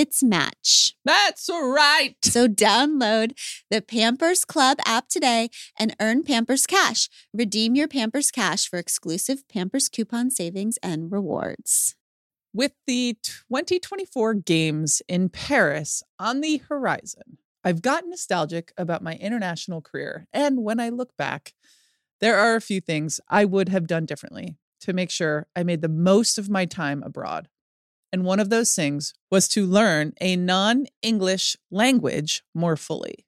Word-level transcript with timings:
its 0.00 0.22
match. 0.22 0.96
That's 1.04 1.50
right. 1.50 2.16
So 2.22 2.48
download 2.48 3.38
the 3.70 3.82
Pampers 3.82 4.46
Club 4.46 4.78
app 4.86 5.08
today 5.08 5.50
and 5.78 5.94
earn 6.00 6.22
Pampers 6.22 6.66
Cash. 6.66 7.10
Redeem 7.34 7.74
your 7.74 7.86
Pampers 7.86 8.30
Cash 8.30 8.66
for 8.66 8.78
exclusive 8.78 9.46
Pampers 9.46 9.90
coupon 9.90 10.30
savings 10.30 10.78
and 10.82 11.12
rewards. 11.12 11.96
With 12.54 12.72
the 12.86 13.18
2024 13.22 14.34
Games 14.34 15.02
in 15.06 15.28
Paris 15.28 16.02
on 16.18 16.40
the 16.40 16.62
horizon, 16.66 17.36
I've 17.62 17.82
gotten 17.82 18.08
nostalgic 18.08 18.72
about 18.78 19.02
my 19.02 19.16
international 19.16 19.82
career. 19.82 20.26
And 20.32 20.64
when 20.64 20.80
I 20.80 20.88
look 20.88 21.14
back, 21.18 21.52
there 22.22 22.38
are 22.38 22.56
a 22.56 22.62
few 22.62 22.80
things 22.80 23.20
I 23.28 23.44
would 23.44 23.68
have 23.68 23.86
done 23.86 24.06
differently 24.06 24.56
to 24.80 24.94
make 24.94 25.10
sure 25.10 25.46
I 25.54 25.62
made 25.62 25.82
the 25.82 25.88
most 25.90 26.38
of 26.38 26.48
my 26.48 26.64
time 26.64 27.02
abroad. 27.02 27.48
And 28.12 28.24
one 28.24 28.40
of 28.40 28.50
those 28.50 28.74
things 28.74 29.14
was 29.30 29.48
to 29.48 29.66
learn 29.66 30.14
a 30.20 30.36
non 30.36 30.86
English 31.02 31.56
language 31.70 32.42
more 32.54 32.76
fully. 32.76 33.26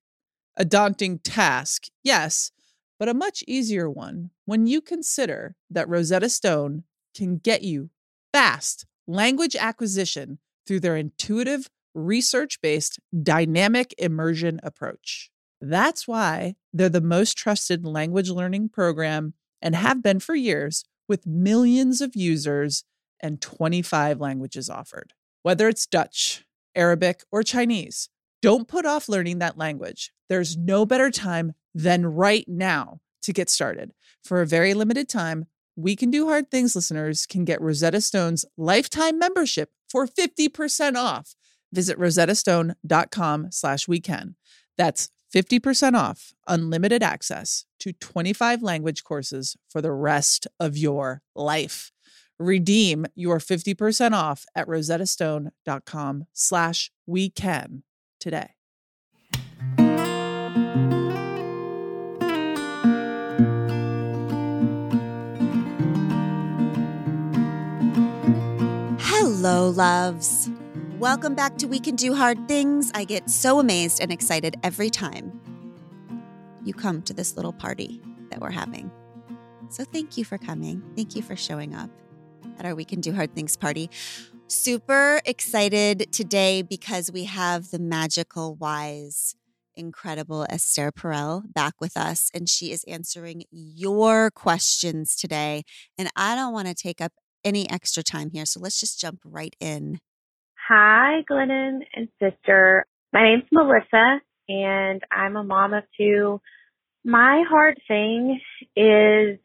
A 0.56 0.64
daunting 0.64 1.18
task, 1.18 1.86
yes, 2.02 2.50
but 2.98 3.08
a 3.08 3.14
much 3.14 3.42
easier 3.46 3.88
one 3.88 4.30
when 4.44 4.66
you 4.66 4.80
consider 4.80 5.56
that 5.70 5.88
Rosetta 5.88 6.28
Stone 6.28 6.84
can 7.16 7.38
get 7.38 7.62
you 7.62 7.90
fast 8.32 8.86
language 9.06 9.56
acquisition 9.56 10.38
through 10.66 10.80
their 10.80 10.96
intuitive, 10.96 11.68
research 11.94 12.60
based 12.60 12.98
dynamic 13.22 13.94
immersion 13.98 14.60
approach. 14.62 15.30
That's 15.60 16.08
why 16.08 16.56
they're 16.72 16.88
the 16.88 17.00
most 17.00 17.36
trusted 17.36 17.84
language 17.84 18.30
learning 18.30 18.70
program 18.70 19.34
and 19.60 19.76
have 19.76 20.02
been 20.02 20.18
for 20.18 20.34
years 20.34 20.84
with 21.08 21.26
millions 21.26 22.00
of 22.00 22.16
users 22.16 22.84
and 23.22 23.40
25 23.40 24.20
languages 24.20 24.68
offered. 24.68 25.12
Whether 25.42 25.68
it's 25.68 25.86
Dutch, 25.86 26.44
Arabic, 26.74 27.22
or 27.30 27.42
Chinese, 27.42 28.08
don't 28.40 28.68
put 28.68 28.84
off 28.84 29.08
learning 29.08 29.38
that 29.38 29.58
language. 29.58 30.12
There's 30.28 30.56
no 30.56 30.84
better 30.84 31.10
time 31.10 31.52
than 31.74 32.06
right 32.06 32.46
now 32.48 33.00
to 33.22 33.32
get 33.32 33.48
started. 33.48 33.92
For 34.24 34.40
a 34.40 34.46
very 34.46 34.74
limited 34.74 35.08
time, 35.08 35.46
We 35.76 35.96
Can 35.96 36.10
Do 36.10 36.26
Hard 36.28 36.50
Things 36.50 36.74
listeners 36.74 37.24
can 37.26 37.44
get 37.44 37.60
Rosetta 37.60 38.00
Stone's 38.00 38.44
lifetime 38.56 39.18
membership 39.18 39.70
for 39.88 40.06
50% 40.06 40.96
off. 40.96 41.34
Visit 41.72 41.98
rosettastone.com 41.98 43.50
slash 43.50 43.86
wecan. 43.86 44.34
That's 44.76 45.08
50% 45.34 45.94
off 45.94 46.34
unlimited 46.46 47.02
access 47.02 47.64
to 47.80 47.92
25 47.94 48.62
language 48.62 49.02
courses 49.02 49.56
for 49.70 49.80
the 49.80 49.92
rest 49.92 50.46
of 50.60 50.76
your 50.76 51.22
life. 51.34 51.90
Redeem 52.42 53.06
your 53.14 53.38
50% 53.38 54.12
off 54.12 54.44
at 54.56 54.66
rosettastone.com 54.66 56.26
slash 56.32 56.90
we 57.06 57.30
can 57.30 57.84
today. 58.18 58.50
Hello, 68.98 69.70
loves. 69.70 70.50
Welcome 70.98 71.36
back 71.36 71.58
to 71.58 71.68
We 71.68 71.78
Can 71.78 71.94
Do 71.94 72.12
Hard 72.12 72.48
Things. 72.48 72.90
I 72.92 73.04
get 73.04 73.30
so 73.30 73.60
amazed 73.60 74.00
and 74.00 74.10
excited 74.10 74.56
every 74.64 74.90
time 74.90 75.40
you 76.64 76.74
come 76.74 77.02
to 77.02 77.14
this 77.14 77.36
little 77.36 77.52
party 77.52 78.02
that 78.30 78.40
we're 78.40 78.50
having. 78.50 78.90
So 79.68 79.84
thank 79.84 80.16
you 80.16 80.24
for 80.24 80.38
coming. 80.38 80.82
Thank 80.96 81.14
you 81.14 81.22
for 81.22 81.36
showing 81.36 81.74
up 81.74 81.90
at 82.62 82.68
our 82.68 82.74
We 82.74 82.84
Can 82.84 83.00
Do 83.00 83.12
Hard 83.12 83.34
Things 83.34 83.56
party. 83.56 83.90
Super 84.46 85.20
excited 85.24 86.12
today 86.12 86.62
because 86.62 87.10
we 87.10 87.24
have 87.24 87.70
the 87.70 87.78
magical, 87.78 88.54
wise, 88.54 89.34
incredible 89.74 90.46
Esther 90.48 90.92
Perel 90.92 91.42
back 91.52 91.74
with 91.80 91.96
us, 91.96 92.30
and 92.32 92.48
she 92.48 92.70
is 92.70 92.84
answering 92.84 93.44
your 93.50 94.30
questions 94.30 95.16
today. 95.16 95.64
And 95.98 96.08
I 96.14 96.36
don't 96.36 96.52
want 96.52 96.68
to 96.68 96.74
take 96.74 97.00
up 97.00 97.12
any 97.44 97.68
extra 97.68 98.02
time 98.02 98.30
here, 98.32 98.46
so 98.46 98.60
let's 98.60 98.78
just 98.78 99.00
jump 99.00 99.20
right 99.24 99.56
in. 99.58 99.98
Hi, 100.68 101.24
Glennon 101.28 101.80
and 101.94 102.08
sister. 102.20 102.86
My 103.12 103.24
name's 103.24 103.48
Melissa, 103.50 104.20
and 104.48 105.02
I'm 105.10 105.34
a 105.36 105.42
mom 105.42 105.74
of 105.74 105.82
two. 105.96 106.40
My 107.04 107.42
hard 107.48 107.80
thing 107.88 108.40
is 108.76 109.38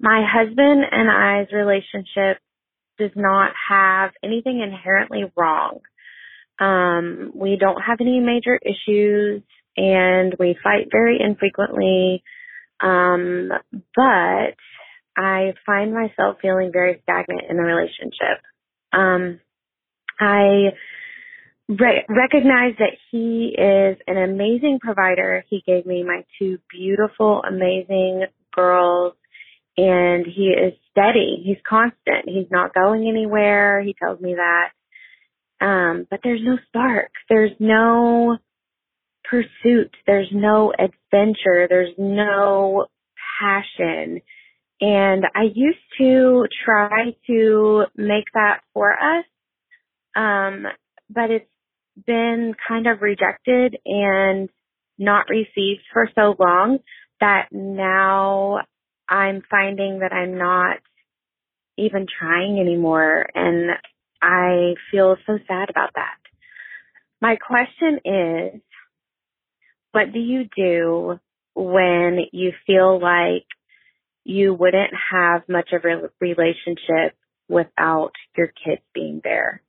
my 0.00 0.24
husband 0.26 0.84
and 0.90 1.10
I's 1.10 1.52
relationship 1.52 2.38
does 2.98 3.10
not 3.14 3.52
have 3.68 4.10
anything 4.22 4.60
inherently 4.60 5.24
wrong. 5.36 5.80
Um, 6.58 7.32
we 7.34 7.56
don't 7.56 7.80
have 7.80 7.98
any 8.00 8.20
major 8.20 8.58
issues 8.62 9.42
and 9.76 10.34
we 10.38 10.56
fight 10.62 10.88
very 10.90 11.18
infrequently. 11.20 12.22
Um, 12.80 13.50
but 13.94 14.54
I 15.16 15.54
find 15.64 15.94
myself 15.94 16.36
feeling 16.40 16.70
very 16.72 17.00
stagnant 17.02 17.42
in 17.48 17.56
the 17.56 17.62
relationship. 17.62 18.42
Um, 18.92 19.40
I 20.18 20.72
re- 21.68 22.06
recognize 22.08 22.74
that 22.78 22.96
he 23.10 23.54
is 23.56 23.98
an 24.06 24.16
amazing 24.16 24.78
provider. 24.80 25.44
He 25.48 25.62
gave 25.66 25.86
me 25.86 26.02
my 26.02 26.24
two 26.38 26.58
beautiful, 26.70 27.42
amazing 27.46 28.26
girls 28.54 29.14
and 29.76 30.26
he 30.26 30.48
is 30.48 30.74
steady. 30.90 31.42
He's 31.44 31.58
constant. 31.68 32.26
He's 32.26 32.50
not 32.50 32.74
going 32.74 33.08
anywhere. 33.08 33.82
He 33.82 33.94
tells 33.94 34.20
me 34.20 34.34
that. 34.34 34.70
Um, 35.60 36.06
but 36.10 36.20
there's 36.22 36.42
no 36.42 36.58
spark. 36.68 37.10
There's 37.28 37.52
no 37.58 38.38
pursuit. 39.24 39.90
There's 40.06 40.30
no 40.32 40.72
adventure. 40.72 41.66
There's 41.68 41.94
no 41.98 42.86
passion. 43.40 44.20
And 44.80 45.24
I 45.34 45.44
used 45.54 45.78
to 45.98 46.46
try 46.64 47.16
to 47.26 47.84
make 47.96 48.26
that 48.34 48.60
for 48.74 48.92
us. 48.92 49.24
Um, 50.14 50.66
but 51.10 51.30
it's 51.30 51.50
been 52.06 52.54
kind 52.68 52.86
of 52.86 53.00
rejected 53.00 53.76
and 53.84 54.48
not 54.98 55.28
received 55.28 55.82
for 55.92 56.10
so 56.14 56.34
long 56.38 56.78
that 57.20 57.48
now 57.52 58.60
I'm 59.08 59.42
finding 59.50 60.00
that 60.00 60.12
I'm 60.12 60.38
not 60.38 60.78
even 61.78 62.06
trying 62.18 62.58
anymore 62.58 63.26
and 63.34 63.70
I 64.22 64.74
feel 64.90 65.16
so 65.26 65.38
sad 65.46 65.70
about 65.70 65.90
that. 65.94 66.16
My 67.20 67.36
question 67.36 68.00
is, 68.04 68.60
what 69.92 70.12
do 70.12 70.18
you 70.18 70.48
do 70.56 71.18
when 71.54 72.18
you 72.32 72.52
feel 72.66 73.00
like 73.00 73.46
you 74.24 74.52
wouldn't 74.52 74.92
have 75.12 75.42
much 75.48 75.70
of 75.72 75.84
a 75.84 76.10
relationship 76.20 77.16
without 77.48 78.12
your 78.36 78.48
kids 78.48 78.82
being 78.92 79.20
there? 79.22 79.62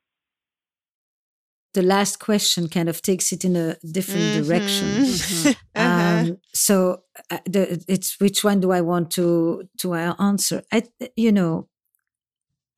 The 1.74 1.82
last 1.84 2.20
question 2.20 2.68
kind 2.70 2.90
of 2.90 3.02
takes 3.02 3.32
it 3.32 3.46
in 3.46 3.56
a 3.56 3.76
different 3.92 4.34
Mhm. 4.34 4.44
direction. 4.44 4.88
Mhm. 4.88 5.56
Uh-huh. 5.76 6.30
Um, 6.32 6.38
so 6.54 7.04
uh, 7.30 7.38
the, 7.46 7.84
it's 7.88 8.20
which 8.20 8.44
one 8.44 8.60
do 8.60 8.72
I 8.72 8.82
want 8.82 9.12
to 9.12 9.68
to 9.80 9.94
uh, 9.94 10.16
answer? 10.20 10.64
I, 10.72 10.84
you 11.16 11.32
know, 11.32 11.68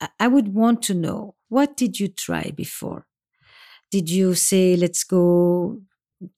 I, 0.02 0.10
I 0.20 0.28
would 0.28 0.54
want 0.54 0.82
to 0.84 0.94
know 0.94 1.36
what 1.50 1.78
did 1.78 2.00
you 2.00 2.08
try 2.08 2.52
before? 2.56 3.06
Did 3.92 4.10
you 4.10 4.36
say 4.36 4.76
let's 4.76 5.04
go 5.04 5.82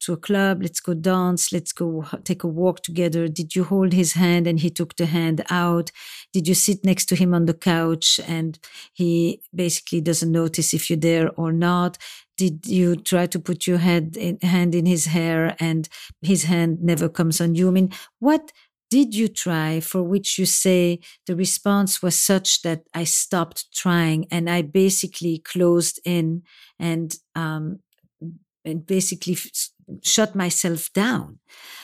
to 0.02 0.14
a 0.14 0.18
club. 0.18 0.62
Let's 0.62 0.80
go 0.80 0.94
dance. 0.94 1.52
Let's 1.52 1.74
go 1.74 2.06
take 2.24 2.44
a 2.44 2.48
walk 2.48 2.84
together. 2.84 3.28
Did 3.28 3.56
you 3.56 3.64
hold 3.64 3.94
his 3.94 4.14
hand 4.14 4.46
and 4.46 4.60
he 4.60 4.70
took 4.70 4.96
the 4.96 5.08
hand 5.08 5.44
out? 5.50 5.92
Did 6.34 6.48
you 6.48 6.54
sit 6.54 6.86
next 6.86 7.06
to 7.08 7.16
him 7.16 7.34
on 7.34 7.48
the 7.48 7.56
couch 7.56 8.20
and 8.28 8.60
he 8.94 9.42
basically 9.56 10.00
doesn't 10.02 10.32
notice 10.32 10.74
if 10.76 10.88
you're 10.90 11.00
there 11.00 11.32
or 11.32 11.52
not? 11.52 11.98
Did 12.38 12.66
you 12.66 12.96
try 12.96 13.28
to 13.28 13.40
put 13.40 13.68
your 13.68 13.78
head 13.78 14.18
in, 14.18 14.40
hand 14.42 14.74
in 14.74 14.86
his 14.86 15.06
hair 15.06 15.56
and 15.60 15.88
his 16.22 16.46
hand 16.46 16.80
never 16.82 17.08
comes 17.10 17.40
on 17.40 17.56
you? 17.56 17.68
I 17.68 17.72
mean, 17.72 17.92
what 18.20 18.52
did 18.90 19.16
you 19.16 19.28
try 19.30 19.80
for 19.80 20.04
which 20.04 20.38
you 20.38 20.46
say 20.46 21.00
the 21.26 21.36
response 21.36 22.02
was 22.02 22.16
such 22.16 22.62
that 22.64 22.84
I 22.94 23.06
stopped 23.06 23.74
trying 23.74 24.28
and 24.32 24.50
I 24.50 24.64
basically 24.64 25.40
closed 25.40 26.02
in 26.04 26.44
and 26.78 27.16
um, 27.36 27.80
and 28.66 28.86
basically 28.86 29.38
shut 30.04 30.36
myself 30.36 30.92
down. 30.94 31.40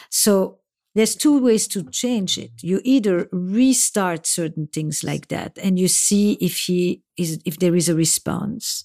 So 0.10 0.60
there's 0.98 1.16
two 1.16 1.40
ways 1.40 1.68
to 1.68 1.84
change 1.92 2.40
it. 2.40 2.52
You 2.64 2.82
either 2.84 3.30
restart 3.32 4.26
certain 4.26 4.66
things 4.66 5.04
like 5.04 5.28
that 5.28 5.56
and 5.62 5.78
you 5.78 5.88
see 5.88 6.34
if 6.42 6.58
he 6.58 7.04
is, 7.18 7.40
if 7.46 7.60
there 7.60 7.76
is 7.76 7.88
a 7.88 7.94
response. 7.94 8.84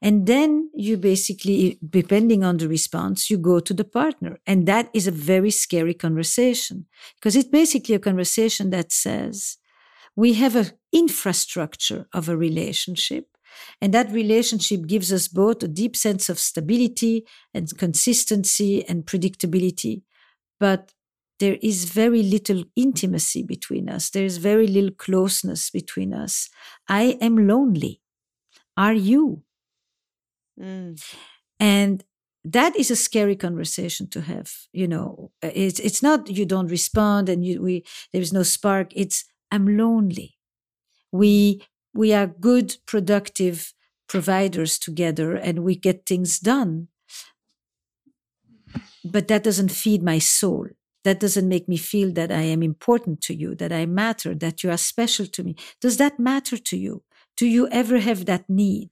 And 0.00 0.26
then 0.26 0.70
you 0.74 0.96
basically, 0.96 1.78
depending 1.88 2.42
on 2.42 2.56
the 2.56 2.66
response, 2.66 3.30
you 3.30 3.38
go 3.38 3.60
to 3.60 3.72
the 3.72 3.84
partner. 3.84 4.40
And 4.44 4.66
that 4.66 4.90
is 4.92 5.06
a 5.06 5.12
very 5.12 5.52
scary 5.52 5.94
conversation 5.94 6.86
because 7.14 7.36
it's 7.36 7.48
basically 7.48 7.94
a 7.94 8.00
conversation 8.00 8.70
that 8.70 8.90
says, 8.90 9.58
we 10.16 10.34
have 10.34 10.56
an 10.56 10.72
infrastructure 10.92 12.08
of 12.12 12.28
a 12.28 12.36
relationship 12.36 13.28
and 13.80 13.94
that 13.94 14.10
relationship 14.10 14.88
gives 14.88 15.12
us 15.12 15.28
both 15.28 15.62
a 15.62 15.68
deep 15.68 15.94
sense 15.94 16.28
of 16.28 16.40
stability 16.40 17.24
and 17.54 17.68
consistency 17.78 18.84
and 18.88 19.06
predictability. 19.06 20.02
But 20.58 20.92
there 21.38 21.58
is 21.62 21.84
very 21.84 22.22
little 22.22 22.64
intimacy 22.76 23.42
between 23.42 23.88
us. 23.88 24.10
There 24.10 24.24
is 24.24 24.38
very 24.38 24.66
little 24.66 24.92
closeness 24.92 25.70
between 25.70 26.14
us. 26.14 26.48
I 26.88 27.18
am 27.20 27.46
lonely. 27.48 28.00
Are 28.76 28.94
you? 28.94 29.44
Mm. 30.58 31.02
And 31.60 32.04
that 32.44 32.76
is 32.76 32.90
a 32.90 32.96
scary 32.96 33.36
conversation 33.36 34.08
to 34.10 34.22
have. 34.22 34.52
You 34.72 34.88
know, 34.88 35.32
it's 35.42 35.80
it's 35.80 36.02
not 36.02 36.30
you 36.30 36.46
don't 36.46 36.68
respond 36.68 37.28
and 37.28 37.44
you 37.44 37.62
we 37.62 37.84
there 38.12 38.22
is 38.22 38.32
no 38.32 38.42
spark. 38.42 38.92
It's 38.94 39.24
I'm 39.50 39.76
lonely. 39.78 40.36
We 41.12 41.62
we 41.94 42.12
are 42.14 42.26
good, 42.26 42.76
productive 42.86 43.74
providers 44.08 44.78
together 44.78 45.36
and 45.36 45.64
we 45.64 45.76
get 45.76 46.06
things 46.06 46.40
done. 46.40 46.88
But 49.04 49.28
that 49.28 49.42
doesn't 49.44 49.70
feed 49.70 50.02
my 50.02 50.18
soul. 50.18 50.68
That 51.04 51.20
doesn't 51.20 51.48
make 51.48 51.68
me 51.68 51.76
feel 51.76 52.12
that 52.12 52.30
I 52.30 52.42
am 52.42 52.62
important 52.62 53.20
to 53.22 53.34
you, 53.34 53.54
that 53.56 53.72
I 53.72 53.86
matter, 53.86 54.34
that 54.36 54.62
you 54.62 54.70
are 54.70 54.76
special 54.78 55.26
to 55.26 55.42
me. 55.42 55.56
Does 55.80 55.96
that 55.96 56.18
matter 56.18 56.56
to 56.56 56.76
you? 56.76 57.02
Do 57.36 57.46
you 57.46 57.68
ever 57.70 57.98
have 58.00 58.26
that 58.26 58.48
need? 58.48 58.90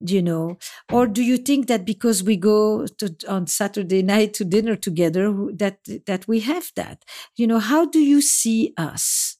you 0.00 0.20
know 0.20 0.58
or 0.92 1.06
do 1.06 1.22
you 1.22 1.38
think 1.38 1.68
that 1.68 1.84
because 1.86 2.22
we 2.22 2.36
go 2.36 2.86
to, 2.98 3.14
on 3.28 3.46
saturday 3.46 4.02
night 4.02 4.34
to 4.34 4.44
dinner 4.44 4.76
together 4.76 5.32
that 5.54 5.78
that 6.06 6.28
we 6.28 6.40
have 6.40 6.70
that 6.76 7.02
you 7.36 7.46
know 7.46 7.58
how 7.58 7.86
do 7.86 7.98
you 7.98 8.20
see 8.20 8.74
us 8.76 9.35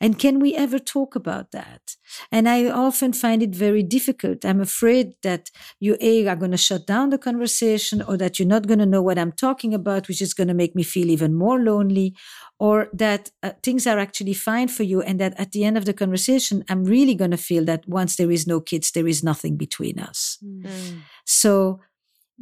and 0.00 0.18
can 0.18 0.38
we 0.38 0.54
ever 0.54 0.78
talk 0.78 1.14
about 1.14 1.52
that? 1.52 1.96
And 2.30 2.48
I 2.48 2.68
often 2.68 3.12
find 3.12 3.42
it 3.42 3.54
very 3.54 3.82
difficult. 3.82 4.44
I'm 4.44 4.60
afraid 4.60 5.14
that 5.22 5.50
you 5.80 5.96
A 6.00 6.26
are 6.26 6.36
going 6.36 6.50
to 6.50 6.56
shut 6.56 6.86
down 6.86 7.10
the 7.10 7.18
conversation 7.18 8.02
or 8.02 8.16
that 8.16 8.38
you're 8.38 8.48
not 8.48 8.66
going 8.66 8.78
to 8.80 8.86
know 8.86 9.02
what 9.02 9.18
I'm 9.18 9.32
talking 9.32 9.74
about, 9.74 10.08
which 10.08 10.20
is 10.20 10.34
going 10.34 10.48
to 10.48 10.54
make 10.54 10.74
me 10.74 10.82
feel 10.82 11.10
even 11.10 11.34
more 11.34 11.58
lonely 11.58 12.14
or 12.58 12.88
that 12.92 13.30
uh, 13.42 13.52
things 13.62 13.86
are 13.86 13.98
actually 13.98 14.34
fine 14.34 14.68
for 14.68 14.84
you 14.84 15.02
and 15.02 15.18
that 15.18 15.38
at 15.38 15.52
the 15.52 15.64
end 15.64 15.76
of 15.76 15.84
the 15.84 15.92
conversation, 15.92 16.64
I'm 16.68 16.84
really 16.84 17.14
going 17.14 17.32
to 17.32 17.36
feel 17.36 17.64
that 17.64 17.88
once 17.88 18.16
there 18.16 18.30
is 18.30 18.46
no 18.46 18.60
kids, 18.60 18.92
there 18.92 19.08
is 19.08 19.24
nothing 19.24 19.56
between 19.56 19.98
us. 19.98 20.38
Mm. 20.44 21.00
So 21.24 21.80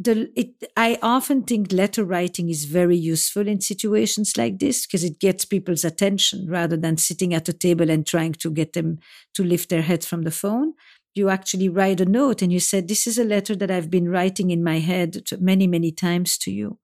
the 0.00 0.30
it 0.34 0.50
i 0.76 0.98
often 1.02 1.42
think 1.42 1.72
letter 1.72 2.04
writing 2.04 2.48
is 2.48 2.64
very 2.64 2.96
useful 2.96 3.46
in 3.46 3.60
situations 3.60 4.36
like 4.36 4.58
this 4.58 4.86
because 4.86 5.04
it 5.04 5.20
gets 5.20 5.44
people's 5.44 5.84
attention 5.84 6.46
rather 6.48 6.76
than 6.76 6.96
sitting 6.96 7.34
at 7.34 7.48
a 7.48 7.52
table 7.52 7.90
and 7.90 8.06
trying 8.06 8.32
to 8.32 8.50
get 8.50 8.72
them 8.72 8.98
to 9.34 9.44
lift 9.44 9.68
their 9.68 9.82
head 9.82 10.02
from 10.02 10.22
the 10.22 10.30
phone. 10.30 10.72
You 11.14 11.28
actually 11.28 11.68
write 11.68 12.00
a 12.00 12.06
note 12.06 12.40
and 12.40 12.50
you 12.52 12.60
said 12.60 12.88
this 12.88 13.06
is 13.06 13.18
a 13.18 13.24
letter 13.24 13.54
that 13.56 13.70
i've 13.70 13.90
been 13.90 14.08
writing 14.08 14.50
in 14.50 14.64
my 14.64 14.78
head 14.78 15.22
many 15.38 15.66
many 15.66 15.92
times 15.92 16.38
to 16.38 16.50
you. 16.50 16.78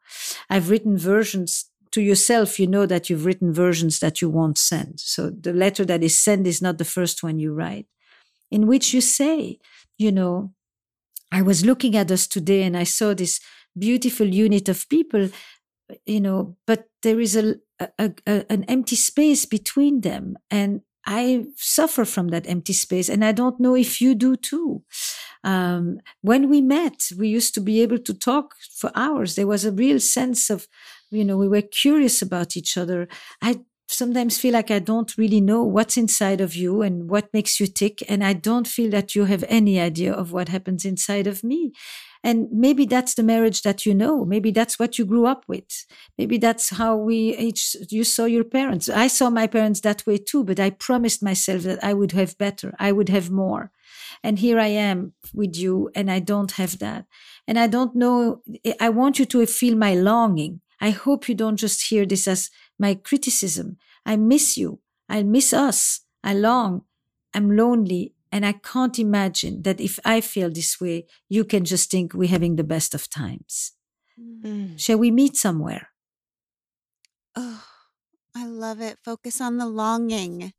I've 0.50 0.68
written 0.68 0.98
versions 0.98 1.70
to 1.92 2.02
yourself. 2.02 2.58
You 2.60 2.66
know 2.66 2.84
that 2.84 3.08
you've 3.08 3.24
written 3.24 3.52
versions 3.52 4.00
that 4.00 4.20
you 4.20 4.28
won't 4.28 4.58
send. 4.58 5.00
So 5.00 5.30
the 5.30 5.54
letter 5.54 5.84
that 5.86 6.02
is 6.02 6.18
sent 6.18 6.46
is 6.46 6.60
not 6.60 6.76
the 6.76 6.84
first 6.84 7.22
one 7.22 7.38
you 7.38 7.54
write. 7.54 7.86
In 8.50 8.66
which 8.66 8.92
you 8.92 9.00
say 9.00 9.58
you 9.96 10.12
know 10.12 10.52
I 11.36 11.42
was 11.42 11.66
looking 11.66 11.94
at 11.96 12.10
us 12.10 12.26
today 12.26 12.62
and 12.62 12.74
I 12.74 12.84
saw 12.84 13.12
this 13.12 13.40
beautiful 13.78 14.26
unit 14.26 14.70
of 14.70 14.88
people, 14.88 15.28
you 16.06 16.18
know, 16.18 16.56
but 16.66 16.88
there 17.02 17.20
is 17.20 17.36
a, 17.36 17.56
a, 17.78 18.12
a, 18.26 18.46
an 18.48 18.64
empty 18.64 18.96
space 18.96 19.44
between 19.44 20.00
them. 20.00 20.38
And 20.50 20.80
I 21.04 21.44
suffer 21.56 22.06
from 22.06 22.28
that 22.28 22.48
empty 22.48 22.72
space. 22.72 23.10
And 23.10 23.22
I 23.22 23.32
don't 23.32 23.60
know 23.60 23.76
if 23.76 24.00
you 24.00 24.14
do 24.14 24.36
too. 24.36 24.82
Um, 25.44 26.00
when 26.22 26.48
we 26.48 26.62
met, 26.62 27.10
we 27.18 27.28
used 27.28 27.52
to 27.54 27.60
be 27.60 27.82
able 27.82 27.98
to 27.98 28.14
talk 28.14 28.54
for 28.74 28.90
hours. 28.94 29.34
There 29.34 29.46
was 29.46 29.66
a 29.66 29.72
real 29.72 30.00
sense 30.00 30.48
of, 30.48 30.66
you 31.10 31.22
know, 31.22 31.36
we 31.36 31.48
were 31.48 31.60
curious 31.60 32.22
about 32.22 32.56
each 32.56 32.78
other. 32.78 33.08
I 33.42 33.60
sometimes 33.88 34.38
feel 34.38 34.52
like 34.52 34.70
I 34.70 34.78
don't 34.78 35.16
really 35.16 35.40
know 35.40 35.62
what's 35.62 35.96
inside 35.96 36.40
of 36.40 36.54
you 36.54 36.82
and 36.82 37.08
what 37.08 37.32
makes 37.32 37.60
you 37.60 37.66
tick. 37.66 38.02
And 38.08 38.24
I 38.24 38.32
don't 38.32 38.66
feel 38.66 38.90
that 38.90 39.14
you 39.14 39.24
have 39.24 39.44
any 39.48 39.78
idea 39.80 40.12
of 40.12 40.32
what 40.32 40.48
happens 40.48 40.84
inside 40.84 41.26
of 41.26 41.44
me. 41.44 41.72
And 42.24 42.48
maybe 42.50 42.86
that's 42.86 43.14
the 43.14 43.22
marriage 43.22 43.62
that 43.62 43.86
you 43.86 43.94
know. 43.94 44.24
Maybe 44.24 44.50
that's 44.50 44.78
what 44.78 44.98
you 44.98 45.04
grew 45.04 45.26
up 45.26 45.44
with. 45.46 45.86
Maybe 46.18 46.38
that's 46.38 46.70
how 46.70 46.96
we 46.96 47.36
each, 47.36 47.76
you 47.88 48.02
saw 48.02 48.24
your 48.24 48.42
parents. 48.44 48.88
I 48.88 49.06
saw 49.06 49.30
my 49.30 49.46
parents 49.46 49.80
that 49.82 50.04
way 50.06 50.18
too, 50.18 50.42
but 50.42 50.58
I 50.58 50.70
promised 50.70 51.22
myself 51.22 51.62
that 51.62 51.84
I 51.84 51.94
would 51.94 52.12
have 52.12 52.36
better. 52.36 52.74
I 52.78 52.90
would 52.90 53.08
have 53.10 53.30
more. 53.30 53.70
And 54.22 54.38
here 54.38 54.58
I 54.58 54.68
am 54.68 55.12
with 55.32 55.56
you 55.56 55.90
and 55.94 56.10
I 56.10 56.18
don't 56.18 56.52
have 56.52 56.78
that. 56.80 57.04
And 57.46 57.58
I 57.58 57.66
don't 57.68 57.94
know. 57.94 58.42
I 58.80 58.88
want 58.88 59.18
you 59.18 59.24
to 59.26 59.46
feel 59.46 59.76
my 59.76 59.94
longing. 59.94 60.60
I 60.80 60.90
hope 60.90 61.28
you 61.28 61.34
don't 61.34 61.56
just 61.56 61.88
hear 61.88 62.04
this 62.04 62.26
as 62.28 62.50
my 62.78 62.94
criticism. 62.94 63.76
I 64.04 64.16
miss 64.16 64.56
you. 64.56 64.80
I 65.08 65.22
miss 65.22 65.52
us. 65.52 66.00
I 66.22 66.34
long. 66.34 66.82
I'm 67.34 67.56
lonely. 67.56 68.14
And 68.32 68.44
I 68.44 68.52
can't 68.52 68.98
imagine 68.98 69.62
that 69.62 69.80
if 69.80 69.98
I 70.04 70.20
feel 70.20 70.50
this 70.50 70.80
way, 70.80 71.06
you 71.28 71.44
can 71.44 71.64
just 71.64 71.90
think 71.90 72.12
we're 72.12 72.28
having 72.28 72.56
the 72.56 72.64
best 72.64 72.94
of 72.94 73.08
times. 73.08 73.72
Mm. 74.18 74.78
Shall 74.78 74.98
we 74.98 75.10
meet 75.10 75.36
somewhere? 75.36 75.88
Oh, 77.34 77.64
I 78.34 78.46
love 78.46 78.80
it. 78.80 78.98
Focus 79.04 79.40
on 79.40 79.58
the 79.58 79.66
longing 79.66 80.52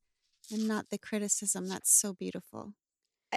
and 0.51 0.67
not 0.67 0.89
the 0.89 0.97
criticism. 0.97 1.67
That's 1.67 1.91
so 1.91 2.13
beautiful. 2.13 2.73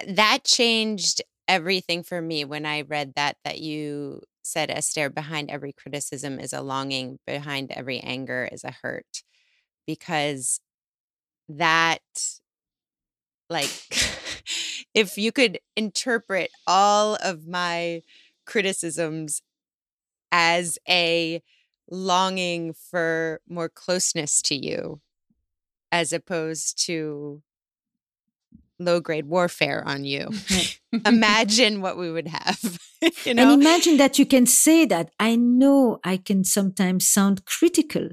That 0.07 0.43
changed 0.45 1.21
everything 1.47 2.03
for 2.03 2.21
me 2.21 2.45
when 2.45 2.65
I 2.65 2.81
read 2.81 3.13
that, 3.15 3.37
that 3.43 3.59
you 3.59 4.21
said 4.43 4.69
Esther, 4.69 5.09
behind 5.09 5.49
every 5.49 5.73
criticism 5.73 6.39
is 6.39 6.53
a 6.53 6.61
longing, 6.61 7.19
behind 7.25 7.71
every 7.71 7.99
anger 7.99 8.49
is 8.51 8.63
a 8.63 8.75
hurt. 8.81 9.23
Because 9.87 10.59
that, 11.49 12.01
like, 13.49 13.71
if 14.93 15.17
you 15.17 15.31
could 15.31 15.59
interpret 15.75 16.51
all 16.67 17.15
of 17.23 17.47
my 17.47 18.01
criticisms 18.45 19.41
as 20.31 20.77
a 20.87 21.41
longing 21.89 22.73
for 22.73 23.41
more 23.47 23.69
closeness 23.69 24.41
to 24.43 24.55
you, 24.55 25.01
as 25.91 26.13
opposed 26.13 26.83
to 26.85 27.41
low 28.81 28.99
grade 28.99 29.27
warfare 29.27 29.83
on 29.85 30.03
you. 30.05 30.29
imagine 31.05 31.81
what 31.81 31.97
we 31.97 32.11
would 32.11 32.27
have. 32.27 32.79
you 33.25 33.33
know? 33.33 33.43
And 33.43 33.61
imagine 33.61 33.97
that 33.97 34.19
you 34.19 34.25
can 34.25 34.45
say 34.45 34.85
that. 34.85 35.11
I 35.19 35.35
know 35.35 35.99
I 36.03 36.17
can 36.17 36.43
sometimes 36.43 37.07
sound 37.07 37.45
critical. 37.45 38.09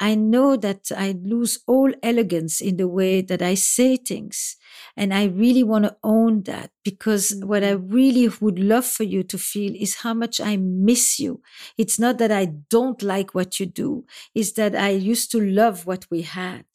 I 0.00 0.14
know 0.14 0.56
that 0.56 0.90
I 0.96 1.14
lose 1.22 1.58
all 1.66 1.92
elegance 2.02 2.60
in 2.60 2.76
the 2.76 2.88
way 2.88 3.20
that 3.22 3.42
I 3.42 3.54
say 3.54 3.96
things. 3.96 4.56
And 4.96 5.14
I 5.14 5.24
really 5.24 5.62
want 5.62 5.84
to 5.84 5.96
own 6.02 6.42
that 6.42 6.70
because 6.84 7.34
what 7.44 7.64
I 7.64 7.74
mm-hmm. 7.74 7.94
really 7.94 8.28
would 8.40 8.58
love 8.58 8.84
for 8.84 9.04
you 9.04 9.22
to 9.24 9.38
feel 9.38 9.74
is 9.74 9.96
how 9.96 10.14
much 10.14 10.40
I 10.40 10.56
miss 10.56 11.18
you. 11.18 11.40
It's 11.78 11.98
not 11.98 12.18
that 12.18 12.32
I 12.32 12.46
don't 12.46 13.02
like 13.02 13.34
what 13.34 13.58
you 13.58 13.66
do. 13.66 14.04
It's 14.34 14.52
that 14.52 14.74
I 14.74 14.90
used 14.90 15.30
to 15.32 15.40
love 15.40 15.86
what 15.86 16.06
we 16.10 16.22
had. 16.22 16.66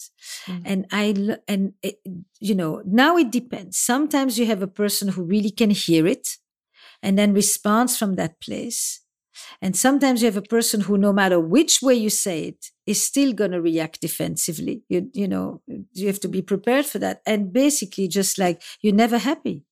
Mm. 0.46 0.62
And 0.66 0.86
I, 0.92 1.38
and 1.48 1.74
it, 1.84 2.00
you 2.39 2.56
know, 2.56 2.82
now 2.86 3.18
it 3.18 3.32
depends. 3.32 3.77
Sometimes 3.77 4.39
you 4.39 4.46
have 4.46 4.62
a 4.62 4.68
person 4.68 5.10
who 5.10 5.24
really 5.24 5.51
can 5.51 5.70
hear 5.70 6.08
it 6.08 6.38
and 7.01 7.18
then 7.18 7.34
responds 7.34 7.98
from 7.98 8.16
that 8.16 8.39
place. 8.42 9.01
And 9.62 9.75
sometimes 9.75 10.22
you 10.22 10.27
have 10.27 10.38
a 10.38 10.41
person 10.41 10.82
who, 10.82 10.98
no 10.98 11.13
matter 11.13 11.39
which 11.39 11.82
way 11.82 11.96
you 11.96 12.10
say 12.10 12.44
it, 12.44 12.72
is 12.86 13.03
still 13.03 13.34
going 13.34 13.51
to 13.51 13.62
react 13.62 14.01
defensively. 14.01 14.84
You, 14.89 15.10
you 15.13 15.27
know, 15.27 15.62
you 15.94 16.08
have 16.08 16.20
to 16.22 16.27
be 16.27 16.41
prepared 16.41 16.86
for 16.86 17.00
that. 17.00 17.22
And 17.25 17.51
basically, 17.51 18.08
just 18.08 18.38
like 18.38 18.62
you're 18.82 18.94
never 18.94 19.17
happy. 19.17 19.63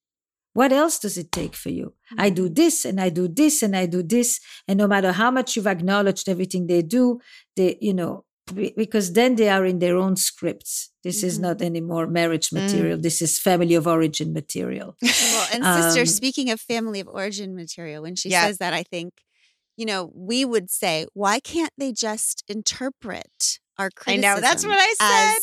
What 0.54 0.72
else 0.72 1.00
does 1.00 1.18
it 1.18 1.34
take 1.34 1.54
for 1.54 1.70
you? 1.70 1.94
I 2.18 2.30
do 2.30 2.48
this 2.48 2.86
and 2.86 3.02
I 3.02 3.10
do 3.10 3.28
this 3.28 3.62
and 3.62 3.76
I 3.76 3.88
do 3.88 4.02
this. 4.02 4.40
And 4.70 4.78
no 4.78 4.88
matter 4.88 5.12
how 5.12 5.30
much 5.30 5.56
you've 5.56 5.68
acknowledged 5.68 6.30
everything 6.30 6.68
they 6.68 6.82
do, 6.82 7.20
they, 7.58 7.78
you 7.82 7.94
know, 7.94 8.24
because 8.54 9.14
then 9.14 9.36
they 9.36 9.50
are 9.50 9.66
in 9.66 9.80
their 9.80 9.98
own 9.98 10.16
scripts. 10.16 10.92
This 11.04 11.20
mm-hmm. 11.20 11.28
is 11.28 11.40
not 11.40 11.62
anymore 11.62 12.08
marriage 12.08 12.50
mm. 12.50 12.62
material. 12.62 12.98
Mm. 12.98 13.02
This 13.02 13.22
is 13.22 13.40
family 13.40 13.76
of 13.76 13.88
origin 13.88 14.34
material. 14.34 14.96
Well, 15.04 15.48
and 15.54 15.84
sister, 15.84 16.02
um, 16.02 16.06
speaking 16.06 16.50
of 16.52 16.62
family 16.62 17.00
of 17.02 17.08
origin 17.08 17.56
material, 17.56 18.04
when 18.04 18.16
she 18.16 18.30
yeah. 18.30 18.46
says 18.46 18.60
that, 18.60 18.74
I 18.74 18.84
think, 18.84 19.14
you 19.78 19.86
know, 19.86 20.12
we 20.14 20.46
would 20.46 20.70
say, 20.70 21.06
why 21.14 21.40
can't 21.40 21.74
they 21.78 21.92
just 21.92 22.44
interpret 22.48 23.60
our 23.78 23.90
criticism? 23.90 24.32
I 24.32 24.36
know 24.36 24.42
that's 24.42 24.66
what 24.66 24.78
I 24.80 24.94
said. 25.00 25.38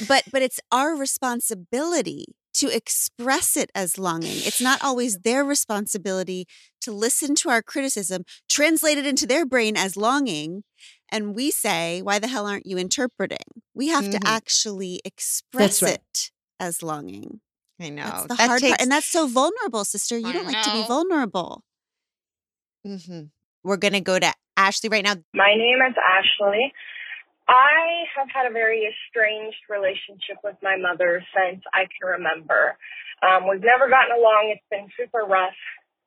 As, 0.00 0.08
but 0.08 0.24
but 0.32 0.42
it's 0.42 0.60
our 0.70 0.96
responsibility 0.96 2.26
to 2.54 2.74
express 2.74 3.56
it 3.56 3.70
as 3.74 3.98
longing. 3.98 4.36
It's 4.36 4.60
not 4.60 4.82
always 4.82 5.18
their 5.24 5.44
responsibility 5.44 6.46
to 6.82 6.92
listen 6.92 7.34
to 7.36 7.50
our 7.50 7.62
criticism, 7.62 8.24
translate 8.48 8.98
it 8.98 9.06
into 9.06 9.26
their 9.26 9.46
brain 9.46 9.76
as 9.76 9.96
longing, 9.96 10.64
and 11.10 11.34
we 11.34 11.50
say, 11.50 12.00
why 12.02 12.18
the 12.18 12.28
hell 12.28 12.46
aren't 12.46 12.66
you 12.66 12.78
interpreting? 12.78 13.62
We 13.74 13.88
have 13.88 14.04
mm-hmm. 14.04 14.18
to 14.18 14.26
actually 14.26 15.00
express 15.04 15.82
right. 15.82 15.94
it 15.94 16.30
as 16.58 16.82
longing. 16.82 17.40
I 17.80 17.90
know. 17.90 18.04
That's 18.04 18.22
the 18.22 18.34
that 18.34 18.48
hard 18.48 18.60
takes... 18.60 18.70
part. 18.70 18.82
And 18.82 18.90
that's 18.90 19.06
so 19.06 19.26
vulnerable, 19.26 19.84
sister. 19.84 20.16
You 20.16 20.28
I 20.28 20.32
don't 20.32 20.46
know. 20.46 20.52
like 20.52 20.64
to 20.64 20.72
be 20.72 20.84
vulnerable. 20.86 21.62
Mm-hmm. 22.86 23.22
We're 23.64 23.76
going 23.76 23.94
to 23.94 24.00
go 24.00 24.18
to 24.18 24.32
Ashley 24.56 24.88
right 24.90 25.04
now. 25.04 25.14
My 25.34 25.54
name 25.54 25.78
is 25.88 25.94
Ashley. 25.96 26.72
I 27.48 28.06
have 28.16 28.28
had 28.32 28.46
a 28.46 28.52
very 28.52 28.86
estranged 28.86 29.62
relationship 29.68 30.38
with 30.44 30.56
my 30.62 30.76
mother 30.76 31.22
since 31.34 31.62
I 31.72 31.90
can 31.90 32.18
remember. 32.18 32.76
Um, 33.22 33.48
we've 33.48 33.62
never 33.62 33.88
gotten 33.88 34.14
along. 34.14 34.54
It's 34.54 34.66
been 34.70 34.88
super 34.98 35.26
rough. 35.26 35.58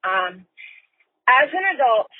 Um, 0.03 0.45
as 1.27 1.49
an 1.51 1.65
adult, 1.75 2.11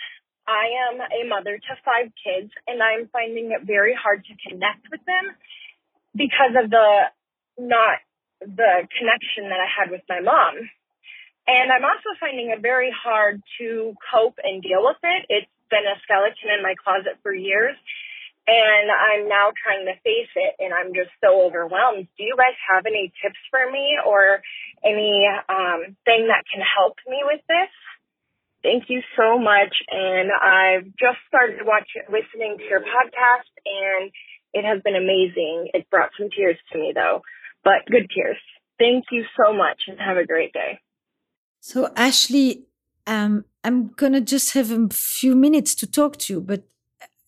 I 0.47 0.91
am 0.91 1.01
a 1.01 1.27
mother 1.27 1.57
to 1.57 1.73
five 1.83 2.11
kids 2.21 2.51
and 2.67 2.81
I'm 2.81 3.09
finding 3.09 3.51
it 3.51 3.65
very 3.65 3.95
hard 3.97 4.25
to 4.25 4.33
connect 4.49 4.87
with 4.91 5.01
them 5.05 5.35
because 6.13 6.53
of 6.53 6.69
the 6.69 6.87
not 7.57 7.97
the 8.41 8.85
connection 8.93 9.49
that 9.49 9.59
I 9.59 9.69
had 9.69 9.91
with 9.91 10.01
my 10.09 10.21
mom. 10.21 10.69
And 11.47 11.71
I'm 11.71 11.85
also 11.85 12.17
finding 12.19 12.49
it 12.49 12.61
very 12.61 12.89
hard 12.91 13.41
to 13.61 13.93
cope 14.11 14.39
and 14.41 14.61
deal 14.61 14.81
with 14.81 14.97
it. 15.03 15.25
It's 15.29 15.51
been 15.69 15.85
a 15.85 15.97
skeleton 16.03 16.49
in 16.57 16.63
my 16.63 16.73
closet 16.81 17.21
for 17.21 17.33
years 17.33 17.77
and 18.47 18.93
I'm 18.93 19.27
now 19.27 19.49
trying 19.57 19.85
to 19.89 19.97
face 20.05 20.29
it 20.35 20.53
and 20.61 20.73
I'm 20.73 20.93
just 20.93 21.09
so 21.17 21.45
overwhelmed. 21.45 22.07
Do 22.17 22.23
you 22.23 22.37
guys 22.37 22.53
have 22.69 22.85
any 22.85 23.11
tips 23.21 23.41
for 23.49 23.65
me 23.71 23.97
or 24.05 24.41
any 24.85 25.25
um, 25.49 25.97
thing 26.05 26.29
that 26.29 26.45
can 26.45 26.61
help 26.61 26.97
me 27.09 27.25
with 27.25 27.41
this? 27.49 27.73
Thank 28.61 28.85
you 28.89 29.01
so 29.17 29.37
much. 29.37 29.73
And 29.89 30.29
I've 30.29 30.85
just 30.97 31.21
started 31.27 31.65
watching, 31.65 32.05
listening 32.09 32.57
to 32.57 32.65
your 32.65 32.81
podcast, 32.81 33.49
and 33.65 34.11
it 34.53 34.65
has 34.65 34.81
been 34.81 34.95
amazing. 34.95 35.69
It 35.73 35.89
brought 35.89 36.09
some 36.17 36.29
tears 36.29 36.57
to 36.71 36.77
me, 36.77 36.91
though, 36.93 37.21
but 37.63 37.85
good 37.89 38.09
tears. 38.13 38.37
Thank 38.77 39.05
you 39.11 39.23
so 39.37 39.53
much, 39.53 39.85
and 39.87 39.99
have 39.99 40.17
a 40.17 40.25
great 40.25 40.51
day. 40.53 40.79
So, 41.59 41.91
Ashley, 41.95 42.65
um, 43.07 43.45
I'm 43.63 43.88
gonna 43.89 44.21
just 44.21 44.53
have 44.53 44.71
a 44.71 44.88
few 44.91 45.35
minutes 45.35 45.74
to 45.75 45.88
talk 45.88 46.17
to 46.17 46.33
you, 46.33 46.41
but 46.41 46.63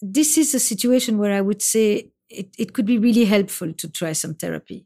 this 0.01 0.38
is 0.38 0.53
a 0.53 0.60
situation 0.60 1.17
where 1.17 1.34
I 1.34 1.41
would 1.41 1.62
say 1.62 2.12
it, 2.29 2.50
it 2.57 2.74
could 2.74 2.86
be 2.86 3.00
really 3.00 3.25
helpful 3.25 3.74
to 3.74 3.89
try 3.89 4.13
some 4.13 4.36
therapy 4.36 4.86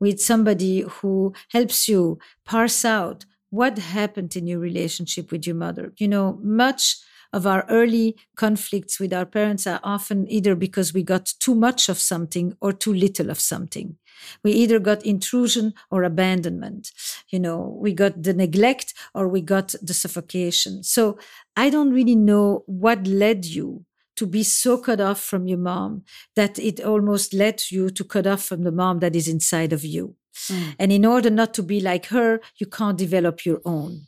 with 0.00 0.20
somebody 0.20 0.82
who 0.82 1.34
helps 1.50 1.88
you 1.88 2.18
parse 2.44 2.84
out 2.84 3.24
what 3.50 3.78
happened 3.78 4.36
in 4.36 4.46
your 4.46 4.58
relationship 4.60 5.32
with 5.32 5.46
your 5.46 5.56
mother? 5.56 5.92
You 5.98 6.08
know, 6.08 6.38
much 6.42 6.98
of 7.32 7.46
our 7.46 7.64
early 7.68 8.16
conflicts 8.36 8.98
with 9.00 9.12
our 9.12 9.26
parents 9.26 9.66
are 9.66 9.80
often 9.82 10.30
either 10.30 10.54
because 10.54 10.92
we 10.92 11.02
got 11.02 11.32
too 11.40 11.54
much 11.54 11.88
of 11.88 11.98
something 11.98 12.56
or 12.60 12.72
too 12.72 12.92
little 12.94 13.30
of 13.30 13.40
something. 13.40 13.96
We 14.42 14.52
either 14.52 14.78
got 14.78 15.04
intrusion 15.04 15.74
or 15.90 16.02
abandonment. 16.02 16.90
You 17.30 17.40
know, 17.40 17.76
we 17.80 17.92
got 17.92 18.22
the 18.22 18.32
neglect 18.34 18.94
or 19.14 19.28
we 19.28 19.40
got 19.40 19.74
the 19.82 19.94
suffocation. 19.94 20.82
So 20.82 21.18
I 21.56 21.70
don't 21.70 21.92
really 21.92 22.16
know 22.16 22.62
what 22.66 23.06
led 23.06 23.44
you 23.44 23.84
to 24.16 24.26
be 24.26 24.42
so 24.42 24.78
cut 24.78 25.00
off 25.00 25.20
from 25.20 25.46
your 25.46 25.58
mom 25.58 26.02
that 26.36 26.58
it 26.58 26.80
almost 26.80 27.34
led 27.34 27.70
you 27.70 27.90
to 27.90 28.04
cut 28.04 28.26
off 28.26 28.42
from 28.42 28.62
the 28.62 28.72
mom 28.72 29.00
that 29.00 29.14
is 29.14 29.28
inside 29.28 29.72
of 29.72 29.84
you. 29.84 30.14
Mm. 30.48 30.74
And 30.78 30.92
in 30.92 31.04
order 31.04 31.30
not 31.30 31.54
to 31.54 31.62
be 31.62 31.80
like 31.80 32.06
her, 32.06 32.40
you 32.56 32.66
can't 32.66 32.98
develop 32.98 33.44
your 33.44 33.60
own. 33.64 34.06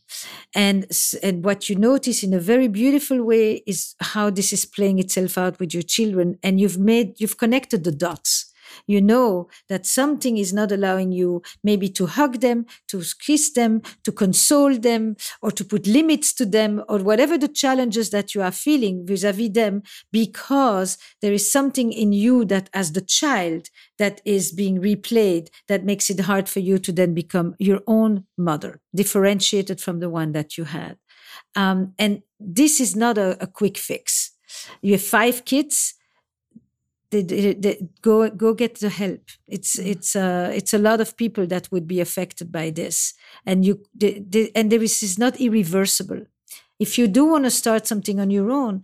And, 0.55 0.87
and 1.23 1.45
what 1.45 1.69
you 1.69 1.77
notice 1.77 2.23
in 2.23 2.35
a 2.35 2.41
very 2.41 2.69
beautiful 2.69 3.23
way 3.23 3.63
is 3.67 3.95
how 4.01 4.31
this 4.31 4.53
is 4.53 4.65
playing 4.65 4.99
itself 4.99 5.39
out 5.39 5.59
with 5.59 5.75
your 5.75 5.83
children. 5.83 6.39
And 6.43 6.61
you've 6.61 6.79
made, 6.79 7.21
you've 7.21 7.39
connected 7.39 7.85
the 7.85 7.93
dots 7.93 8.48
you 8.87 9.01
know 9.01 9.49
that 9.69 9.87
something 9.87 10.39
is 10.39 10.53
not 10.53 10.73
allowing 10.73 11.13
you 11.13 11.43
maybe 11.63 11.89
to 11.89 12.07
hug 12.07 12.41
them, 12.41 12.67
to 12.89 13.03
kiss 13.21 13.53
them, 13.53 13.83
to 14.05 14.13
console 14.13 14.77
them, 14.77 15.17
or 15.43 15.51
to 15.51 15.65
put 15.65 15.87
limits 15.87 16.33
to 16.35 16.47
them, 16.47 16.83
or 16.89 16.99
whatever 16.99 17.37
the 17.39 17.49
challenges 17.49 18.11
that 18.11 18.35
you 18.35 18.43
are 18.43 18.53
feeling 18.53 19.07
vis-a-vis 19.07 19.51
them, 19.51 19.83
because 20.13 20.99
there 21.21 21.33
is 21.33 21.51
something 21.51 21.93
in 21.93 22.13
you 22.13 22.45
that 22.45 22.71
as 22.73 22.93
the 22.93 23.01
child 23.01 23.69
that 23.99 24.21
is 24.25 24.53
being 24.53 24.81
replayed 24.81 25.49
that 25.67 25.85
makes 25.85 26.11
it 26.11 26.21
hard 26.21 26.49
for 26.49 26.61
you 26.61 26.79
to 26.79 26.93
then 26.93 27.15
become 27.15 27.55
your 27.59 27.81
own 27.87 28.25
mother, 28.37 28.81
differentiated 28.95 29.81
from 29.81 30.01
the 30.01 30.11
one 30.11 30.33
that 30.33 30.57
you 30.57 30.65
had. 30.65 30.97
Um, 31.57 31.95
and 31.99 32.23
this 32.39 32.81
is 32.81 32.95
not 32.95 33.19
a, 33.19 33.43
a 33.43 33.47
quick 33.47 33.77
fix. 33.77 34.33
You 34.81 34.93
have 34.93 35.03
five 35.03 35.45
kids 35.45 35.95
they, 37.11 37.23
they, 37.23 37.55
they, 37.55 37.89
go 38.03 38.29
go 38.31 38.55
get 38.55 38.81
the 38.81 38.91
help. 38.91 39.23
It's 39.47 39.77
mm. 39.77 39.87
it's 39.87 40.15
uh, 40.15 40.51
it's 40.55 40.75
a 40.75 40.79
lot 40.79 41.01
of 41.01 41.17
people 41.17 41.47
that 41.47 41.71
would 41.73 41.87
be 41.87 42.01
affected 42.01 42.53
by 42.53 42.71
this, 42.71 43.15
and 43.47 43.65
you 43.65 43.83
and 44.55 44.71
there 44.71 44.83
is 44.83 45.03
is 45.03 45.19
not 45.19 45.41
irreversible. 45.41 46.27
If 46.79 46.99
you 46.99 47.09
do 47.09 47.25
want 47.25 47.45
to 47.45 47.51
start 47.51 47.87
something 47.87 48.21
on 48.21 48.31
your 48.31 48.51
own, 48.51 48.83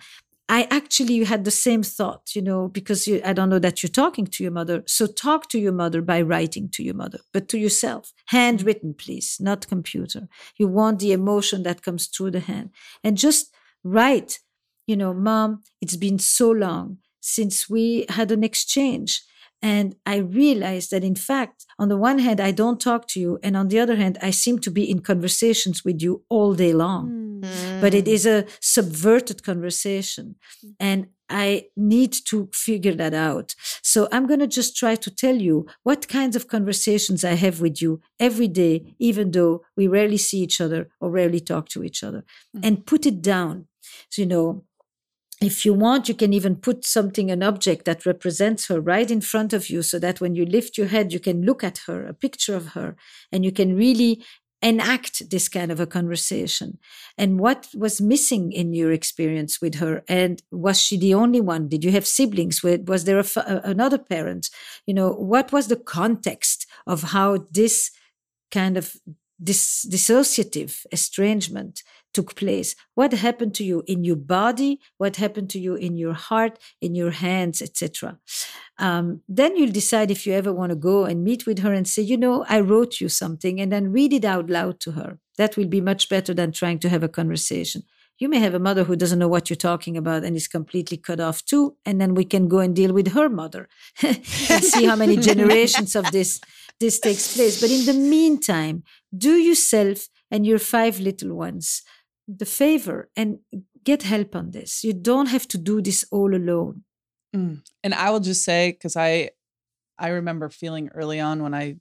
I 0.48 0.66
actually 0.70 1.22
had 1.24 1.44
the 1.44 1.50
same 1.50 1.82
thought, 1.82 2.34
you 2.34 2.42
know, 2.42 2.68
because 2.68 3.06
you, 3.06 3.20
I 3.24 3.32
don't 3.32 3.50
know 3.50 3.60
that 3.60 3.82
you're 3.82 3.90
talking 3.90 4.26
to 4.26 4.42
your 4.42 4.52
mother. 4.52 4.82
So 4.86 5.06
talk 5.06 5.48
to 5.50 5.58
your 5.58 5.72
mother 5.72 6.02
by 6.02 6.20
writing 6.20 6.68
to 6.70 6.82
your 6.82 6.94
mother, 6.94 7.20
but 7.32 7.48
to 7.50 7.58
yourself, 7.58 8.12
handwritten, 8.26 8.94
please, 8.94 9.38
not 9.40 9.68
computer. 9.68 10.28
You 10.56 10.68
want 10.68 10.98
the 10.98 11.12
emotion 11.12 11.62
that 11.62 11.82
comes 11.82 12.06
through 12.06 12.32
the 12.32 12.40
hand, 12.40 12.70
and 13.02 13.18
just 13.18 13.54
write. 13.82 14.40
You 14.86 14.98
know, 14.98 15.14
mom, 15.14 15.62
it's 15.80 15.96
been 15.96 16.18
so 16.18 16.50
long 16.50 16.98
since 17.24 17.70
we 17.70 18.04
had 18.10 18.30
an 18.30 18.44
exchange. 18.44 19.22
And 19.62 19.96
I 20.04 20.16
realized 20.16 20.90
that, 20.90 21.02
in 21.02 21.14
fact, 21.14 21.64
on 21.78 21.88
the 21.88 21.96
one 21.96 22.18
hand, 22.18 22.38
I 22.38 22.50
don't 22.50 22.78
talk 22.78 23.08
to 23.08 23.20
you. 23.20 23.38
And 23.42 23.56
on 23.56 23.68
the 23.68 23.80
other 23.80 23.96
hand, 23.96 24.18
I 24.20 24.30
seem 24.30 24.58
to 24.58 24.70
be 24.70 24.88
in 24.88 25.00
conversations 25.00 25.84
with 25.86 26.02
you 26.02 26.22
all 26.28 26.52
day 26.52 26.74
long. 26.74 27.40
Mm. 27.40 27.80
But 27.80 27.94
it 27.94 28.06
is 28.06 28.26
a 28.26 28.44
subverted 28.60 29.42
conversation. 29.42 30.36
And 30.78 31.06
I 31.30 31.68
need 31.76 32.12
to 32.26 32.50
figure 32.52 32.94
that 32.94 33.14
out. 33.14 33.54
So 33.82 34.06
I'm 34.12 34.26
going 34.26 34.40
to 34.40 34.46
just 34.46 34.76
try 34.76 34.96
to 34.96 35.10
tell 35.10 35.36
you 35.36 35.66
what 35.82 36.08
kinds 36.08 36.36
of 36.36 36.48
conversations 36.48 37.24
I 37.24 37.32
have 37.32 37.62
with 37.62 37.80
you 37.80 38.02
every 38.20 38.48
day, 38.48 38.94
even 38.98 39.30
though 39.30 39.62
we 39.78 39.88
rarely 39.88 40.18
see 40.18 40.40
each 40.40 40.60
other 40.60 40.90
or 41.00 41.10
rarely 41.10 41.40
talk 41.40 41.70
to 41.70 41.82
each 41.82 42.04
other, 42.04 42.22
mm. 42.54 42.60
and 42.62 42.84
put 42.84 43.06
it 43.06 43.22
down. 43.22 43.66
So, 44.10 44.20
you 44.20 44.28
know, 44.28 44.64
if 45.40 45.64
you 45.64 45.74
want, 45.74 46.08
you 46.08 46.14
can 46.14 46.32
even 46.32 46.56
put 46.56 46.84
something, 46.84 47.30
an 47.30 47.42
object 47.42 47.84
that 47.84 48.06
represents 48.06 48.66
her 48.68 48.80
right 48.80 49.10
in 49.10 49.20
front 49.20 49.52
of 49.52 49.68
you 49.68 49.82
so 49.82 49.98
that 49.98 50.20
when 50.20 50.34
you 50.34 50.46
lift 50.46 50.78
your 50.78 50.86
head, 50.88 51.12
you 51.12 51.20
can 51.20 51.42
look 51.42 51.64
at 51.64 51.78
her, 51.86 52.06
a 52.06 52.14
picture 52.14 52.54
of 52.54 52.68
her, 52.68 52.96
and 53.32 53.44
you 53.44 53.52
can 53.52 53.76
really 53.76 54.24
enact 54.62 55.28
this 55.30 55.48
kind 55.48 55.70
of 55.70 55.78
a 55.78 55.86
conversation. 55.86 56.78
And 57.18 57.38
what 57.38 57.68
was 57.74 58.00
missing 58.00 58.50
in 58.50 58.72
your 58.72 58.92
experience 58.92 59.60
with 59.60 59.74
her? 59.74 60.02
And 60.08 60.42
was 60.50 60.80
she 60.80 60.96
the 60.96 61.12
only 61.12 61.40
one? 61.40 61.68
Did 61.68 61.84
you 61.84 61.90
have 61.90 62.06
siblings? 62.06 62.62
Was 62.62 63.04
there 63.04 63.18
a, 63.18 63.60
another 63.62 63.98
parent? 63.98 64.48
You 64.86 64.94
know, 64.94 65.10
what 65.10 65.52
was 65.52 65.68
the 65.68 65.76
context 65.76 66.66
of 66.86 67.02
how 67.02 67.46
this 67.50 67.90
kind 68.50 68.78
of 68.78 68.96
this 69.38 69.86
dissociative 69.90 70.86
estrangement 70.92 71.82
took 72.14 72.34
place 72.34 72.74
what 72.94 73.12
happened 73.12 73.54
to 73.54 73.64
you 73.64 73.82
in 73.86 74.04
your 74.04 74.16
body 74.16 74.80
what 74.98 75.16
happened 75.16 75.50
to 75.50 75.58
you 75.58 75.74
in 75.74 75.96
your 75.96 76.14
heart 76.14 76.58
in 76.80 76.94
your 76.94 77.10
hands 77.10 77.60
etc 77.60 78.18
um, 78.78 79.20
then 79.28 79.56
you'll 79.56 79.70
decide 79.70 80.10
if 80.10 80.26
you 80.26 80.32
ever 80.32 80.52
want 80.52 80.70
to 80.70 80.76
go 80.76 81.04
and 81.04 81.22
meet 81.24 81.46
with 81.46 81.58
her 81.60 81.72
and 81.72 81.88
say 81.88 82.02
you 82.02 82.16
know 82.16 82.44
i 82.48 82.58
wrote 82.60 83.00
you 83.00 83.08
something 83.08 83.60
and 83.60 83.70
then 83.72 83.92
read 83.92 84.12
it 84.12 84.24
out 84.24 84.48
loud 84.48 84.80
to 84.80 84.92
her 84.92 85.18
that 85.36 85.56
will 85.56 85.66
be 85.66 85.80
much 85.80 86.08
better 86.08 86.32
than 86.32 86.52
trying 86.52 86.78
to 86.78 86.88
have 86.88 87.02
a 87.02 87.08
conversation 87.08 87.82
You 88.18 88.28
may 88.28 88.38
have 88.38 88.54
a 88.54 88.60
mother 88.60 88.84
who 88.84 88.94
doesn't 88.94 89.18
know 89.18 89.28
what 89.28 89.50
you're 89.50 89.56
talking 89.56 89.96
about 89.96 90.22
and 90.24 90.36
is 90.36 90.46
completely 90.46 90.96
cut 90.96 91.18
off 91.18 91.44
too. 91.44 91.76
And 91.84 92.00
then 92.00 92.14
we 92.14 92.24
can 92.24 92.46
go 92.46 92.60
and 92.60 92.74
deal 92.74 92.92
with 92.92 93.08
her 93.12 93.28
mother 93.28 93.68
and 94.02 94.24
see 94.24 94.84
how 94.84 94.96
many 94.96 95.16
generations 95.30 95.96
of 95.96 96.10
this 96.12 96.40
this 96.80 97.00
takes 97.00 97.34
place. 97.34 97.60
But 97.60 97.70
in 97.70 97.86
the 97.86 97.94
meantime, 97.94 98.84
do 99.16 99.34
yourself 99.34 100.08
and 100.30 100.46
your 100.46 100.58
five 100.58 101.00
little 101.00 101.34
ones 101.34 101.82
the 102.26 102.46
favor 102.46 103.10
and 103.16 103.38
get 103.84 104.02
help 104.02 104.34
on 104.34 104.50
this. 104.50 104.82
You 104.84 104.92
don't 104.92 105.26
have 105.26 105.46
to 105.48 105.58
do 105.58 105.82
this 105.82 106.04
all 106.10 106.34
alone. 106.34 106.84
Mm. 107.34 107.62
And 107.82 107.94
I 107.94 108.10
will 108.10 108.20
just 108.20 108.44
say, 108.44 108.72
because 108.72 108.96
I 108.96 109.30
I 109.98 110.08
remember 110.08 110.48
feeling 110.48 110.90
early 110.94 111.20
on 111.20 111.42
when 111.42 111.54
I 111.54 111.76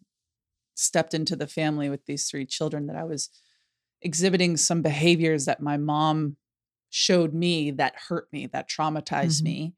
stepped 0.76 1.14
into 1.14 1.36
the 1.36 1.48
family 1.48 1.90
with 1.90 2.06
these 2.06 2.26
three 2.26 2.46
children 2.46 2.88
that 2.88 2.96
I 2.96 3.04
was 3.04 3.30
exhibiting 4.02 4.58
some 4.58 4.82
behaviors 4.82 5.46
that 5.46 5.62
my 5.62 5.78
mom 5.78 6.38
showed 6.90 7.34
me 7.34 7.72
that 7.72 7.96
hurt 8.08 8.28
me, 8.32 8.48
that 8.48 8.70
traumatized 8.70 9.42
mm-hmm. 9.42 9.46
me. 9.46 9.74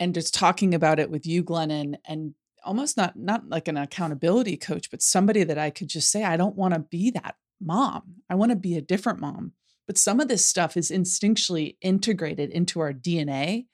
And 0.00 0.14
just 0.14 0.32
talking 0.32 0.74
about 0.74 1.00
it 1.00 1.10
with 1.10 1.26
you, 1.26 1.42
Glennon, 1.42 1.96
and 2.06 2.34
almost 2.64 2.96
not 2.96 3.18
not 3.18 3.48
like 3.48 3.66
an 3.66 3.76
accountability 3.76 4.56
coach, 4.56 4.90
but 4.90 5.02
somebody 5.02 5.42
that 5.42 5.58
I 5.58 5.70
could 5.70 5.88
just 5.88 6.10
say, 6.10 6.22
I 6.22 6.36
don't 6.36 6.56
want 6.56 6.74
to 6.74 6.80
be 6.80 7.10
that 7.10 7.34
mom. 7.60 8.16
I 8.28 8.34
want 8.34 8.50
to 8.50 8.56
be 8.56 8.76
a 8.76 8.82
different 8.82 9.20
mom. 9.20 9.52
But 9.86 9.98
some 9.98 10.20
of 10.20 10.28
this 10.28 10.44
stuff 10.44 10.76
is 10.76 10.90
instinctually 10.90 11.76
integrated 11.80 12.50
into 12.50 12.80
our 12.80 12.92
DNA 12.92 13.66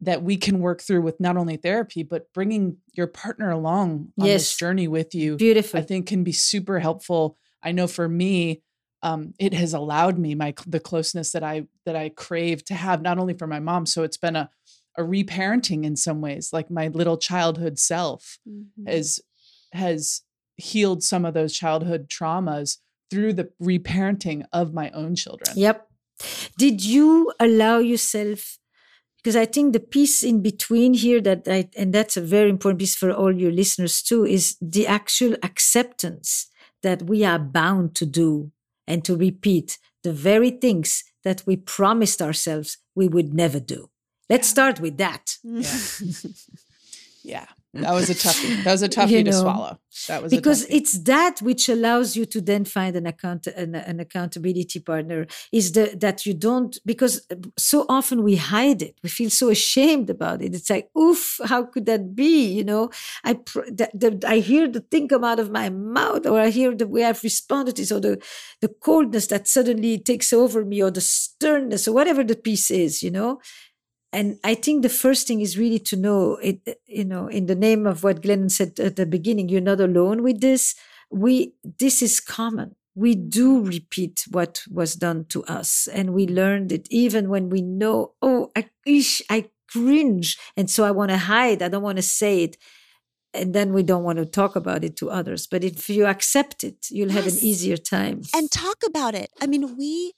that 0.00 0.22
we 0.22 0.36
can 0.36 0.60
work 0.60 0.82
through 0.82 1.02
with 1.02 1.18
not 1.20 1.36
only 1.36 1.56
therapy 1.56 2.02
but 2.02 2.32
bringing 2.34 2.76
your 2.92 3.06
partner 3.06 3.50
along 3.50 4.12
on 4.20 4.26
yes. 4.26 4.42
this 4.42 4.56
journey 4.56 4.86
with 4.86 5.14
you 5.14 5.36
beautiful 5.36 5.80
i 5.80 5.82
think 5.82 6.06
can 6.06 6.22
be 6.22 6.32
super 6.32 6.78
helpful 6.78 7.38
i 7.62 7.72
know 7.72 7.86
for 7.86 8.08
me 8.08 8.62
um, 9.02 9.34
it 9.38 9.54
has 9.54 9.72
allowed 9.72 10.18
me 10.18 10.34
my 10.34 10.52
the 10.66 10.80
closeness 10.80 11.32
that 11.32 11.42
i 11.42 11.66
that 11.86 11.96
i 11.96 12.10
crave 12.10 12.64
to 12.66 12.74
have 12.74 13.00
not 13.00 13.18
only 13.18 13.34
for 13.34 13.46
my 13.46 13.60
mom 13.60 13.86
so 13.86 14.02
it's 14.02 14.18
been 14.18 14.36
a 14.36 14.50
a 14.98 15.02
reparenting 15.02 15.84
in 15.84 15.96
some 15.96 16.20
ways 16.20 16.50
like 16.52 16.70
my 16.70 16.88
little 16.88 17.18
childhood 17.18 17.78
self 17.78 18.38
mm-hmm. 18.48 18.86
has 18.86 19.20
has 19.72 20.22
healed 20.56 21.02
some 21.02 21.24
of 21.24 21.34
those 21.34 21.52
childhood 21.52 22.08
traumas 22.08 22.78
through 23.10 23.32
the 23.32 23.50
reparenting 23.62 24.44
of 24.52 24.72
my 24.74 24.90
own 24.90 25.14
children 25.14 25.52
yep 25.56 25.88
did 26.58 26.84
you 26.84 27.32
allow 27.38 27.78
yourself 27.78 28.58
because 29.26 29.34
I 29.34 29.44
think 29.44 29.72
the 29.72 29.80
piece 29.80 30.22
in 30.22 30.40
between 30.40 30.94
here 30.94 31.20
that 31.20 31.48
I, 31.48 31.68
and 31.76 31.92
that's 31.92 32.16
a 32.16 32.20
very 32.20 32.48
important 32.48 32.78
piece 32.78 32.94
for 32.94 33.10
all 33.10 33.34
your 33.36 33.50
listeners 33.50 34.00
too, 34.00 34.24
is 34.24 34.56
the 34.60 34.86
actual 34.86 35.34
acceptance 35.42 36.46
that 36.84 37.02
we 37.02 37.24
are 37.24 37.40
bound 37.40 37.96
to 37.96 38.06
do 38.06 38.52
and 38.86 39.04
to 39.04 39.16
repeat 39.16 39.78
the 40.04 40.12
very 40.12 40.50
things 40.50 41.02
that 41.24 41.42
we 41.44 41.56
promised 41.56 42.22
ourselves 42.22 42.78
we 42.94 43.08
would 43.08 43.34
never 43.34 43.58
do. 43.58 43.90
Let's 44.30 44.46
start 44.46 44.78
with 44.78 44.96
that. 44.98 45.38
Yeah. 45.42 45.78
yeah. 47.24 47.46
That 47.82 47.94
was 47.94 48.10
a 48.10 48.14
toughie. 48.14 48.64
That 48.64 48.72
was 48.72 48.82
a 48.82 48.88
toughie 48.96 49.10
you 49.10 49.24
know, 49.24 49.30
to 49.30 49.36
swallow. 49.36 49.78
That 50.08 50.22
was 50.22 50.30
because 50.30 50.66
it's 50.68 50.98
that 51.04 51.40
which 51.40 51.68
allows 51.68 52.16
you 52.16 52.26
to 52.26 52.40
then 52.40 52.64
find 52.64 52.96
an 52.96 53.06
account 53.06 53.46
an, 53.46 53.74
an, 53.74 53.98
accountability 54.00 54.80
partner. 54.80 55.26
Is 55.52 55.72
the 55.72 55.96
that 55.98 56.26
you 56.26 56.34
don't 56.34 56.76
because 56.84 57.26
so 57.58 57.86
often 57.88 58.22
we 58.22 58.36
hide 58.36 58.82
it. 58.82 58.98
We 59.02 59.08
feel 59.08 59.30
so 59.30 59.48
ashamed 59.48 60.10
about 60.10 60.42
it. 60.42 60.54
It's 60.54 60.70
like, 60.70 60.90
oof, 60.96 61.40
how 61.44 61.64
could 61.64 61.86
that 61.86 62.14
be? 62.14 62.46
You 62.46 62.64
know, 62.64 62.90
I 63.24 63.34
the, 63.34 63.90
the, 63.94 64.24
I 64.26 64.38
hear 64.38 64.68
the 64.68 64.80
thing 64.80 65.08
come 65.08 65.24
out 65.24 65.40
of 65.40 65.50
my 65.50 65.68
mouth, 65.70 66.26
or 66.26 66.40
I 66.40 66.50
hear 66.50 66.74
the 66.74 66.86
way 66.86 67.04
I've 67.04 67.22
responded 67.22 67.78
is, 67.78 67.90
or 67.90 68.00
the 68.00 68.22
the 68.60 68.68
coldness 68.68 69.26
that 69.28 69.48
suddenly 69.48 69.98
takes 69.98 70.32
over 70.32 70.64
me, 70.64 70.82
or 70.82 70.90
the 70.90 71.00
sternness, 71.00 71.88
or 71.88 71.92
whatever 71.92 72.22
the 72.22 72.36
piece 72.36 72.70
is. 72.70 73.02
You 73.02 73.10
know, 73.10 73.40
and 74.16 74.38
I 74.42 74.54
think 74.54 74.82
the 74.82 74.88
first 74.88 75.26
thing 75.26 75.42
is 75.42 75.58
really 75.58 75.78
to 75.80 75.94
know 75.94 76.36
it, 76.36 76.80
you 76.86 77.04
know, 77.04 77.26
in 77.28 77.44
the 77.44 77.54
name 77.54 77.86
of 77.86 78.02
what 78.02 78.22
Glennon 78.22 78.50
said 78.50 78.80
at 78.80 78.96
the 78.96 79.04
beginning, 79.04 79.50
you're 79.50 79.60
not 79.60 79.78
alone 79.78 80.22
with 80.22 80.40
this. 80.40 80.74
We, 81.10 81.52
this 81.62 82.00
is 82.00 82.18
common. 82.18 82.76
We 82.94 83.14
do 83.14 83.58
mm-hmm. 83.58 83.68
repeat 83.68 84.24
what 84.30 84.62
was 84.70 84.94
done 84.94 85.26
to 85.26 85.44
us 85.44 85.86
and 85.92 86.14
we 86.14 86.26
learned 86.26 86.72
it 86.72 86.88
even 86.90 87.28
when 87.28 87.50
we 87.50 87.60
know, 87.60 88.14
oh, 88.22 88.52
I, 88.56 88.70
ish, 88.86 89.20
I 89.28 89.50
cringe. 89.70 90.38
And 90.56 90.70
so 90.70 90.84
I 90.84 90.92
want 90.92 91.10
to 91.10 91.18
hide. 91.18 91.60
I 91.60 91.68
don't 91.68 91.82
want 91.82 91.98
to 91.98 92.02
say 92.02 92.44
it. 92.44 92.56
And 93.34 93.52
then 93.52 93.74
we 93.74 93.82
don't 93.82 94.02
want 94.02 94.16
to 94.16 94.24
talk 94.24 94.56
about 94.56 94.82
it 94.82 94.96
to 94.96 95.10
others. 95.10 95.46
But 95.46 95.62
if 95.62 95.90
you 95.90 96.06
accept 96.06 96.64
it, 96.64 96.86
you'll 96.90 97.12
yes. 97.12 97.16
have 97.16 97.34
an 97.34 97.38
easier 97.42 97.76
time. 97.76 98.22
And 98.34 98.50
talk 98.50 98.78
about 98.86 99.14
it. 99.14 99.28
I 99.42 99.46
mean, 99.46 99.76
we 99.76 100.14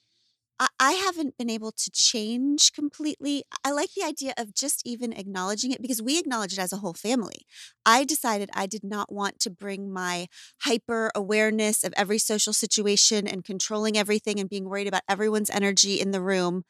I, 0.59 0.91
haven't 0.91 1.37
been 1.37 1.49
able 1.49 1.71
to 1.71 1.91
change 1.91 2.73
completely. 2.73 3.43
I 3.63 3.71
like 3.71 3.91
the 3.93 4.05
idea 4.05 4.33
of 4.37 4.53
just 4.53 4.81
even 4.85 5.13
acknowledging 5.13 5.71
it 5.71 5.81
because 5.81 6.01
we 6.01 6.19
acknowledge 6.19 6.53
it 6.53 6.59
as 6.59 6.73
a 6.73 6.77
whole 6.77 6.93
family. 6.93 7.45
I 7.85 8.03
decided 8.03 8.49
I 8.53 8.65
did 8.65 8.83
not 8.83 9.11
want 9.11 9.39
to 9.41 9.49
bring 9.49 9.91
my 9.91 10.27
hyper 10.63 11.11
awareness 11.15 11.83
of 11.83 11.93
every 11.95 12.17
social 12.17 12.51
situation 12.51 13.27
and 13.27 13.45
controlling 13.45 13.97
everything 13.97 14.39
and 14.39 14.49
being 14.49 14.67
worried 14.67 14.87
about 14.87 15.03
everyone's 15.07 15.49
energy 15.49 15.99
in 15.99 16.11
the 16.11 16.21
room 16.21 16.65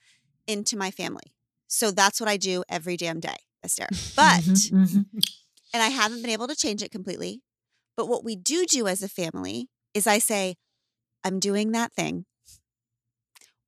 into 0.46 0.78
my 0.78 0.92
family. 0.92 1.34
So 1.68 1.90
that's 1.92 2.20
what 2.20 2.30
I 2.30 2.38
do 2.38 2.64
every 2.70 2.98
damn 2.98 3.20
day, 3.20 3.38
Esther. 3.64 3.88
But, 4.16 4.42
mm-hmm, 4.42 4.84
mm-hmm. 4.84 5.20
and 5.74 5.84
I 5.84 5.90
haven't 5.90 6.22
been 6.22 6.32
able 6.32 6.48
to 6.48 6.56
change 6.56 6.84
it 6.84 6.92
completely. 6.92 7.42
But 7.98 8.08
what 8.08 8.24
we 8.24 8.36
do 8.36 8.66
do 8.66 8.88
as 8.88 9.02
a 9.02 9.10
family 9.10 9.68
is 9.94 10.08
I 10.08 10.20
say, 10.20 10.56
I'm 11.24 11.40
doing 11.40 11.72
that 11.72 11.94
thing 11.94 12.26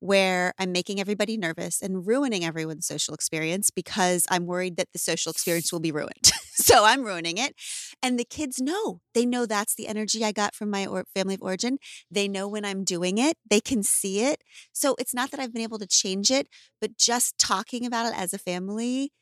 where 0.02 0.52
I'm 0.58 0.72
making 0.72 0.98
everybody 0.98 1.36
nervous 1.36 1.80
and 1.80 2.04
ruining 2.04 2.44
everyone's 2.44 2.88
social 2.88 3.14
experience 3.14 3.70
because 3.70 4.26
I'm 4.28 4.46
worried 4.46 4.76
that 4.76 4.88
the 4.92 4.98
social 4.98 5.30
experience 5.30 5.72
will 5.72 5.78
be 5.78 5.92
ruined. 5.92 6.32
so 6.54 6.84
I'm 6.84 7.04
ruining 7.04 7.38
it. 7.38 7.54
And 8.02 8.18
the 8.18 8.24
kids 8.24 8.60
know. 8.60 9.00
They 9.14 9.24
know 9.24 9.46
that's 9.46 9.76
the 9.76 9.86
energy 9.86 10.24
I 10.24 10.32
got 10.32 10.56
from 10.56 10.70
my 10.70 10.86
or- 10.86 11.04
family 11.14 11.34
of 11.34 11.42
origin. 11.42 11.78
They 12.10 12.26
know 12.26 12.48
when 12.48 12.64
I'm 12.64 12.82
doing 12.82 13.16
it, 13.16 13.36
they 13.48 13.60
can 13.60 13.84
see 13.84 14.24
it. 14.24 14.42
So 14.72 14.96
it's 14.98 15.14
not 15.14 15.30
that 15.30 15.38
I've 15.38 15.52
been 15.52 15.62
able 15.62 15.78
to 15.78 15.86
change 15.86 16.32
it, 16.32 16.48
but 16.80 16.98
just 16.98 17.38
talking 17.38 17.86
about 17.86 18.12
it 18.12 18.18
as 18.18 18.34
a 18.34 18.38
family, 18.38 19.12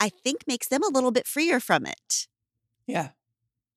I 0.00 0.08
think 0.08 0.42
makes 0.48 0.66
them 0.66 0.82
a 0.82 0.88
little 0.88 1.12
bit 1.12 1.28
freer 1.28 1.60
from 1.60 1.86
it. 1.86 2.26
Yeah. 2.88 3.10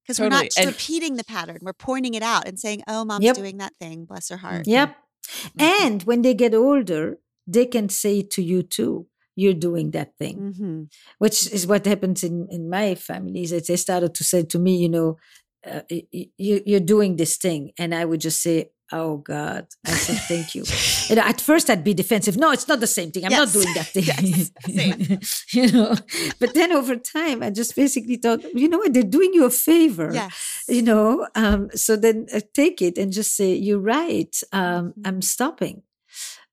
Because 0.01 0.17
totally. 0.17 0.35
we're 0.35 0.43
not 0.45 0.51
and- 0.57 0.67
repeating 0.69 1.15
the 1.15 1.23
pattern. 1.23 1.59
We're 1.61 1.73
pointing 1.73 2.15
it 2.15 2.23
out 2.23 2.47
and 2.47 2.59
saying, 2.59 2.81
oh, 2.87 3.05
mom's 3.05 3.25
yep. 3.25 3.35
doing 3.35 3.59
that 3.59 3.73
thing. 3.79 4.05
Bless 4.05 4.29
her 4.29 4.37
heart. 4.37 4.65
Yep. 4.65 4.95
Mm-hmm. 5.27 5.85
And 5.85 6.03
when 6.03 6.21
they 6.21 6.33
get 6.33 6.53
older, 6.53 7.19
they 7.47 7.65
can 7.65 7.89
say 7.89 8.21
to 8.21 8.43
you 8.43 8.63
too, 8.63 9.07
you're 9.35 9.53
doing 9.53 9.91
that 9.91 10.17
thing, 10.17 10.37
mm-hmm. 10.37 10.83
which 11.17 11.51
is 11.51 11.65
what 11.65 11.85
happens 11.85 12.23
in, 12.23 12.47
in 12.51 12.69
my 12.69 12.95
family. 12.95 13.43
Is 13.43 13.51
that 13.51 13.67
they 13.67 13.77
started 13.77 14.13
to 14.15 14.23
say 14.23 14.43
to 14.43 14.59
me, 14.59 14.75
you 14.77 14.89
know, 14.89 15.17
uh, 15.65 15.81
you, 15.89 16.27
you're 16.37 16.79
doing 16.79 17.15
this 17.15 17.37
thing. 17.37 17.71
And 17.77 17.95
I 17.95 18.05
would 18.05 18.21
just 18.21 18.41
say, 18.41 18.71
Oh 18.91 19.17
God. 19.17 19.67
I 19.85 19.91
said, 19.91 20.17
thank 20.27 20.55
you. 20.55 20.63
and 21.09 21.19
at 21.19 21.39
first 21.41 21.69
I'd 21.69 21.83
be 21.83 21.93
defensive. 21.93 22.37
No, 22.37 22.51
it's 22.51 22.67
not 22.67 22.79
the 22.79 22.87
same 22.87 23.11
thing. 23.11 23.25
I'm 23.25 23.31
yes. 23.31 23.53
not 23.53 23.61
doing 23.61 23.73
that 23.75 23.87
thing. 23.93 25.19
You 25.51 25.71
know, 25.71 25.95
but 26.39 26.53
then 26.53 26.71
over 26.71 26.95
time, 26.95 27.43
I 27.43 27.49
just 27.49 27.75
basically 27.75 28.17
thought, 28.17 28.43
you 28.53 28.67
know 28.67 28.77
what? 28.77 28.93
They're 28.93 29.03
doing 29.03 29.33
you 29.33 29.45
a 29.45 29.49
favor. 29.49 30.11
Yes. 30.13 30.63
You 30.67 30.81
know, 30.81 31.27
um, 31.35 31.69
so 31.75 31.95
then 31.95 32.27
uh, 32.33 32.41
take 32.53 32.81
it 32.81 32.97
and 32.97 33.11
just 33.11 33.35
say, 33.35 33.53
you're 33.53 33.79
right. 33.79 34.35
Um, 34.51 34.89
mm-hmm. 34.89 35.01
I'm 35.05 35.21
stopping. 35.21 35.83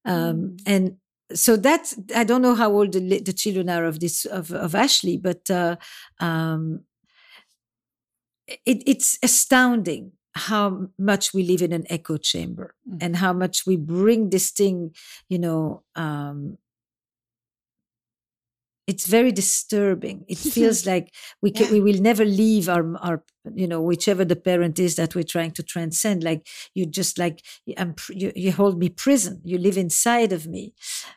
Um, 0.04 0.14
mm. 0.14 0.62
and 0.66 0.96
so 1.34 1.56
that's, 1.56 1.98
I 2.14 2.24
don't 2.24 2.42
know 2.42 2.54
how 2.54 2.72
old 2.72 2.92
the, 2.92 3.20
the 3.20 3.32
children 3.32 3.68
are 3.68 3.84
of 3.84 4.00
this, 4.00 4.24
of, 4.24 4.52
of 4.52 4.74
Ashley, 4.74 5.16
but, 5.16 5.50
uh, 5.50 5.76
um, 6.20 6.84
it, 8.48 8.82
it's 8.86 9.18
astounding 9.22 10.12
how 10.36 10.88
much 10.98 11.32
we 11.32 11.42
live 11.42 11.62
in 11.62 11.72
an 11.72 11.86
echo 11.88 12.16
chamber 12.16 12.74
mm. 12.88 12.98
and 13.00 13.16
how 13.16 13.32
much 13.32 13.66
we 13.66 13.76
bring 13.76 14.30
this 14.30 14.50
thing 14.50 14.94
you 15.28 15.38
know 15.38 15.82
um 15.94 16.58
it's 18.86 19.06
very 19.06 19.32
disturbing 19.32 20.24
it 20.28 20.38
feels 20.38 20.86
like 20.92 21.12
we 21.42 21.50
can, 21.50 21.66
yeah. 21.66 21.72
we 21.72 21.80
will 21.80 22.00
never 22.00 22.24
leave 22.24 22.68
our 22.68 22.96
our 22.98 23.24
you 23.54 23.66
know 23.66 23.80
whichever 23.80 24.24
the 24.24 24.36
parent 24.36 24.78
is 24.78 24.96
that 24.96 25.14
we're 25.14 25.24
trying 25.24 25.50
to 25.50 25.62
transcend 25.62 26.22
like 26.22 26.46
you 26.74 26.84
just 26.86 27.18
like 27.18 27.42
I'm, 27.76 27.94
you, 28.10 28.30
you 28.36 28.52
hold 28.52 28.78
me 28.78 28.90
prison 28.90 29.40
you 29.42 29.58
live 29.58 29.78
inside 29.78 30.32
of 30.32 30.46
me 30.46 30.74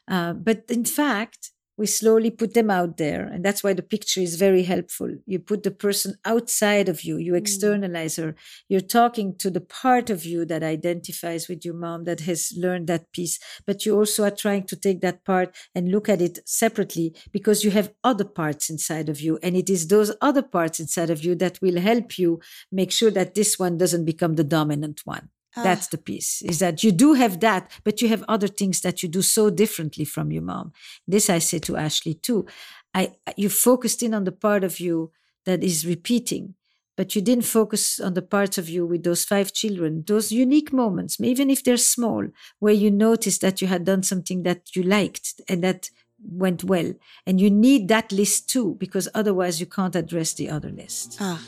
uh, 0.07 0.33
but 0.33 0.63
in 0.69 0.85
fact 0.85 1.51
we 1.79 1.85
slowly 1.85 2.29
put 2.29 2.53
them 2.53 2.69
out 2.69 2.97
there. 2.97 3.23
And 3.23 3.43
that's 3.43 3.63
why 3.63 3.71
the 3.71 3.81
picture 3.81 4.19
is 4.19 4.35
very 4.35 4.63
helpful. 4.63 5.15
You 5.25 5.39
put 5.39 5.63
the 5.63 5.71
person 5.71 6.15
outside 6.25 6.89
of 6.89 7.03
you, 7.03 7.15
you 7.15 7.31
mm. 7.31 7.37
externalize 7.37 8.17
her. 8.17 8.35
You're 8.67 8.81
talking 8.81 9.37
to 9.37 9.49
the 9.49 9.61
part 9.61 10.09
of 10.09 10.25
you 10.25 10.43
that 10.43 10.61
identifies 10.61 11.47
with 11.47 11.63
your 11.63 11.75
mom, 11.75 12.03
that 12.03 12.19
has 12.21 12.51
learned 12.57 12.87
that 12.87 13.09
piece. 13.13 13.39
But 13.65 13.85
you 13.85 13.95
also 13.95 14.25
are 14.25 14.41
trying 14.43 14.63
to 14.63 14.75
take 14.75 14.99
that 14.99 15.23
part 15.23 15.55
and 15.73 15.89
look 15.89 16.09
at 16.09 16.21
it 16.21 16.39
separately 16.45 17.15
because 17.31 17.63
you 17.63 17.71
have 17.71 17.93
other 18.03 18.25
parts 18.25 18.69
inside 18.69 19.07
of 19.07 19.21
you. 19.21 19.39
And 19.41 19.55
it 19.55 19.69
is 19.69 19.87
those 19.87 20.13
other 20.19 20.43
parts 20.43 20.81
inside 20.81 21.09
of 21.09 21.23
you 21.23 21.33
that 21.35 21.61
will 21.61 21.79
help 21.79 22.19
you 22.19 22.41
make 22.73 22.91
sure 22.91 23.11
that 23.11 23.35
this 23.35 23.57
one 23.57 23.77
doesn't 23.77 24.03
become 24.03 24.35
the 24.35 24.43
dominant 24.43 24.99
one. 25.05 25.29
Uh, 25.55 25.63
That's 25.63 25.87
the 25.87 25.97
piece 25.97 26.41
is 26.43 26.59
that 26.59 26.83
you 26.83 26.91
do 26.91 27.13
have 27.13 27.39
that, 27.39 27.71
but 27.83 28.01
you 28.01 28.07
have 28.09 28.23
other 28.27 28.47
things 28.47 28.81
that 28.81 29.01
you 29.01 29.09
do 29.09 29.21
so 29.21 29.49
differently 29.49 30.05
from 30.05 30.31
your 30.31 30.43
mom. 30.43 30.71
This 31.07 31.29
I 31.29 31.39
say 31.39 31.59
to 31.59 31.75
Ashley 31.75 32.13
too. 32.13 32.45
I, 32.93 33.13
you 33.35 33.49
focused 33.49 34.03
in 34.03 34.13
on 34.13 34.25
the 34.25 34.31
part 34.31 34.63
of 34.63 34.79
you 34.79 35.11
that 35.45 35.63
is 35.63 35.85
repeating, 35.87 36.53
but 36.95 37.15
you 37.15 37.21
didn't 37.21 37.45
focus 37.45 37.99
on 37.99 38.13
the 38.13 38.21
parts 38.21 38.57
of 38.57 38.69
you 38.69 38.85
with 38.85 39.03
those 39.03 39.25
five 39.25 39.51
children, 39.53 40.03
those 40.05 40.31
unique 40.31 40.71
moments, 40.71 41.19
even 41.19 41.49
if 41.49 41.63
they're 41.63 41.77
small, 41.77 42.27
where 42.59 42.73
you 42.73 42.91
noticed 42.91 43.41
that 43.41 43.61
you 43.61 43.67
had 43.67 43.85
done 43.85 44.03
something 44.03 44.43
that 44.43 44.75
you 44.75 44.83
liked 44.83 45.41
and 45.47 45.63
that 45.63 45.89
went 46.21 46.63
well. 46.63 46.93
And 47.25 47.39
you 47.39 47.49
need 47.49 47.87
that 47.87 48.11
list 48.11 48.49
too, 48.49 48.75
because 48.79 49.07
otherwise 49.15 49.59
you 49.59 49.65
can't 49.65 49.95
address 49.95 50.33
the 50.33 50.49
other 50.49 50.69
list. 50.69 51.17
Ah, 51.19 51.41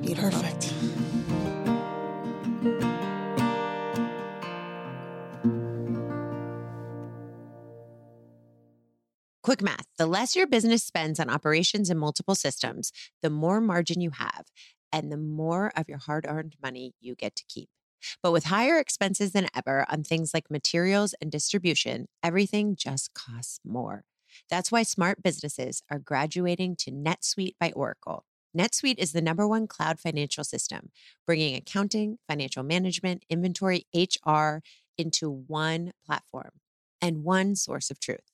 beautiful. 0.00 0.30
Perfect. 0.30 1.13
Quick 9.44 9.60
math 9.60 9.84
the 9.98 10.06
less 10.06 10.34
your 10.34 10.46
business 10.46 10.82
spends 10.82 11.20
on 11.20 11.28
operations 11.28 11.90
and 11.90 12.00
multiple 12.00 12.34
systems, 12.34 12.90
the 13.20 13.28
more 13.28 13.60
margin 13.60 14.00
you 14.00 14.08
have, 14.12 14.46
and 14.90 15.12
the 15.12 15.18
more 15.18 15.70
of 15.76 15.86
your 15.86 15.98
hard 15.98 16.24
earned 16.26 16.56
money 16.62 16.94
you 16.98 17.14
get 17.14 17.36
to 17.36 17.44
keep. 17.46 17.68
But 18.22 18.32
with 18.32 18.44
higher 18.44 18.78
expenses 18.78 19.32
than 19.32 19.48
ever 19.54 19.84
on 19.90 20.02
things 20.02 20.32
like 20.32 20.50
materials 20.50 21.14
and 21.20 21.30
distribution, 21.30 22.06
everything 22.22 22.74
just 22.74 23.12
costs 23.12 23.60
more. 23.66 24.04
That's 24.48 24.72
why 24.72 24.82
smart 24.82 25.22
businesses 25.22 25.82
are 25.90 25.98
graduating 25.98 26.76
to 26.76 26.90
NetSuite 26.90 27.56
by 27.60 27.70
Oracle. 27.76 28.24
NetSuite 28.56 28.98
is 28.98 29.12
the 29.12 29.20
number 29.20 29.46
one 29.46 29.66
cloud 29.66 30.00
financial 30.00 30.44
system, 30.44 30.88
bringing 31.26 31.54
accounting, 31.54 32.16
financial 32.26 32.62
management, 32.62 33.26
inventory, 33.28 33.84
HR 33.94 34.60
into 34.96 35.28
one 35.30 35.92
platform 36.06 36.52
and 37.02 37.24
one 37.24 37.54
source 37.54 37.90
of 37.90 38.00
truth. 38.00 38.33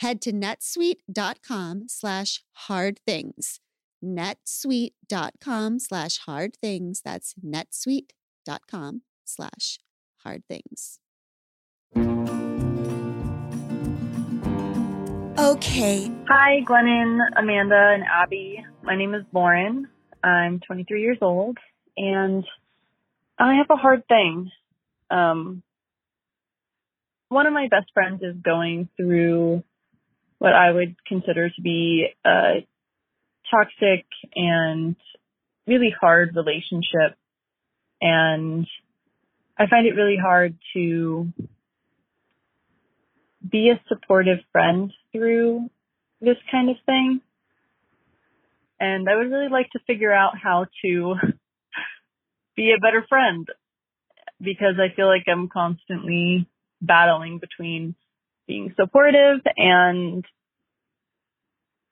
head 0.00 0.20
to 0.22 0.32
netsuite.com 0.32 1.84
slash 1.88 2.42
hard 2.52 3.00
things. 3.06 3.60
netsuite.com 4.04 5.78
slash 5.78 6.18
hard 6.18 6.56
things. 6.56 7.02
That's 7.04 7.34
netsuite.com 7.44 9.02
slash 9.24 9.78
hard 10.18 10.42
things. 10.48 11.00
Okay. 15.38 16.10
Hi, 16.28 16.60
Glennon, 16.64 17.18
Amanda, 17.36 17.92
and 17.94 18.04
Abby. 18.04 18.64
My 18.82 18.96
name 18.96 19.14
is 19.14 19.22
Lauren. 19.32 19.86
I'm 20.24 20.60
23 20.60 21.00
years 21.00 21.18
old, 21.20 21.58
and 21.96 22.44
I 23.38 23.54
have 23.56 23.66
a 23.70 23.76
hard 23.76 24.02
thing. 24.08 24.50
Um, 25.10 25.62
one 27.28 27.46
of 27.46 27.52
my 27.52 27.68
best 27.68 27.92
friends 27.92 28.22
is 28.22 28.34
going 28.42 28.88
through 28.96 29.62
what 30.38 30.52
I 30.52 30.70
would 30.70 30.96
consider 31.06 31.48
to 31.48 31.62
be 31.62 32.08
a 32.24 32.66
toxic 33.50 34.06
and 34.34 34.96
really 35.66 35.94
hard 35.98 36.36
relationship. 36.36 37.16
And 38.00 38.66
I 39.58 39.66
find 39.66 39.86
it 39.86 39.94
really 39.94 40.18
hard 40.20 40.56
to 40.74 41.32
be 43.48 43.70
a 43.70 43.80
supportive 43.88 44.38
friend 44.52 44.92
through 45.12 45.70
this 46.20 46.36
kind 46.50 46.70
of 46.70 46.76
thing. 46.84 47.20
And 48.78 49.08
I 49.08 49.16
would 49.16 49.30
really 49.30 49.48
like 49.48 49.70
to 49.70 49.80
figure 49.86 50.12
out 50.12 50.34
how 50.40 50.66
to 50.84 51.14
be 52.56 52.74
a 52.76 52.80
better 52.80 53.04
friend 53.08 53.46
because 54.40 54.74
I 54.78 54.94
feel 54.94 55.06
like 55.06 55.24
I'm 55.26 55.48
constantly 55.48 56.46
battling 56.82 57.38
between 57.38 57.94
being 58.46 58.74
supportive 58.78 59.40
and 59.56 60.24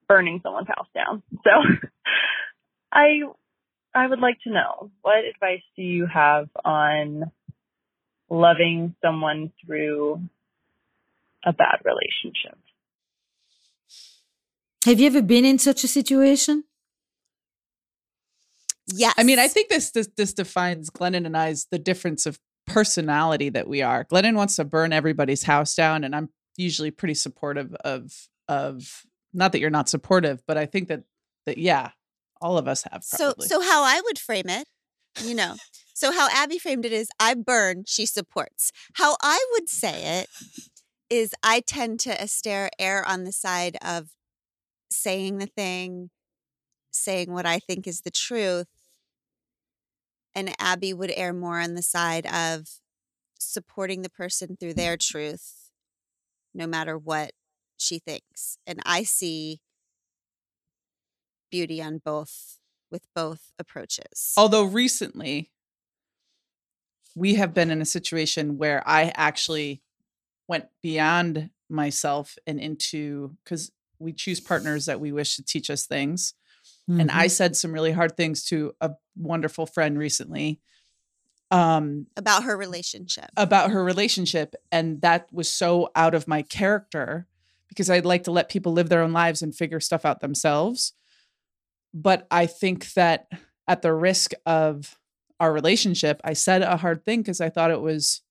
burning 0.08 0.40
someone's 0.42 0.68
house 0.68 0.88
down. 0.94 1.22
So 1.44 1.50
I 2.92 3.22
I 3.94 4.06
would 4.06 4.20
like 4.20 4.38
to 4.44 4.50
know 4.50 4.90
what 5.02 5.24
advice 5.24 5.62
do 5.76 5.82
you 5.82 6.06
have 6.06 6.48
on 6.64 7.30
loving 8.28 8.94
someone 9.02 9.52
through 9.64 10.20
a 11.44 11.52
bad 11.52 11.78
relationship? 11.84 12.58
Have 14.84 15.00
you 15.00 15.06
ever 15.06 15.22
been 15.22 15.44
in 15.44 15.58
such 15.58 15.84
a 15.84 15.88
situation? 15.88 16.64
Yes. 18.86 19.14
I 19.16 19.22
mean, 19.22 19.38
I 19.38 19.48
think 19.48 19.68
this 19.68 19.90
this 19.90 20.08
this 20.16 20.34
defines 20.34 20.90
Glennon 20.90 21.24
and 21.24 21.36
I's 21.36 21.66
the 21.70 21.78
difference 21.78 22.26
of 22.26 22.38
personality 22.66 23.48
that 23.50 23.68
we 23.68 23.82
are. 23.82 24.04
Glennon 24.04 24.34
wants 24.34 24.56
to 24.56 24.64
burn 24.64 24.92
everybody's 24.92 25.44
house 25.44 25.74
down, 25.74 26.04
and 26.04 26.14
I'm 26.14 26.28
usually 26.56 26.90
pretty 26.90 27.14
supportive 27.14 27.74
of 27.84 28.28
of 28.48 29.04
not 29.32 29.52
that 29.52 29.60
you're 29.60 29.70
not 29.70 29.88
supportive, 29.88 30.42
but 30.46 30.56
I 30.56 30.66
think 30.66 30.88
that 30.88 31.04
that 31.46 31.58
yeah, 31.58 31.90
all 32.40 32.58
of 32.58 32.68
us 32.68 32.84
have. 32.84 33.04
Probably. 33.08 33.46
So 33.48 33.60
so 33.60 33.62
how 33.62 33.82
I 33.82 34.00
would 34.04 34.18
frame 34.18 34.48
it, 34.48 34.68
you 35.22 35.34
know. 35.34 35.56
so 35.94 36.12
how 36.12 36.28
Abby 36.30 36.58
framed 36.58 36.84
it 36.84 36.92
is 36.92 37.08
I 37.18 37.34
burn, 37.34 37.84
she 37.86 38.06
supports. 38.06 38.72
How 38.94 39.16
I 39.22 39.44
would 39.52 39.68
say 39.68 40.20
it 40.20 40.28
is 41.10 41.34
I 41.42 41.60
tend 41.60 42.00
to 42.00 42.20
Esther 42.20 42.70
err 42.78 43.06
on 43.06 43.24
the 43.24 43.32
side 43.32 43.76
of 43.84 44.10
saying 44.90 45.38
the 45.38 45.46
thing, 45.46 46.10
saying 46.90 47.32
what 47.32 47.46
I 47.46 47.58
think 47.58 47.86
is 47.86 48.02
the 48.02 48.10
truth. 48.10 48.68
And 50.36 50.54
Abby 50.58 50.92
would 50.92 51.12
err 51.14 51.32
more 51.32 51.60
on 51.60 51.74
the 51.74 51.82
side 51.82 52.26
of 52.26 52.66
supporting 53.38 54.02
the 54.02 54.10
person 54.10 54.56
through 54.58 54.74
their 54.74 54.96
truth 54.96 55.63
no 56.54 56.66
matter 56.66 56.96
what 56.96 57.32
she 57.76 57.98
thinks. 57.98 58.58
And 58.66 58.80
I 58.86 59.02
see 59.02 59.60
beauty 61.50 61.82
on 61.82 61.98
both 61.98 62.58
with 62.90 63.06
both 63.14 63.52
approaches. 63.58 64.32
Although 64.36 64.64
recently 64.64 65.50
we 67.16 67.34
have 67.34 67.54
been 67.54 67.70
in 67.70 67.80
a 67.80 67.86
situation 67.86 68.58
where 68.58 68.82
I 68.86 69.12
actually 69.14 69.82
went 70.48 70.66
beyond 70.82 71.50
myself 71.68 72.36
and 72.46 72.60
into 72.60 73.36
because 73.44 73.70
we 73.98 74.12
choose 74.12 74.40
partners 74.40 74.86
that 74.86 75.00
we 75.00 75.12
wish 75.12 75.36
to 75.36 75.44
teach 75.44 75.70
us 75.70 75.86
things. 75.86 76.34
Mm-hmm. 76.88 77.00
And 77.00 77.10
I 77.10 77.26
mm-hmm. 77.26 77.28
said 77.28 77.56
some 77.56 77.72
really 77.72 77.92
hard 77.92 78.16
things 78.16 78.44
to 78.46 78.74
a 78.80 78.92
wonderful 79.16 79.66
friend 79.66 79.98
recently 79.98 80.60
um 81.54 82.06
about 82.16 82.42
her 82.42 82.56
relationship. 82.56 83.30
about 83.36 83.70
her 83.70 83.84
relationship 83.84 84.56
and 84.72 85.00
that 85.02 85.28
was 85.32 85.48
so 85.48 85.88
out 85.94 86.14
of 86.14 86.26
my 86.26 86.42
character 86.42 87.28
because 87.68 87.88
I'd 87.88 88.04
like 88.04 88.24
to 88.24 88.32
let 88.32 88.48
people 88.48 88.72
live 88.72 88.88
their 88.88 89.02
own 89.02 89.12
lives 89.12 89.40
and 89.40 89.54
figure 89.54 89.80
stuff 89.80 90.04
out 90.04 90.20
themselves. 90.20 90.92
But 91.92 92.26
I 92.30 92.46
think 92.46 92.92
that 92.94 93.26
at 93.68 93.82
the 93.82 93.92
risk 93.92 94.32
of 94.44 94.98
our 95.38 95.52
relationship 95.52 96.20
I 96.24 96.32
said 96.32 96.62
a 96.62 96.76
hard 96.76 97.04
thing 97.04 97.20
because 97.20 97.40
I 97.40 97.50
thought 97.50 97.70
it 97.70 97.80
was 97.80 98.22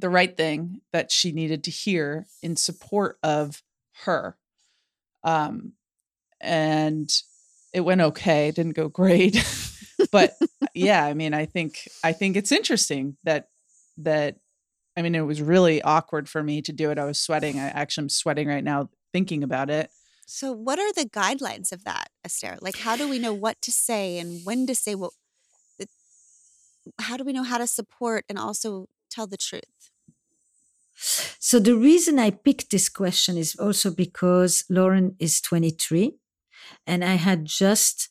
the 0.00 0.10
right 0.10 0.36
thing 0.36 0.80
that 0.92 1.12
she 1.12 1.30
needed 1.30 1.62
to 1.64 1.70
hear 1.70 2.26
in 2.42 2.56
support 2.56 3.18
of 3.22 3.62
her. 4.04 4.36
Um 5.22 5.74
and 6.40 7.08
it 7.72 7.82
went 7.82 8.00
okay 8.00 8.48
it 8.48 8.56
didn't 8.56 8.74
go 8.74 8.88
great 8.88 9.36
but 10.12 10.34
yeah, 10.74 11.04
I 11.04 11.14
mean, 11.14 11.34
I 11.34 11.46
think 11.46 11.88
I 12.04 12.12
think 12.12 12.36
it's 12.36 12.52
interesting 12.52 13.16
that 13.24 13.48
that 13.98 14.36
I 14.96 15.02
mean, 15.02 15.14
it 15.14 15.22
was 15.22 15.40
really 15.40 15.80
awkward 15.82 16.28
for 16.28 16.42
me 16.42 16.62
to 16.62 16.72
do 16.72 16.90
it. 16.90 16.98
I 16.98 17.04
was 17.04 17.20
sweating. 17.20 17.58
I 17.58 17.68
actually 17.68 18.04
am 18.04 18.08
sweating 18.08 18.48
right 18.48 18.64
now 18.64 18.90
thinking 19.12 19.42
about 19.42 19.70
it. 19.70 19.90
So, 20.26 20.52
what 20.52 20.78
are 20.78 20.92
the 20.92 21.08
guidelines 21.08 21.72
of 21.72 21.84
that, 21.84 22.10
Esther? 22.24 22.56
Like, 22.60 22.78
how 22.78 22.96
do 22.96 23.08
we 23.08 23.18
know 23.18 23.34
what 23.34 23.60
to 23.62 23.72
say 23.72 24.18
and 24.18 24.44
when 24.44 24.66
to 24.66 24.74
say 24.74 24.94
what? 24.94 25.12
how 26.98 27.16
do 27.16 27.24
we 27.24 27.32
know 27.32 27.42
how 27.42 27.58
to 27.58 27.66
support 27.66 28.24
and 28.28 28.38
also 28.38 28.86
tell 29.10 29.26
the 29.26 29.36
truth? 29.36 29.90
So, 31.38 31.58
the 31.58 31.76
reason 31.76 32.18
I 32.18 32.30
picked 32.30 32.70
this 32.70 32.88
question 32.88 33.36
is 33.36 33.56
also 33.56 33.90
because 33.90 34.64
Lauren 34.68 35.16
is 35.18 35.40
23 35.40 36.12
and 36.86 37.04
I 37.04 37.14
had 37.14 37.46
just 37.46 38.09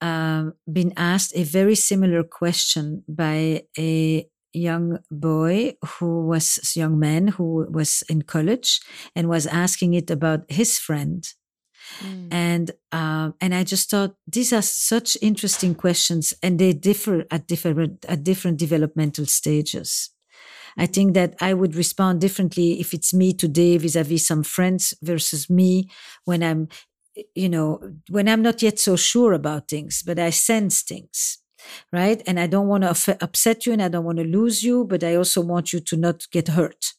um, 0.00 0.54
been 0.70 0.92
asked 0.96 1.32
a 1.34 1.42
very 1.44 1.74
similar 1.74 2.22
question 2.22 3.04
by 3.08 3.64
a 3.78 4.28
young 4.52 4.98
boy 5.10 5.74
who 5.84 6.26
was 6.26 6.58
young 6.74 6.98
man 6.98 7.28
who 7.28 7.66
was 7.70 8.02
in 8.08 8.22
college 8.22 8.80
and 9.14 9.28
was 9.28 9.46
asking 9.46 9.94
it 9.94 10.10
about 10.10 10.40
his 10.48 10.78
friend. 10.78 11.26
Mm. 12.04 12.28
and 12.30 12.70
um, 12.92 13.34
and 13.40 13.52
i 13.52 13.64
just 13.64 13.90
thought 13.90 14.14
these 14.26 14.52
are 14.52 14.62
such 14.62 15.16
interesting 15.22 15.74
questions 15.74 16.32
and 16.40 16.58
they 16.58 16.72
differ 16.72 17.24
at 17.32 17.48
different 17.48 18.04
at 18.04 18.22
different 18.22 18.58
developmental 18.58 19.26
stages. 19.26 20.10
I 20.76 20.86
think 20.86 21.14
that 21.14 21.34
I 21.40 21.54
would 21.54 21.74
respond 21.74 22.20
differently 22.20 22.80
if 22.80 22.94
it's 22.94 23.12
me 23.12 23.32
today 23.32 23.76
vis-a-vis 23.76 24.26
some 24.26 24.42
friends 24.42 24.94
versus 25.02 25.50
me 25.50 25.88
when 26.24 26.42
I'm, 26.42 26.68
you 27.34 27.48
know, 27.48 27.92
when 28.08 28.28
I'm 28.28 28.42
not 28.42 28.62
yet 28.62 28.78
so 28.78 28.96
sure 28.96 29.32
about 29.32 29.68
things, 29.68 30.02
but 30.02 30.18
I 30.18 30.30
sense 30.30 30.82
things 30.82 31.38
right? 31.92 32.22
And 32.26 32.38
I 32.38 32.46
don't 32.46 32.68
want 32.68 32.84
to 32.84 33.18
upset 33.22 33.66
you 33.66 33.72
and 33.72 33.82
I 33.82 33.88
don't 33.88 34.04
want 34.04 34.18
to 34.18 34.24
lose 34.24 34.62
you, 34.62 34.84
but 34.84 35.04
I 35.04 35.14
also 35.14 35.40
want 35.40 35.72
you 35.72 35.80
to 35.80 35.96
not 35.96 36.26
get 36.30 36.48
hurt. 36.48 36.94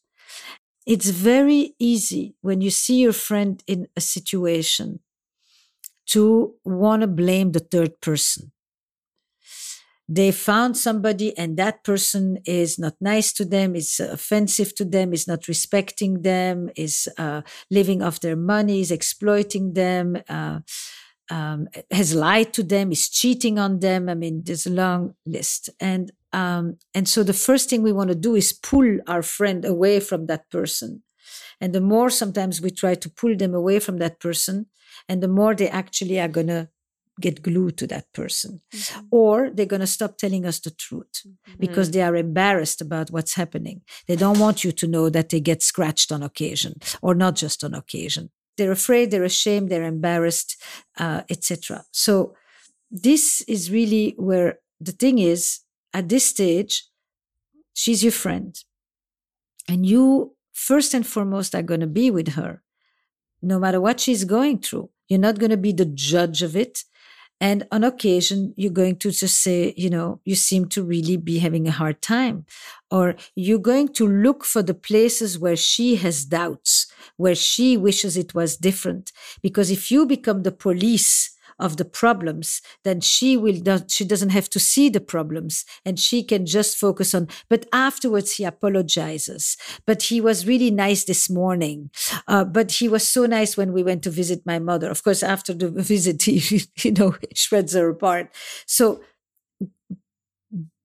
It's 0.86 1.10
very 1.10 1.76
easy 1.80 2.36
when 2.42 2.62
you 2.62 2.72
see 2.72 3.02
your 3.02 3.14
friend 3.14 3.64
in 3.68 3.88
a 3.96 4.02
situation 4.02 5.00
to 6.08 6.56
want 6.64 7.02
to 7.02 7.08
blame 7.08 7.52
the 7.52 7.60
third 7.60 8.02
person. 8.02 8.52
They 10.14 10.34
found 10.34 10.76
somebody 10.76 11.38
and 11.38 11.56
that 11.56 11.86
person 11.86 12.40
is 12.46 12.78
not 12.78 12.96
nice 13.00 13.32
to 13.34 13.46
them, 13.46 13.78
is 13.78 13.98
offensive 13.98 14.76
to 14.76 14.84
them, 14.84 15.14
is 15.14 15.26
not 15.26 15.48
respecting 15.48 16.24
them, 16.24 16.70
is 16.76 17.08
uh, 17.18 17.44
living 17.70 18.02
off 18.02 18.20
their 18.20 18.36
money, 18.36 18.82
is 18.82 18.92
exploiting 18.92 19.72
them. 19.72 20.18
Uh, 20.28 20.60
um, 21.30 21.70
has 21.92 22.14
lied 22.14 22.52
to 22.52 22.64
them, 22.64 22.92
is 22.92 23.08
cheating 23.08 23.58
on 23.58 23.80
them. 23.80 24.10
I 24.10 24.16
mean, 24.16 24.42
there's 24.44 24.66
a 24.66 24.70
long 24.72 25.16
list. 25.26 25.70
And 25.80 26.12
um, 26.34 26.78
and 26.94 27.08
so 27.08 27.24
the 27.24 27.42
first 27.48 27.70
thing 27.70 27.82
we 27.82 27.94
want 27.94 28.10
to 28.10 28.16
do 28.16 28.36
is 28.36 28.52
pull 28.52 29.00
our 29.08 29.22
friend 29.22 29.64
away 29.64 30.02
from 30.02 30.26
that 30.26 30.50
person. 30.50 31.04
And 31.62 31.72
the 31.74 31.80
more 31.80 32.10
sometimes 32.10 32.60
we 32.60 32.70
try 32.70 32.96
to 32.96 33.10
pull 33.10 33.38
them 33.38 33.54
away 33.54 33.80
from 33.80 33.98
that 34.00 34.20
person, 34.20 34.66
and 35.08 35.24
the 35.24 35.30
more 35.30 35.56
they 35.56 35.70
actually 35.70 36.20
are 36.20 36.28
gonna 36.28 36.68
get 37.22 37.42
glued 37.42 37.78
to 37.78 37.88
that 37.88 38.12
person, 38.14 38.62
mm-hmm. 38.74 39.06
or 39.12 39.50
they're 39.50 39.66
gonna 39.66 39.88
stop 39.88 40.18
telling 40.18 40.46
us 40.46 40.60
the 40.60 40.72
truth 40.72 41.22
mm-hmm. 41.26 41.54
because 41.60 41.92
they 41.92 42.02
are 42.02 42.16
embarrassed 42.16 42.82
about 42.82 43.12
what's 43.12 43.36
happening. 43.36 43.82
They 44.08 44.16
don't 44.16 44.40
want 44.40 44.64
you 44.64 44.72
to 44.72 44.88
know 44.88 45.10
that 45.10 45.30
they 45.30 45.40
get 45.40 45.62
scratched 45.64 46.12
on 46.12 46.24
occasion, 46.24 46.74
or 47.02 47.14
not 47.16 47.36
just 47.36 47.64
on 47.64 47.74
occasion 47.74 48.32
they're 48.58 48.72
afraid, 48.72 49.10
they're 49.10 49.24
ashamed, 49.24 49.70
they're 49.70 49.84
embarrassed, 49.84 50.62
uh, 50.98 51.22
etc. 51.30 51.84
So 51.92 52.36
this 52.90 53.42
is 53.48 53.72
really 53.72 54.14
where 54.18 54.60
the 54.80 54.92
thing 54.92 55.20
is 55.20 55.62
at 55.94 56.10
this 56.10 56.26
stage, 56.26 56.86
she's 57.74 58.04
your 58.04 58.12
friend. 58.12 58.56
And 59.68 59.86
you, 59.86 60.36
first 60.54 60.94
and 60.94 61.06
foremost, 61.06 61.56
are 61.56 61.62
going 61.62 61.80
to 61.80 61.88
be 61.88 62.12
with 62.12 62.30
her, 62.34 62.62
no 63.42 63.60
matter 63.60 63.80
what 63.80 64.00
she's 64.00 64.26
going 64.26 64.60
through. 64.60 64.90
You're 65.08 65.20
not 65.20 65.40
going 65.40 65.52
to 65.52 65.58
be 65.58 65.72
the 65.72 65.86
judge 65.86 66.42
of 66.42 66.56
it. 66.56 66.84
And 67.42 67.68
on 67.72 67.84
occasion, 67.84 68.54
you're 68.56 68.72
going 68.72 68.98
to 68.98 69.12
just 69.12 69.40
say, 69.40 69.74
you 69.76 69.90
know, 69.90 70.22
you 70.26 70.36
seem 70.36 70.68
to 70.70 70.84
really 70.84 71.18
be 71.18 71.40
having 71.40 71.68
a 71.68 71.72
hard 71.72 72.02
time. 72.02 72.46
Or 72.92 73.16
you're 73.36 73.60
going 73.60 73.90
to 73.96 74.08
look 74.08 74.46
for 74.46 74.62
the 74.62 74.76
places 74.76 75.40
where 75.40 75.56
she 75.58 75.96
has 75.98 76.24
doubts, 76.24 76.92
where 77.18 77.36
she 77.36 77.78
wishes 77.78 78.16
it 78.16 78.36
was 78.36 78.58
different. 78.58 79.12
Because 79.42 79.72
if 79.72 79.92
you 79.92 80.06
become 80.06 80.44
the 80.44 80.52
police 80.54 81.36
of 81.62 81.78
the 81.78 81.86
problems, 81.86 82.62
then 82.84 83.00
she 83.02 83.38
will 83.38 83.62
not, 83.64 83.92
she 83.92 84.04
doesn't 84.04 84.30
have 84.30 84.50
to 84.50 84.60
see 84.60 84.90
the 84.90 85.00
problems 85.00 85.64
and 85.86 86.00
she 86.00 86.24
can 86.24 86.46
just 86.46 86.78
focus 86.78 87.14
on, 87.14 87.28
but 87.50 87.66
afterwards 87.72 88.34
he 88.34 88.44
apologizes. 88.44 89.58
But 89.86 90.04
he 90.04 90.20
was 90.20 90.48
really 90.48 90.72
nice 90.72 91.06
this 91.06 91.30
morning. 91.30 91.92
Uh, 92.28 92.44
but 92.44 92.72
he 92.74 92.88
was 92.90 93.08
so 93.08 93.26
nice 93.26 93.56
when 93.56 93.74
we 93.74 93.84
went 93.84 94.04
to 94.04 94.10
visit 94.10 94.42
my 94.46 94.60
mother. 94.60 94.90
Of 94.90 95.04
course, 95.04 95.24
after 95.24 95.54
the 95.54 95.70
visit, 95.94 96.24
he, 96.24 96.64
you 96.84 96.92
know, 96.92 97.16
shreds 97.34 97.74
her 97.74 97.90
apart. 97.90 98.34
So 98.66 99.02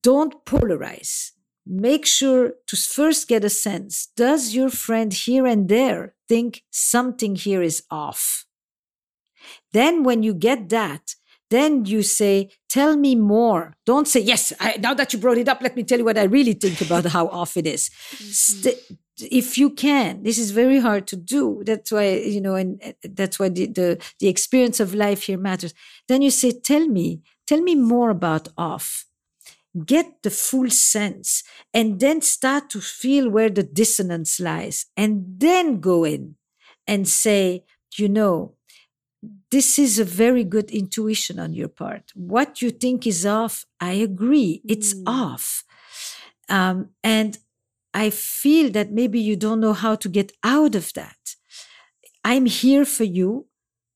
don't 0.03 0.45
polarize. 0.45 1.33
Make 1.67 2.07
sure 2.07 2.53
to 2.69 2.77
first 2.77 3.27
get 3.27 3.43
a 3.45 3.51
sense. 3.51 4.09
Does 4.17 4.55
your 4.55 4.71
friend 4.71 5.13
here 5.13 5.47
and 5.47 5.69
there 5.69 6.15
think 6.29 6.63
something 6.71 7.35
here 7.35 7.61
is 7.61 7.83
off? 7.91 8.46
Then 9.73 10.03
when 10.03 10.23
you 10.23 10.35
get 10.35 10.69
that, 10.71 11.15
then 11.51 11.85
you 11.85 12.03
say, 12.03 12.51
tell 12.69 12.97
me 12.97 13.15
more. 13.15 13.75
Don't 13.85 14.09
say, 14.09 14.21
yes, 14.21 14.53
I, 14.59 14.77
now 14.79 14.95
that 14.95 15.13
you 15.13 15.19
brought 15.19 15.39
it 15.39 15.49
up, 15.49 15.63
let 15.63 15.77
me 15.77 15.85
tell 15.85 15.99
you 15.99 16.05
what 16.05 16.19
I 16.19 16.25
really 16.25 16.55
think 16.55 16.81
about 16.81 17.05
how 17.17 17.29
off 17.29 17.57
it 17.57 17.67
is. 17.67 17.89
Mm-hmm. 17.89 18.31
St- 18.31 18.99
if 19.19 19.57
you 19.57 19.71
can, 19.71 20.23
this 20.25 20.39
is 20.39 20.51
very 20.51 20.79
hard 20.79 21.07
to 21.07 21.17
do. 21.17 21.63
That's 21.65 21.91
why, 21.91 22.17
you 22.17 22.41
know, 22.41 22.55
and 22.55 22.95
that's 23.03 23.39
why 23.39 23.49
the, 23.49 23.67
the, 23.67 24.03
the 24.21 24.29
experience 24.29 24.79
of 24.79 24.95
life 24.95 25.23
here 25.23 25.39
matters. 25.39 25.73
Then 26.07 26.21
you 26.21 26.31
say, 26.31 26.53
tell 26.53 26.87
me, 26.87 27.23
tell 27.47 27.63
me 27.63 27.75
more 27.75 28.11
about 28.11 28.49
off. 28.59 29.07
Get 29.85 30.23
the 30.23 30.31
full 30.31 30.71
sense 30.71 31.45
and 31.73 32.01
then 32.01 32.21
start 32.23 32.71
to 32.71 32.81
feel 32.81 33.31
where 33.31 33.51
the 33.51 33.63
dissonance 33.63 34.41
lies 34.41 34.87
and 34.97 35.25
then 35.39 35.81
go 35.81 36.05
in 36.05 36.37
and 36.87 37.07
say, 37.07 37.65
you 37.97 38.09
know, 38.09 38.56
this 39.51 39.79
is 39.79 39.99
a 39.99 40.05
very 40.05 40.45
good 40.45 40.71
intuition 40.71 41.39
on 41.39 41.53
your 41.53 41.69
part. 41.69 42.13
What 42.15 42.63
you 42.63 42.71
think 42.71 43.07
is 43.07 43.25
off, 43.25 43.65
I 43.81 43.93
agree, 43.93 44.63
it's 44.69 44.95
mm. 44.95 45.03
off. 45.07 45.65
Um, 46.49 46.91
and 47.03 47.39
I 47.95 48.11
feel 48.11 48.71
that 48.73 48.93
maybe 48.93 49.19
you 49.19 49.37
don't 49.37 49.61
know 49.61 49.73
how 49.73 49.95
to 49.97 50.09
get 50.09 50.33
out 50.45 50.75
of 50.75 50.93
that. 50.95 51.37
I'm 52.25 52.47
here 52.47 52.85
for 52.85 53.05
you. 53.05 53.47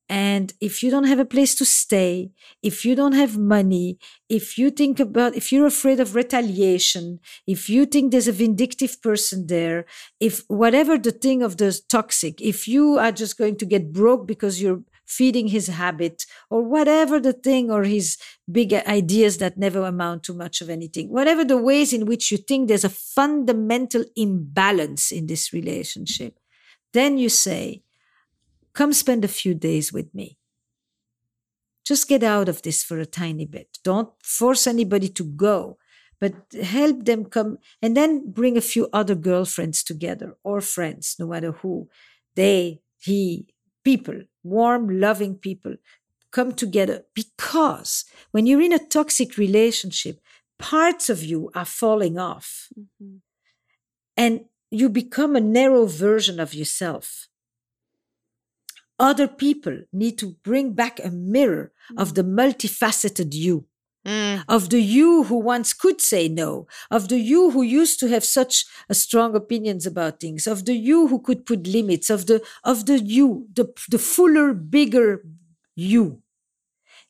And 0.09 0.53
if 0.61 0.83
you 0.83 0.91
don't 0.91 1.05
have 1.07 1.21
a 1.21 1.25
place 1.25 1.55
to 1.57 1.65
stay, 1.65 2.33
if 2.65 2.85
you 2.85 2.97
don't 2.97 3.13
have 3.13 3.39
money, 3.39 3.97
if 4.29 4.59
you 4.59 4.71
think 4.71 4.99
about, 4.99 5.37
if 5.37 5.53
you're 5.53 5.67
afraid 5.67 6.01
of 6.01 6.17
retaliation, 6.17 7.21
if 7.47 7.69
you 7.69 7.87
think 7.87 8.11
there's 8.11 8.27
a 8.27 8.33
vindictive 8.33 9.01
person 9.03 9.47
there, 9.47 9.87
if 10.19 10.43
whatever 10.49 10.99
the 10.99 11.13
thing 11.13 11.43
of 11.43 11.59
the 11.59 11.81
toxic, 11.89 12.41
if 12.41 12.67
you 12.67 12.99
are 12.99 13.13
just 13.13 13.39
going 13.39 13.57
to 13.59 13.65
get 13.65 13.93
broke 13.93 14.27
because 14.27 14.61
you're 14.61 14.83
feeding 15.11 15.49
his 15.49 15.67
habit 15.67 16.25
or 16.51 16.63
whatever 16.63 17.19
the 17.19 17.33
thing 17.33 17.69
or 17.71 17.83
his 17.83 18.17
big 18.51 18.73
ideas 18.73 19.39
that 19.39 19.59
never 19.59 19.83
amount 19.85 20.23
to 20.23 20.33
much 20.33 20.61
of 20.61 20.71
anything. 20.71 21.11
Whatever 21.11 21.45
the 21.45 21.59
ways 21.59 21.93
in 21.93 22.07
which 22.07 22.31
you 22.31 22.39
think 22.39 22.69
there's 22.69 22.85
a 22.85 22.89
fundamental 22.89 24.05
imbalance 24.15 25.11
in 25.11 25.27
this 25.27 25.53
relationship, 25.53 26.39
then 26.93 27.19
you 27.19 27.29
say, 27.29 27.83
come 28.73 28.93
spend 28.93 29.25
a 29.25 29.29
few 29.29 29.53
days 29.53 29.93
with 29.93 30.15
me. 30.15 30.39
Just 31.85 32.09
get 32.09 32.23
out 32.23 32.49
of 32.49 32.63
this 32.63 32.85
for 32.85 33.01
a 33.01 33.07
tiny 33.07 33.47
bit. 33.47 33.79
Don't 33.83 34.11
force 34.23 34.69
anybody 34.69 35.09
to 35.09 35.25
go, 35.25 35.77
but 36.21 36.35
help 36.63 37.05
them 37.05 37.25
come 37.25 37.59
and 37.83 37.97
then 37.97 38.31
bring 38.31 38.57
a 38.57 38.61
few 38.73 38.89
other 38.93 39.17
girlfriends 39.17 39.83
together 39.83 40.37
or 40.45 40.61
friends, 40.61 41.17
no 41.19 41.27
matter 41.27 41.51
who. 41.51 41.89
They, 42.37 42.83
he, 42.99 43.49
people, 43.85 44.23
warm, 44.43 45.01
loving 45.01 45.37
people 45.37 45.77
come 46.31 46.53
together 46.53 47.05
because 47.15 48.05
when 48.31 48.47
you're 48.47 48.63
in 48.63 48.73
a 48.73 48.79
toxic 48.79 49.37
relationship, 49.37 50.21
parts 50.59 51.09
of 51.11 51.25
you 51.25 51.51
are 51.55 51.65
falling 51.65 52.19
off 52.19 52.69
mm-hmm. 52.79 53.17
and 54.17 54.45
you 54.71 54.89
become 54.89 55.35
a 55.35 55.41
narrow 55.41 55.87
version 55.87 56.39
of 56.39 56.55
yourself. 56.55 57.29
Other 58.99 59.27
people 59.27 59.81
need 59.93 60.19
to 60.19 60.37
bring 60.45 60.75
back 60.75 61.01
a 61.03 61.11
mirror 61.11 61.73
mm-hmm. 61.91 62.01
of 62.01 62.15
the 62.15 62.23
multifaceted 62.23 63.35
you. 63.35 63.67
Mm. 64.07 64.45
Of 64.49 64.71
the 64.71 64.81
you 64.81 65.25
who 65.25 65.37
once 65.37 65.75
could 65.75 66.01
say 66.01 66.27
no, 66.27 66.67
of 66.91 67.09
the 67.09 67.19
you 67.19 67.51
who 67.51 67.63
used 67.63 68.01
to 68.01 68.09
have 68.09 68.25
such 68.25 68.65
strong 68.93 69.37
opinions 69.37 69.85
about 69.85 70.21
things, 70.21 70.47
of 70.47 70.65
the 70.65 70.73
you 70.73 71.09
who 71.09 71.21
could 71.21 71.45
put 71.45 71.67
limits, 71.67 72.09
of 72.09 72.25
the 72.25 72.43
of 72.65 72.87
the 72.87 72.99
you, 72.99 73.47
the 73.53 73.67
the 73.91 73.99
fuller, 73.99 74.55
bigger 74.55 75.23
you. 75.77 76.23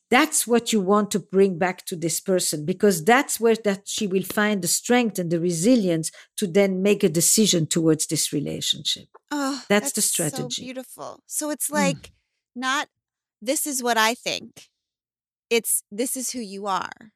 That's 0.09 0.45
what 0.45 0.73
you 0.73 0.81
want 0.81 1.09
to 1.11 1.19
bring 1.19 1.57
back 1.57 1.85
to 1.85 1.95
this 1.95 2.19
person 2.19 2.65
because 2.65 3.05
that's 3.05 3.39
where 3.39 3.55
that 3.63 3.87
she 3.87 4.07
will 4.07 4.23
find 4.23 4.61
the 4.61 4.67
strength 4.67 5.17
and 5.17 5.31
the 5.31 5.39
resilience 5.39 6.11
to 6.35 6.47
then 6.47 6.83
make 6.83 7.01
a 7.05 7.09
decision 7.09 7.65
towards 7.65 8.07
this 8.07 8.33
relationship. 8.33 9.07
Oh, 9.31 9.63
that's, 9.69 9.85
that's 9.85 9.91
the 9.93 10.01
strategy. 10.01 10.61
So 10.61 10.65
beautiful. 10.65 11.19
So 11.27 11.49
it's 11.49 11.69
mm. 11.69 11.75
like 11.75 11.97
mm. 11.97 12.11
not 12.57 12.89
this 13.41 13.65
is 13.65 13.81
what 13.81 13.97
I 13.97 14.13
think 14.13 14.70
it's 15.51 15.83
this 15.91 16.17
is 16.17 16.31
who 16.31 16.39
you 16.39 16.65
are 16.65 17.11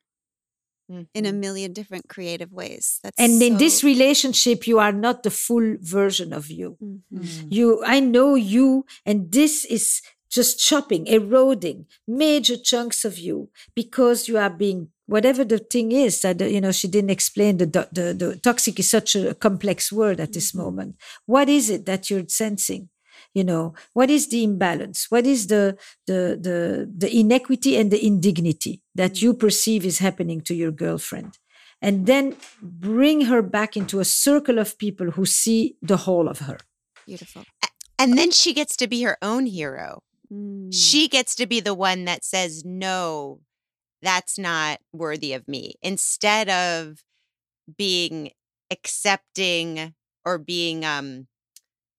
mm-hmm. 0.92 1.04
in 1.16 1.26
a 1.26 1.30
mm-hmm. 1.30 1.40
million 1.40 1.74
different 1.74 2.08
creative 2.08 2.52
ways 2.52 3.00
that's 3.02 3.20
and 3.20 3.40
so... 3.40 3.46
in 3.46 3.58
this 3.58 3.84
relationship 3.84 4.68
you 4.68 4.78
are 4.78 4.92
not 4.92 5.24
the 5.24 5.32
full 5.32 5.78
version 5.82 6.34
of 6.34 6.52
you 6.52 6.78
mm-hmm. 6.84 7.18
Mm. 7.18 7.48
you 7.50 7.84
i 7.84 8.00
know 8.00 8.36
you 8.36 8.86
and 9.06 9.32
this 9.32 9.66
is 9.66 10.02
just 10.36 10.60
chopping, 10.60 11.08
eroding 11.08 11.86
major 12.08 12.58
chunks 12.58 13.06
of 13.06 13.18
you 13.18 13.50
because 13.74 14.28
you 14.28 14.38
are 14.38 14.50
being 14.50 14.90
whatever 15.06 15.46
the 15.46 15.60
thing 15.60 15.92
is 15.92 16.22
that 16.22 16.42
you 16.42 16.60
know 16.60 16.72
she 16.72 16.88
didn't 16.88 17.12
explain 17.12 17.58
the, 17.58 17.66
the 17.66 18.14
the 18.14 18.40
toxic 18.44 18.80
is 18.80 18.90
such 18.90 19.16
a 19.16 19.36
complex 19.36 19.92
word 19.92 20.20
at 20.20 20.34
this 20.34 20.52
mm-hmm. 20.52 20.64
moment 20.64 20.96
what 21.26 21.48
is 21.48 21.70
it 21.70 21.86
that 21.86 22.10
you're 22.10 22.28
sensing 22.28 22.90
you 23.36 23.44
know 23.44 23.76
what 23.94 24.10
is 24.10 24.30
the 24.30 24.44
imbalance? 24.44 25.12
What 25.12 25.26
is 25.28 25.48
the 25.48 25.78
the 26.08 26.40
the 26.42 26.90
the 26.98 27.20
inequity 27.20 27.78
and 27.78 27.92
the 27.92 28.04
indignity 28.04 28.82
that 28.96 29.22
you 29.22 29.34
perceive 29.34 29.86
is 29.86 30.00
happening 30.00 30.42
to 30.42 30.56
your 30.56 30.72
girlfriend? 30.72 31.38
And 31.82 32.08
then 32.08 32.36
bring 32.62 33.26
her 33.26 33.42
back 33.44 33.78
into 33.78 34.00
a 34.00 34.06
circle 34.06 34.58
of 34.58 34.78
people 34.80 35.12
who 35.12 35.26
see 35.26 35.76
the 35.82 35.98
whole 35.98 36.28
of 36.28 36.40
her. 36.40 36.58
Beautiful. 37.06 37.44
And 38.00 38.18
then 38.18 38.32
she 38.32 38.54
gets 38.54 38.76
to 38.78 38.88
be 38.88 39.04
her 39.04 39.18
own 39.22 39.46
hero. 39.46 40.02
Mm. 40.34 40.74
she 40.74 41.08
gets 41.08 41.36
to 41.36 41.46
be 41.46 41.60
the 41.60 41.76
one 41.76 42.06
that 42.06 42.26
says 42.26 42.66
no 42.66 43.42
that's 44.02 44.38
not 44.40 44.80
worthy 44.92 45.34
of 45.34 45.48
me. 45.48 45.76
Instead 45.82 46.50
of 46.50 47.04
being 47.78 48.32
accepting 48.72 49.94
or 50.24 50.38
being 50.38 50.86
um 50.86 51.28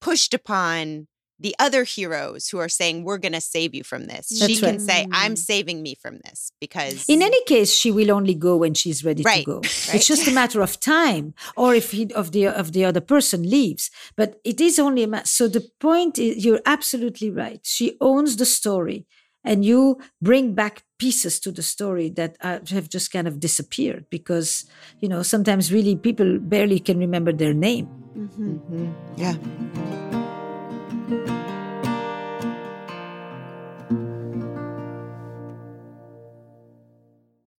pushed 0.00 0.34
upon 0.34 1.08
the 1.38 1.54
other 1.58 1.84
heroes 1.84 2.48
who 2.48 2.58
are 2.58 2.68
saying 2.68 3.04
we're 3.04 3.18
going 3.18 3.32
to 3.32 3.40
save 3.40 3.74
you 3.74 3.84
from 3.84 4.06
this 4.06 4.28
That's 4.28 4.46
she 4.46 4.60
can 4.60 4.78
say 4.78 5.06
i'm 5.12 5.34
mm. 5.34 5.38
saving 5.38 5.82
me 5.82 5.94
from 5.94 6.18
this 6.24 6.50
because 6.60 7.04
in 7.08 7.22
any 7.22 7.42
case 7.44 7.72
she 7.72 7.90
will 7.90 8.10
only 8.10 8.34
go 8.34 8.56
when 8.56 8.74
she's 8.74 9.04
ready 9.04 9.22
right, 9.22 9.44
to 9.44 9.44
go 9.44 9.56
right. 9.56 9.94
it's 9.94 10.06
just 10.06 10.26
a 10.28 10.32
matter 10.32 10.60
of 10.60 10.80
time 10.80 11.34
or 11.56 11.74
if 11.74 11.90
he, 11.90 12.12
of 12.14 12.32
the 12.32 12.46
of 12.46 12.72
the 12.72 12.84
other 12.84 13.00
person 13.00 13.48
leaves 13.48 13.90
but 14.16 14.40
it 14.44 14.60
is 14.60 14.78
only 14.78 15.02
a 15.02 15.06
matter 15.06 15.26
so 15.26 15.48
the 15.48 15.66
point 15.80 16.18
is 16.18 16.44
you're 16.44 16.62
absolutely 16.66 17.30
right 17.30 17.60
she 17.62 17.96
owns 18.00 18.36
the 18.36 18.46
story 18.46 19.06
and 19.44 19.64
you 19.64 19.98
bring 20.20 20.54
back 20.54 20.82
pieces 20.98 21.38
to 21.38 21.52
the 21.52 21.62
story 21.62 22.10
that 22.10 22.36
have 22.42 22.88
just 22.88 23.12
kind 23.12 23.28
of 23.28 23.38
disappeared 23.38 24.06
because 24.10 24.64
you 25.00 25.08
know 25.08 25.22
sometimes 25.22 25.72
really 25.72 25.94
people 25.94 26.38
barely 26.40 26.80
can 26.80 26.98
remember 26.98 27.32
their 27.32 27.54
name 27.54 27.86
mm-hmm. 28.16 28.56
Mm-hmm. 28.56 28.92
yeah 29.16 30.25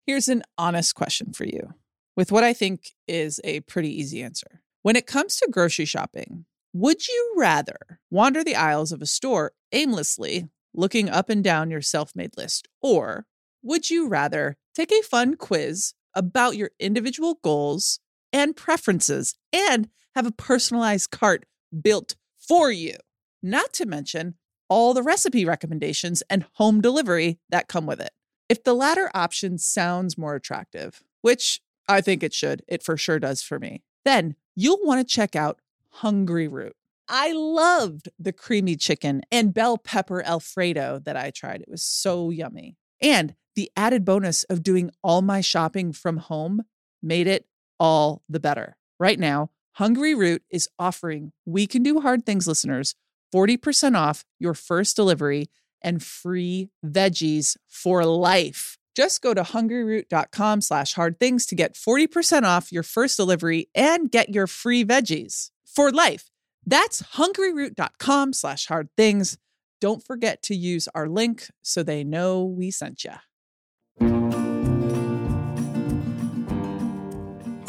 Here's 0.08 0.30
an 0.30 0.43
honest 0.58 0.96
question 0.96 1.34
for 1.34 1.43
you 1.43 1.74
with 2.15 2.32
what 2.32 2.46
I 2.46 2.54
think 2.54 2.93
is 3.10 3.41
a 3.43 3.60
pretty 3.60 3.89
easy 3.89 4.24
answer. 4.24 4.62
When 4.82 4.96
it 4.96 5.06
comes 5.06 5.36
to 5.36 5.50
grocery 5.52 5.84
shopping, 5.84 6.46
would 6.72 7.10
you 7.10 7.34
rather 7.36 8.00
wander 8.10 8.41
the 8.41 8.56
aisles 8.56 8.93
of 8.93 9.02
a 9.02 9.06
store 9.06 9.52
aimlessly, 9.74 10.48
looking 10.74 11.10
up 11.10 11.30
and 11.30 11.43
down 11.43 11.70
your 11.70 11.82
self 11.82 12.15
made 12.15 12.38
list, 12.38 12.70
or 12.82 13.26
would 13.62 13.89
you 13.89 14.08
rather 14.08 14.56
take 14.74 14.93
a 14.93 15.02
fun 15.02 15.36
quiz 15.36 15.93
about 16.15 16.56
your 16.56 16.72
individual 16.80 17.39
goals 17.43 18.00
and 18.32 18.56
preferences 18.56 19.36
and 19.52 19.89
have 20.15 20.26
a 20.26 20.32
personalized 20.32 21.12
cart 21.12 21.43
built 21.82 22.15
for 22.38 22.72
you? 22.72 22.96
Not 23.43 23.74
to 23.74 23.86
mention 23.86 24.36
all 24.70 24.93
the 24.93 25.04
recipe 25.04 25.43
recommendations 25.43 26.24
and 26.30 26.46
home 26.54 26.80
delivery 26.80 27.39
that 27.50 27.67
come 27.67 27.86
with 27.86 28.00
it. 28.00 28.12
If 28.50 28.64
the 28.64 28.74
latter 28.74 29.12
option 29.14 29.58
sounds 29.58 30.18
more 30.18 30.36
attractive, 30.36 31.04
which 31.22 31.62
I 31.88 32.02
think 32.02 32.24
it 32.24 32.34
should, 32.34 32.64
it 32.68 32.84
for 32.84 32.98
sure 32.98 33.20
does 33.20 33.42
for 33.42 33.60
me, 33.60 33.84
then 34.06 34.36
you'll 34.56 34.84
want 34.84 35.06
to 35.06 35.14
check 35.14 35.36
out 35.36 35.60
Hungryroot. 36.02 36.72
I 37.10 37.32
loved 37.32 38.10
the 38.20 38.34
creamy 38.34 38.76
chicken 38.76 39.22
and 39.32 39.54
bell 39.54 39.78
pepper 39.78 40.22
Alfredo 40.24 41.00
that 41.06 41.16
I 41.16 41.32
tried. 41.32 41.62
It 41.62 41.70
was 41.70 41.84
so 41.84 42.30
yummy. 42.30 42.76
And 43.02 43.36
the 43.56 43.72
added 43.76 44.04
bonus 44.04 44.44
of 44.46 44.64
doing 44.64 44.92
all 45.04 45.22
my 45.22 45.42
shopping 45.42 45.94
from 45.94 46.18
home 46.18 46.64
made 47.02 47.28
it 47.28 47.48
all 47.80 48.24
the 48.28 48.40
better. 48.40 48.78
Right 49.00 49.20
now, 49.20 49.52
Hungryroot 49.80 50.40
is 50.50 50.68
offering 50.80 51.32
We 51.46 51.68
Can 51.68 51.84
Do 51.84 52.02
Hard 52.02 52.26
Things 52.26 52.48
listeners 52.48 52.96
40% 53.34 53.98
off 53.98 54.26
your 54.40 54.54
first 54.54 54.96
delivery 54.96 55.50
and 55.82 56.04
free 56.04 56.70
veggies 56.86 57.58
for 57.68 58.06
life. 58.06 58.78
Just 58.96 59.22
go 59.22 59.34
to 59.34 59.44
hungryroot.com 59.44 60.62
slash 60.62 60.94
hard 60.94 61.20
things 61.20 61.46
to 61.48 61.56
get 61.56 61.76
40% 61.76 62.44
off 62.44 62.72
your 62.72 62.84
first 62.84 63.16
delivery 63.16 63.70
and 63.76 64.10
get 64.10 64.30
your 64.30 64.48
free 64.48 64.84
veggies 64.84 65.52
for 65.66 65.92
life. 65.92 66.32
That's 66.66 67.04
hungryroot.com 67.04 68.34
slash 68.34 68.66
hard 68.66 68.90
things. 68.98 69.38
Don't 69.80 70.04
forget 70.04 70.42
to 70.44 70.56
use 70.56 70.88
our 70.96 71.08
link 71.08 71.50
so 71.62 71.84
they 71.84 72.04
know 72.04 72.44
we 72.44 72.72
sent 72.72 73.04
you. 73.04 73.12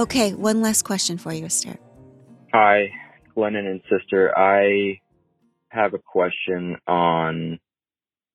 Okay, 0.01 0.33
one 0.33 0.62
last 0.62 0.83
question 0.83 1.18
for 1.18 1.33
you, 1.33 1.44
Esther. 1.44 1.77
Hi, 2.55 2.90
Glennon 3.37 3.66
and 3.66 3.81
sister. 3.90 4.37
I 4.38 5.01
have 5.68 5.92
a 5.92 5.99
question 5.99 6.77
on 6.87 7.59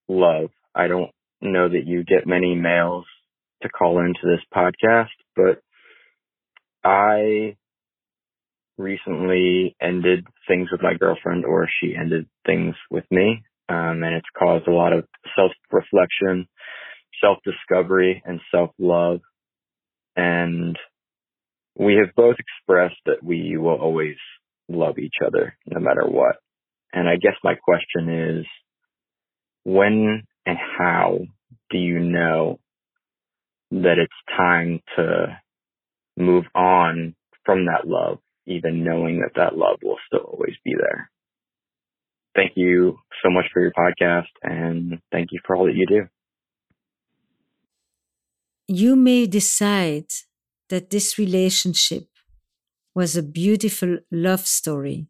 love. 0.08 0.50
I 0.76 0.88
don't 0.88 1.12
know 1.42 1.70
that 1.70 1.86
you 1.86 2.04
get 2.04 2.28
many 2.28 2.56
mails 2.56 3.06
to 3.62 3.70
call 3.70 4.00
into 4.00 4.20
this 4.24 4.42
podcast, 4.54 5.08
but 5.36 5.62
I 6.84 7.56
recently 8.78 9.76
ended 9.82 10.26
things 10.48 10.70
with 10.72 10.82
my 10.82 10.94
girlfriend 10.96 11.46
or 11.46 11.68
she 11.80 11.96
ended 11.96 12.28
things 12.46 12.76
with 12.90 13.06
me. 13.12 13.44
Um, 13.70 14.04
and 14.04 14.16
it's 14.16 14.28
caused 14.38 14.68
a 14.68 14.74
lot 14.74 14.94
of 14.94 15.06
self 15.36 15.52
reflection, 15.72 16.48
self 17.22 17.38
discovery 17.46 18.22
and 18.26 18.42
self 18.52 18.72
love. 18.78 19.22
And 20.16 20.78
we 21.78 21.96
have 21.96 22.16
both 22.16 22.36
expressed 22.40 23.00
that 23.06 23.24
we 23.24 23.58
will 23.58 23.80
always 23.80 24.18
love 24.70 25.00
each 25.00 25.16
other 25.26 25.56
no 25.66 25.80
matter 25.80 26.06
what. 26.06 26.36
And 26.92 27.08
I 27.08 27.16
guess 27.16 27.36
my 27.44 27.56
question 27.56 28.10
is, 28.10 28.46
when 29.64 30.24
and 30.46 30.58
how 30.78 31.20
do 31.70 31.78
you 31.78 32.00
know 32.00 32.60
that 33.72 33.98
it's 33.98 34.38
time 34.38 34.82
to 34.96 35.38
move 36.18 36.46
on 36.56 37.16
from 37.46 37.66
that 37.66 37.88
love, 37.88 38.20
even 38.46 38.84
knowing 38.84 39.20
that 39.20 39.34
that 39.36 39.58
love 39.58 39.80
will 39.84 39.98
still 40.08 40.22
always 40.32 40.56
be 40.64 40.76
there? 40.76 41.10
Thank 42.36 42.54
you 42.56 42.98
so 43.24 43.30
much 43.30 43.46
for 43.54 43.62
your 43.62 43.72
podcast 43.72 44.28
and 44.44 45.00
thank 45.12 45.30
you 45.32 45.40
for 45.46 45.56
all 45.56 45.66
that 45.66 45.76
you 45.76 45.86
do. 45.88 46.08
You 48.68 48.96
may 48.96 49.26
decide 49.28 50.08
that 50.70 50.90
this 50.90 51.18
relationship 51.18 52.04
was 52.96 53.16
a 53.16 53.24
beautiful 53.24 54.00
love 54.12 54.46
story, 54.48 55.08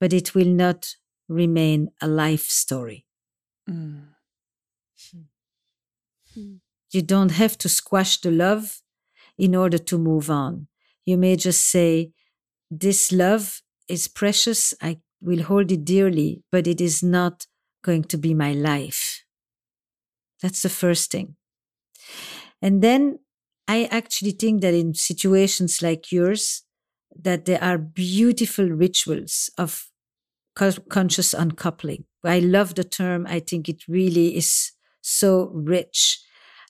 but 0.00 0.12
it 0.12 0.34
will 0.34 0.48
not 0.48 0.96
remain 1.28 1.90
a 2.02 2.08
life 2.08 2.46
story. 2.48 3.06
Mm. 3.68 4.14
You 6.90 7.02
don't 7.02 7.32
have 7.32 7.58
to 7.58 7.68
squash 7.68 8.20
the 8.20 8.30
love 8.30 8.80
in 9.36 9.54
order 9.54 9.78
to 9.78 9.98
move 9.98 10.30
on. 10.30 10.68
You 11.04 11.16
may 11.18 11.36
just 11.36 11.68
say, 11.70 12.12
This 12.70 13.12
love 13.12 13.62
is 13.88 14.08
precious. 14.08 14.74
I 14.80 14.98
will 15.20 15.42
hold 15.42 15.72
it 15.72 15.84
dearly, 15.84 16.42
but 16.52 16.66
it 16.66 16.80
is 16.80 17.02
not 17.02 17.46
going 17.82 18.04
to 18.04 18.16
be 18.18 18.34
my 18.34 18.52
life. 18.52 19.24
That's 20.42 20.62
the 20.62 20.68
first 20.68 21.10
thing. 21.10 21.36
And 22.60 22.82
then 22.82 23.18
I 23.68 23.84
actually 23.90 24.32
think 24.32 24.60
that 24.62 24.74
in 24.74 24.94
situations 24.94 25.82
like 25.82 26.12
yours, 26.12 26.62
that 27.16 27.44
there 27.44 27.62
are 27.62 27.78
beautiful 27.78 28.68
rituals 28.68 29.50
of 29.56 29.88
conscious 30.88 31.34
uncoupling. 31.34 32.04
I 32.24 32.38
love 32.40 32.74
the 32.74 32.84
term. 32.84 33.26
I 33.28 33.40
think 33.40 33.68
it 33.68 33.88
really 33.88 34.36
is 34.36 34.72
so 35.00 35.50
rich. 35.54 36.20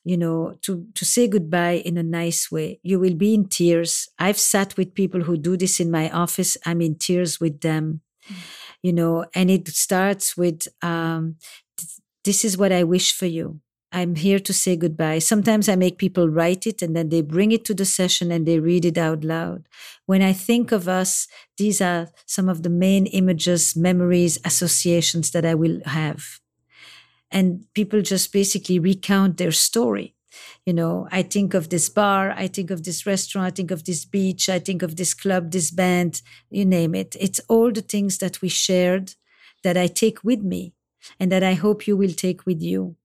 You 0.07 0.19
know, 0.19 0.55
to, 0.63 0.87
to 0.97 1.05
say 1.07 1.29
goodbye 1.29 1.81
in 1.83 1.97
a 1.97 2.03
nice 2.03 2.53
way. 2.53 2.79
You 2.83 3.01
will 3.01 3.15
be 3.15 3.33
in 3.33 3.49
tears. 3.49 4.07
I've 4.19 4.39
sat 4.39 4.77
with 4.77 4.95
people 4.95 5.23
who 5.23 5.39
do 5.39 5.57
this 5.57 5.81
in 5.81 5.91
my 5.91 6.11
office. 6.11 6.59
I'm 6.67 6.83
in 6.83 6.97
tears 6.97 7.41
with 7.41 7.63
them, 7.63 8.03
mm. 8.29 8.35
you 8.83 8.93
know, 8.93 9.25
and 9.35 9.51
it 9.51 9.67
starts 9.69 10.37
with, 10.37 10.69
um, 10.83 11.37
this 12.23 12.45
is 12.45 12.59
what 12.59 12.71
I 12.71 12.85
wish 12.85 13.15
for 13.15 13.25
you. 13.25 13.61
I'm 13.95 14.17
here 14.17 14.41
to 14.41 14.53
say 14.53 14.75
goodbye. 14.75 15.21
Sometimes 15.21 15.69
I 15.69 15.77
make 15.77 15.99
people 15.99 16.29
write 16.29 16.67
it 16.67 16.83
and 16.83 16.97
then 16.97 17.11
they 17.11 17.23
bring 17.23 17.53
it 17.53 17.65
to 17.67 17.75
the 17.75 17.85
session 17.85 18.33
and 18.33 18.45
they 18.45 18.59
read 18.59 18.85
it 18.85 18.99
out 18.99 19.23
loud. 19.23 19.69
When 20.07 20.21
I 20.21 20.33
think 20.33 20.73
of 20.73 20.89
us, 20.89 21.29
these 21.59 21.81
are 21.81 22.09
some 22.27 22.49
of 22.49 22.65
the 22.65 22.71
main 22.71 23.07
images, 23.07 23.77
memories, 23.77 24.41
associations 24.45 25.31
that 25.31 25.47
I 25.47 25.55
will 25.55 25.81
have. 25.85 26.41
And 27.31 27.67
people 27.73 28.03
just 28.03 28.33
basically 28.33 28.81
recount 28.81 29.37
their 29.37 29.53
story. 29.53 30.17
You 30.67 30.73
know, 30.73 31.07
I 31.13 31.23
think 31.23 31.55
of 31.55 31.69
this 31.69 31.89
bar, 31.89 32.33
I 32.33 32.49
think 32.49 32.73
of 32.73 32.83
this 32.83 33.07
restaurant, 33.07 33.47
I 33.47 33.51
think 33.51 33.71
of 33.71 33.85
this 33.85 34.05
beach, 34.05 34.49
I 34.49 34.59
think 34.59 34.83
of 34.83 34.97
this 34.97 35.15
club, 35.15 35.53
this 35.53 35.71
band, 35.71 36.21
you 36.51 36.65
name 36.65 36.97
it. 36.97 37.15
It's 37.21 37.41
all 37.49 37.71
the 37.71 37.81
things 37.81 38.19
that 38.19 38.43
we 38.43 38.49
shared 38.49 39.15
that 39.63 39.77
I 39.77 39.87
take 39.87 40.25
with 40.25 40.41
me 40.41 40.75
and 41.21 41.31
that 41.31 41.45
I 41.45 41.55
hope 41.55 41.87
you 41.87 41.97
will 41.97 42.13
take 42.13 42.45
with 42.45 42.61
you. 42.61 42.97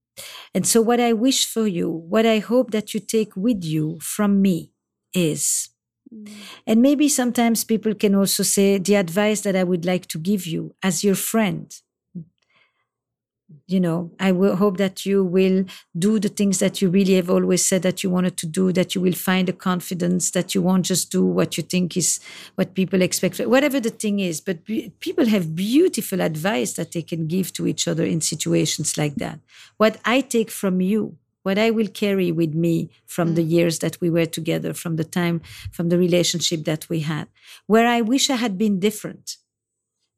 And 0.54 0.66
so, 0.66 0.80
what 0.80 1.00
I 1.00 1.12
wish 1.12 1.46
for 1.46 1.66
you, 1.66 1.90
what 1.90 2.26
I 2.26 2.38
hope 2.38 2.70
that 2.70 2.94
you 2.94 3.00
take 3.00 3.36
with 3.36 3.64
you 3.64 3.98
from 4.00 4.42
me 4.42 4.72
is, 5.14 5.68
mm. 6.12 6.32
and 6.66 6.82
maybe 6.82 7.08
sometimes 7.08 7.64
people 7.64 7.94
can 7.94 8.14
also 8.14 8.42
say, 8.42 8.78
the 8.78 8.96
advice 8.96 9.42
that 9.42 9.56
I 9.56 9.64
would 9.64 9.84
like 9.84 10.06
to 10.08 10.18
give 10.18 10.46
you 10.46 10.74
as 10.82 11.04
your 11.04 11.14
friend 11.14 11.74
you 13.66 13.80
know 13.80 14.10
i 14.20 14.30
will 14.32 14.56
hope 14.56 14.76
that 14.76 15.04
you 15.06 15.24
will 15.24 15.64
do 15.98 16.18
the 16.18 16.28
things 16.28 16.58
that 16.58 16.80
you 16.80 16.88
really 16.88 17.14
have 17.14 17.30
always 17.30 17.64
said 17.64 17.82
that 17.82 18.02
you 18.02 18.10
wanted 18.10 18.36
to 18.36 18.46
do 18.46 18.72
that 18.72 18.94
you 18.94 19.00
will 19.00 19.12
find 19.12 19.48
the 19.48 19.52
confidence 19.52 20.30
that 20.32 20.54
you 20.54 20.62
won't 20.62 20.84
just 20.84 21.10
do 21.10 21.24
what 21.24 21.56
you 21.56 21.62
think 21.62 21.96
is 21.96 22.20
what 22.54 22.74
people 22.74 23.02
expect 23.02 23.38
whatever 23.40 23.80
the 23.80 23.90
thing 23.90 24.20
is. 24.20 24.40
But 24.40 24.64
be, 24.64 24.92
people 25.00 25.26
have 25.26 25.54
beautiful 25.54 26.20
advice 26.20 26.74
that 26.74 26.92
they 26.92 27.02
can 27.02 27.26
give 27.26 27.52
to 27.54 27.66
each 27.66 27.86
other 27.86 28.04
in 28.04 28.20
situations 28.20 28.96
like 28.96 29.16
that. 29.16 29.38
What 29.76 29.98
i 30.04 30.20
take 30.20 30.50
from 30.50 30.80
you 30.80 31.16
what 31.42 31.58
i 31.58 31.70
will 31.70 31.88
carry 31.88 32.30
with 32.30 32.54
me 32.54 32.90
from 33.06 33.30
mm. 33.30 33.34
the 33.36 33.42
years 33.42 33.78
that 33.78 34.00
we 34.00 34.10
were 34.10 34.26
together 34.26 34.74
from 34.74 34.96
the 34.96 35.04
time 35.04 35.40
from 35.72 35.88
the 35.88 35.98
relationship 35.98 36.64
that 36.64 36.88
we 36.88 37.00
had. 37.00 37.28
Where 37.66 37.86
i 37.86 38.00
wish 38.00 38.30
i 38.30 38.36
had 38.36 38.58
been 38.58 38.80
different 38.80 39.36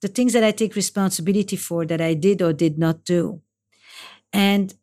the 0.03 0.09
things 0.09 0.33
that 0.35 0.45
I 0.45 0.51
take 0.51 0.75
responsibility 0.75 1.57
for 1.57 1.87
that 1.87 2.01
I 2.01 2.15
did 2.15 2.43
or 2.43 2.53
did 2.53 2.77
not 2.77 3.05
do. 3.05 3.41
And 4.33 4.75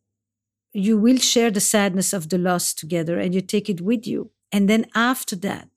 you 0.74 0.98
will 0.98 1.18
share 1.18 1.52
the 1.52 1.60
sadness 1.60 2.14
of 2.14 2.30
the 2.30 2.38
loss 2.38 2.74
together 2.74 3.20
and 3.20 3.36
you 3.36 3.42
take 3.42 3.70
it 3.70 3.82
with 3.82 4.08
you. 4.08 4.32
And 4.52 4.70
then 4.70 4.86
after 4.96 5.36
that, 5.38 5.70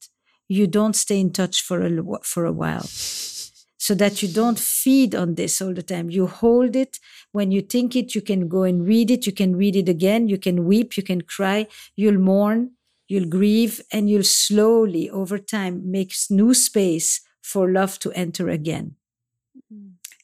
you 0.49 0.67
don't 0.67 0.95
stay 0.95 1.19
in 1.21 1.33
touch 1.33 1.63
for 1.63 1.83
a, 1.83 1.91
for 2.23 2.45
a 2.45 2.53
while 2.53 2.85
so 2.85 3.95
that 3.97 4.23
you 4.23 4.29
don't 4.29 4.59
feed 4.61 5.15
on 5.15 5.35
this 5.35 5.61
all 5.61 5.75
the 5.75 5.83
time. 5.83 6.09
You 6.09 6.27
hold 6.29 6.77
it. 6.77 7.01
When 7.33 7.51
you 7.51 7.63
think 7.63 7.97
it, 7.97 8.15
you 8.15 8.21
can 8.21 8.47
go 8.47 8.63
and 8.63 8.87
read 8.87 9.11
it. 9.11 9.27
You 9.27 9.33
can 9.33 9.57
read 9.57 9.75
it 9.75 9.89
again. 9.89 10.29
You 10.29 10.39
can 10.39 10.67
weep. 10.67 10.97
You 10.97 11.03
can 11.03 11.23
cry. 11.23 11.67
You'll 11.97 12.21
mourn. 12.21 12.73
You'll 13.09 13.29
grieve 13.29 13.81
and 13.91 14.09
you'll 14.09 14.23
slowly 14.23 15.11
over 15.11 15.39
time 15.39 15.91
make 15.91 16.15
new 16.31 16.55
space 16.55 17.23
for 17.43 17.71
love 17.71 17.99
to 18.01 18.13
enter 18.13 18.49
again. 18.49 18.95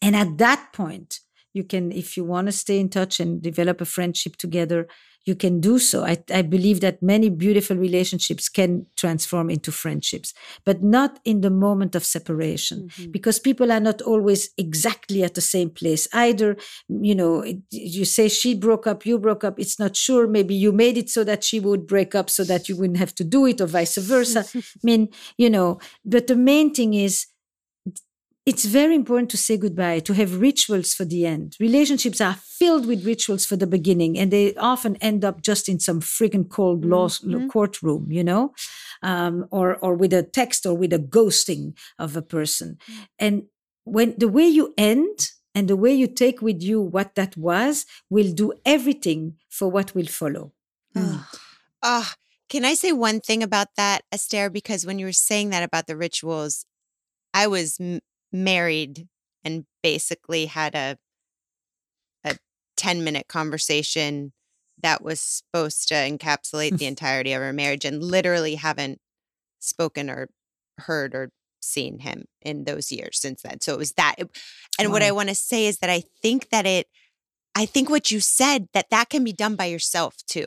And 0.00 0.14
at 0.16 0.38
that 0.38 0.72
point, 0.72 1.20
you 1.54 1.64
can, 1.64 1.92
if 1.92 2.16
you 2.16 2.24
want 2.24 2.46
to 2.46 2.52
stay 2.52 2.78
in 2.78 2.88
touch 2.88 3.20
and 3.20 3.42
develop 3.42 3.80
a 3.80 3.84
friendship 3.84 4.36
together, 4.36 4.86
you 5.28 5.34
can 5.34 5.60
do 5.60 5.78
so. 5.78 6.06
I, 6.06 6.16
I, 6.32 6.40
believe 6.40 6.80
that 6.80 7.02
many 7.02 7.28
beautiful 7.28 7.76
relationships 7.76 8.48
can 8.48 8.86
transform 8.96 9.50
into 9.50 9.70
friendships, 9.70 10.32
but 10.64 10.82
not 10.82 11.20
in 11.24 11.42
the 11.42 11.50
moment 11.50 11.94
of 11.94 12.04
separation 12.04 12.88
mm-hmm. 12.88 13.10
because 13.10 13.38
people 13.38 13.70
are 13.70 13.80
not 13.80 14.00
always 14.00 14.50
exactly 14.56 15.22
at 15.22 15.34
the 15.34 15.42
same 15.42 15.68
place. 15.68 16.08
Either, 16.14 16.56
you 16.88 17.14
know, 17.14 17.44
you 17.70 18.06
say 18.06 18.28
she 18.28 18.54
broke 18.54 18.86
up, 18.86 19.04
you 19.04 19.18
broke 19.18 19.44
up. 19.44 19.60
It's 19.60 19.78
not 19.78 19.94
sure. 19.94 20.26
Maybe 20.26 20.54
you 20.54 20.72
made 20.72 20.96
it 20.96 21.10
so 21.10 21.24
that 21.24 21.44
she 21.44 21.60
would 21.60 21.86
break 21.86 22.14
up 22.14 22.30
so 22.30 22.42
that 22.44 22.68
you 22.68 22.76
wouldn't 22.76 22.98
have 22.98 23.14
to 23.16 23.24
do 23.24 23.44
it 23.44 23.60
or 23.60 23.66
vice 23.66 23.98
versa. 23.98 24.46
I 24.56 24.62
mean, 24.82 25.08
you 25.36 25.50
know, 25.50 25.78
but 26.06 26.26
the 26.26 26.36
main 26.36 26.72
thing 26.72 26.94
is 26.94 27.26
it's 28.48 28.64
very 28.64 28.94
important 28.94 29.30
to 29.30 29.36
say 29.36 29.58
goodbye, 29.58 30.00
to 30.00 30.14
have 30.14 30.40
rituals 30.40 30.94
for 30.94 31.04
the 31.04 31.26
end. 31.26 31.54
Relationships 31.60 32.18
are 32.20 32.34
filled 32.34 32.86
with 32.86 33.04
rituals 33.04 33.44
for 33.44 33.56
the 33.56 33.66
beginning, 33.66 34.18
and 34.18 34.30
they 34.30 34.54
often 34.54 34.96
end 34.96 35.22
up 35.24 35.42
just 35.42 35.68
in 35.68 35.78
some 35.78 36.00
friggin' 36.00 36.48
cold 36.48 36.84
law 36.84 37.08
mm-hmm. 37.08 37.48
courtroom, 37.48 38.10
you 38.10 38.24
know, 38.24 38.54
um, 39.02 39.46
or 39.50 39.76
or 39.76 39.94
with 39.94 40.12
a 40.14 40.22
text 40.22 40.64
or 40.64 40.74
with 40.74 40.92
a 40.94 40.98
ghosting 40.98 41.76
of 41.98 42.16
a 42.16 42.22
person. 42.22 42.78
Mm-hmm. 42.90 43.02
And 43.18 43.42
when 43.84 44.14
the 44.16 44.28
way 44.28 44.48
you 44.48 44.72
end 44.78 45.30
and 45.54 45.68
the 45.68 45.76
way 45.76 45.92
you 45.92 46.06
take 46.06 46.40
with 46.40 46.62
you 46.62 46.80
what 46.80 47.14
that 47.16 47.36
was 47.36 47.84
will 48.08 48.32
do 48.32 48.52
everything 48.64 49.34
for 49.50 49.68
what 49.68 49.94
will 49.94 50.06
follow. 50.06 50.52
Mm. 50.94 51.24
Oh, 51.82 52.12
can 52.48 52.64
I 52.64 52.74
say 52.74 52.92
one 52.92 53.20
thing 53.20 53.42
about 53.42 53.68
that, 53.76 54.02
Esther? 54.12 54.50
Because 54.50 54.86
when 54.86 54.98
you 54.98 55.06
were 55.06 55.12
saying 55.12 55.50
that 55.50 55.62
about 55.62 55.86
the 55.86 55.96
rituals, 55.96 56.64
I 57.34 57.46
was 57.46 57.78
married 58.32 59.08
and 59.44 59.64
basically 59.82 60.46
had 60.46 60.74
a 60.74 60.98
a 62.24 62.36
10 62.76 63.04
minute 63.04 63.28
conversation 63.28 64.32
that 64.82 65.02
was 65.02 65.20
supposed 65.20 65.88
to 65.88 65.94
encapsulate 65.94 66.78
the 66.78 66.86
entirety 66.92 67.32
of 67.32 67.42
our 67.42 67.52
marriage 67.52 67.84
and 67.84 68.02
literally 68.02 68.56
haven't 68.56 69.00
spoken 69.58 70.08
or 70.08 70.28
heard 70.78 71.14
or 71.14 71.30
seen 71.60 72.00
him 72.00 72.24
in 72.42 72.64
those 72.64 72.92
years 72.92 73.20
since 73.20 73.42
then. 73.42 73.60
So 73.60 73.74
it 73.74 73.78
was 73.78 73.92
that. 73.92 74.16
And 74.78 74.88
wow. 74.88 74.92
what 74.92 75.02
I 75.02 75.10
want 75.10 75.28
to 75.28 75.34
say 75.34 75.66
is 75.66 75.78
that 75.78 75.90
I 75.90 76.02
think 76.22 76.50
that 76.50 76.66
it, 76.66 76.86
I 77.54 77.66
think 77.66 77.90
what 77.90 78.10
you 78.10 78.20
said 78.20 78.68
that 78.72 78.90
that 78.90 79.10
can 79.10 79.24
be 79.24 79.32
done 79.32 79.56
by 79.56 79.66
yourself 79.66 80.16
too. 80.26 80.46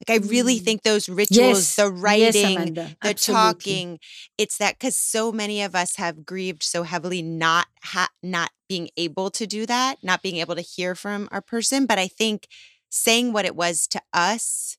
Like 0.00 0.20
I 0.22 0.26
really 0.26 0.60
mm. 0.60 0.62
think 0.62 0.82
those 0.82 1.08
rituals, 1.08 1.58
yes. 1.58 1.76
the 1.76 1.90
writing, 1.90 2.76
yes, 2.76 2.94
the 3.02 3.14
talking, 3.14 3.98
it's 4.36 4.58
that 4.58 4.78
because 4.78 4.96
so 4.96 5.32
many 5.32 5.62
of 5.62 5.74
us 5.74 5.96
have 5.96 6.26
grieved 6.26 6.62
so 6.62 6.82
heavily, 6.82 7.22
not 7.22 7.66
ha- 7.82 8.10
not 8.22 8.50
being 8.68 8.90
able 8.98 9.30
to 9.30 9.46
do 9.46 9.64
that, 9.64 9.96
not 10.02 10.22
being 10.22 10.36
able 10.36 10.54
to 10.54 10.60
hear 10.60 10.94
from 10.94 11.28
our 11.32 11.40
person. 11.40 11.86
But 11.86 11.98
I 11.98 12.08
think 12.08 12.46
saying 12.90 13.32
what 13.32 13.46
it 13.46 13.56
was 13.56 13.86
to 13.88 14.02
us 14.12 14.76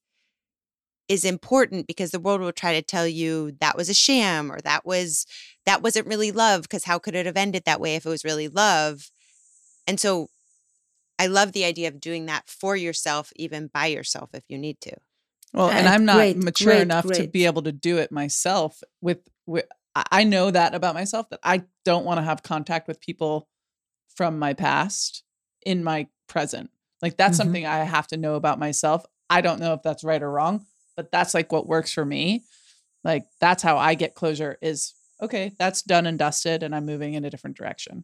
is 1.08 1.26
important 1.26 1.88
because 1.88 2.12
the 2.12 2.20
world 2.20 2.42
will 2.42 2.52
try 2.52 2.74
to 2.74 2.82
tell 2.82 3.08
you 3.08 3.54
that 3.60 3.78
was 3.78 3.90
a 3.90 3.94
sham 3.94 4.52
or 4.52 4.60
that 4.62 4.86
was 4.86 5.26
that 5.66 5.82
wasn't 5.82 6.08
really 6.08 6.32
love 6.32 6.64
because 6.64 6.84
how 6.84 7.00
could 7.00 7.16
it 7.16 7.26
have 7.26 7.38
ended 7.38 7.64
that 7.66 7.80
way 7.80 7.96
if 7.96 8.06
it 8.06 8.10
was 8.10 8.24
really 8.24 8.48
love? 8.48 9.10
And 9.88 10.00
so 10.00 10.30
I 11.18 11.28
love 11.28 11.54
the 11.54 11.66
idea 11.66 11.88
of 11.88 12.00
doing 12.00 12.28
that 12.28 12.48
for 12.48 12.76
yourself, 12.76 13.34
even 13.36 13.72
by 13.74 13.88
yourself 13.88 14.30
if 14.34 14.44
you 14.48 14.58
need 14.58 14.80
to. 14.82 14.92
Well, 15.54 15.70
and 15.70 15.88
I'm 15.88 16.06
not 16.06 16.16
great, 16.16 16.38
mature 16.38 16.74
great, 16.74 16.82
enough 16.82 17.06
great. 17.06 17.22
to 17.22 17.28
be 17.28 17.46
able 17.46 17.64
to 17.64 17.72
do 17.72 17.98
it 17.98 18.12
myself. 18.12 18.82
With, 19.02 19.20
with 19.46 19.66
I 19.96 20.24
know 20.24 20.52
that 20.52 20.76
about 20.76 20.94
myself 20.94 21.30
that 21.30 21.40
I 21.44 21.64
don't 21.86 22.06
want 22.06 22.20
to 22.20 22.24
have 22.24 22.44
contact 22.44 22.88
with 22.88 23.02
people 23.02 23.48
from 24.16 24.38
my 24.40 24.54
past 24.54 25.24
in 25.66 25.84
my 25.84 26.08
present. 26.28 26.70
Like 27.02 27.18
that's 27.18 27.38
mm-hmm. 27.38 27.48
something 27.48 27.66
I 27.66 27.84
have 27.84 28.08
to 28.08 28.18
know 28.18 28.36
about 28.36 28.60
myself. 28.60 29.06
I 29.30 29.42
don't 29.42 29.60
know 29.60 29.74
if 29.74 29.82
that's 29.84 30.04
right 30.04 30.22
or 30.22 30.32
wrong, 30.32 30.66
but 30.96 31.12
that's 31.12 31.34
like 31.34 31.52
what 31.52 31.68
works 31.68 31.92
for 31.94 32.06
me. 32.06 32.44
Like 33.04 33.26
that's 33.40 33.64
how 33.64 33.78
I 33.78 33.94
get 33.94 34.16
closure 34.16 34.58
is 34.62 34.94
okay, 35.22 35.54
that's 35.58 35.82
done 35.82 36.06
and 36.06 36.20
dusted 36.20 36.64
and 36.64 36.76
I'm 36.76 36.86
moving 36.86 37.14
in 37.14 37.26
a 37.26 37.30
different 37.30 37.58
direction. 37.58 38.04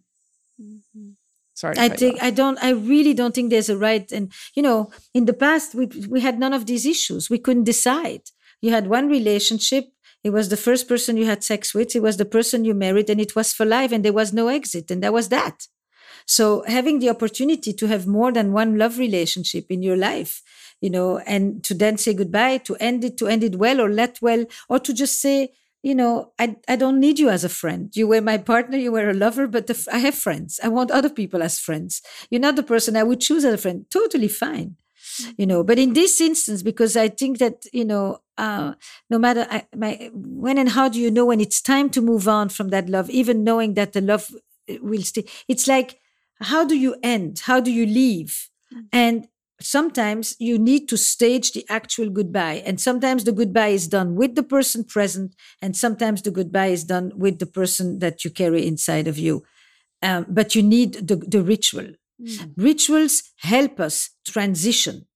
Mm-hmm. 0.61 1.11
Sorry. 1.54 1.76
I 1.78 1.89
think 1.89 2.22
I 2.22 2.32
don't. 2.32 2.58
I 2.64 2.72
really 2.72 3.14
don't 3.14 3.34
think 3.36 3.49
there's 3.49 3.70
a 3.70 3.78
right. 3.78 4.12
And 4.12 4.32
you 4.56 4.64
know, 4.64 4.91
in 5.14 5.26
the 5.26 5.34
past, 5.34 5.76
we 5.76 5.86
we 6.10 6.22
had 6.22 6.39
none 6.39 6.54
of 6.54 6.66
these 6.66 6.86
issues. 6.86 7.30
We 7.30 7.38
couldn't 7.38 7.66
decide. 7.66 8.24
You 8.62 8.72
had 8.72 8.88
one 8.88 9.08
relationship. 9.08 9.86
It 10.24 10.32
was 10.32 10.49
the 10.49 10.58
first 10.58 10.88
person 10.88 11.18
you 11.18 11.26
had 11.26 11.43
sex 11.43 11.74
with. 11.74 11.95
It 11.95 12.01
was 12.01 12.18
the 12.18 12.26
person 12.26 12.66
you 12.66 12.74
married, 12.74 13.10
and 13.10 13.22
it 13.22 13.36
was 13.36 13.54
for 13.54 13.66
life. 13.66 13.91
And 13.91 14.04
there 14.04 14.14
was 14.14 14.34
no 14.34 14.47
exit. 14.47 14.89
And 14.89 15.04
that 15.04 15.14
was 15.14 15.30
that. 15.30 15.68
So 16.26 16.64
having 16.68 16.99
the 16.99 17.10
opportunity 17.10 17.74
to 17.74 17.88
have 17.88 18.08
more 18.08 18.32
than 18.32 18.54
one 18.54 18.78
love 18.78 18.97
relationship 18.97 19.66
in 19.70 19.84
your 19.84 19.97
life, 19.97 20.41
you 20.82 20.89
know, 20.89 21.20
and 21.20 21.64
to 21.66 21.74
then 21.74 21.97
say 21.97 22.14
goodbye, 22.14 22.58
to 22.60 22.76
end 22.78 23.04
it, 23.04 23.18
to 23.18 23.28
end 23.28 23.43
it 23.43 23.58
well 23.58 23.82
or 23.82 23.89
let 23.89 24.22
well, 24.22 24.45
or 24.70 24.80
to 24.80 24.93
just 24.93 25.20
say, 25.22 25.49
you 25.84 25.93
know, 25.93 26.31
I, 26.39 26.55
I 26.67 26.77
don't 26.77 26.99
need 26.99 27.19
you 27.19 27.29
as 27.29 27.43
a 27.43 27.49
friend. 27.49 27.91
You 27.95 28.07
were 28.07 28.21
my 28.21 28.38
partner, 28.38 28.77
you 28.77 28.91
were 28.91 29.09
a 29.09 29.13
lover, 29.13 29.47
but 29.47 29.67
the, 29.67 29.88
I 29.91 29.99
have 29.99 30.15
friends. 30.15 30.59
I 30.63 30.69
want 30.69 30.91
other 30.91 31.09
people 31.09 31.43
as 31.43 31.59
friends. 31.59 32.01
You're 32.31 32.41
not 32.41 32.55
the 32.55 32.63
person 32.63 32.95
I 32.95 33.03
would 33.03 33.19
choose 33.19 33.43
as 33.45 33.53
a 33.53 33.57
friend. 33.57 33.86
Totally 33.91 34.29
fine. 34.29 34.77
You 35.38 35.45
know, 35.45 35.63
but 35.63 35.77
in 35.77 35.93
this 35.93 36.19
instance, 36.21 36.63
because 36.63 36.97
I 36.97 37.09
think 37.09 37.38
that, 37.38 37.65
you 37.73 37.86
know, 37.86 38.19
uh, 38.38 38.73
no 39.09 39.19
matter 39.19 39.45
I, 39.51 39.65
my, 39.75 40.09
when 40.13 40.57
and 40.57 40.69
how 40.69 40.89
do 40.89 40.99
you 40.99 41.11
know 41.11 41.25
when 41.25 41.41
it's 41.41 41.61
time 41.61 41.89
to 41.91 42.01
move 42.01 42.27
on 42.27 42.49
from 42.49 42.69
that 42.69 42.89
love, 42.89 43.09
even 43.09 43.43
knowing 43.43 43.75
that 43.75 43.93
the 43.93 44.01
love 44.01 44.31
uh, 44.69 44.75
will 44.81 45.03
stay? 45.03 45.25
It's 45.47 45.67
like, 45.67 45.99
how 46.41 46.65
do 46.65 46.75
you 46.75 46.95
end? 47.03 47.41
How 47.45 47.59
do 47.59 47.71
you 47.71 47.86
leave? 47.86 48.49
Mm. 48.73 48.86
And 48.91 49.27
sometimes 49.62 50.36
you 50.39 50.58
need 50.58 50.88
to 50.89 50.97
stage 50.97 51.51
the 51.51 51.66
actual 51.70 52.10
goodbye. 52.10 52.62
And 52.66 52.80
sometimes 52.80 53.24
the 53.24 53.32
goodbye 53.32 53.70
is 53.70 53.88
done 53.88 54.16
with 54.16 54.36
the 54.36 54.43
person 54.43 54.84
present, 54.84 55.36
and 55.62 55.76
sometimes 55.76 56.22
the 56.22 56.32
goodbye 56.32 56.68
is 56.68 56.84
done 56.84 57.12
with 57.16 57.39
the 57.39 57.45
person 57.45 57.99
that 57.99 58.24
you 58.24 58.32
carry 58.32 58.66
inside 58.66 59.08
of 59.08 59.18
you. 59.18 59.43
Um, 60.01 60.26
but 60.28 60.54
you 60.56 60.64
need 60.64 61.08
the, 61.08 61.16
the 61.16 61.41
ritual. 61.41 61.93
Mm. 62.22 62.54
Rituals 62.58 63.24
help 63.38 63.80
us 63.80 64.10
transition. 64.26 65.08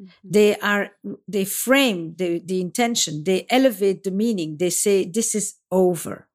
Mm-hmm. 0.00 0.30
They 0.30 0.56
are, 0.58 0.90
they 1.28 1.44
frame 1.44 2.14
the, 2.16 2.40
the 2.44 2.60
intention, 2.60 3.24
they 3.24 3.46
elevate 3.50 4.02
the 4.02 4.10
meaning, 4.10 4.56
they 4.58 4.70
say, 4.70 5.04
this 5.04 5.34
is 5.34 5.54
over. 5.70 6.28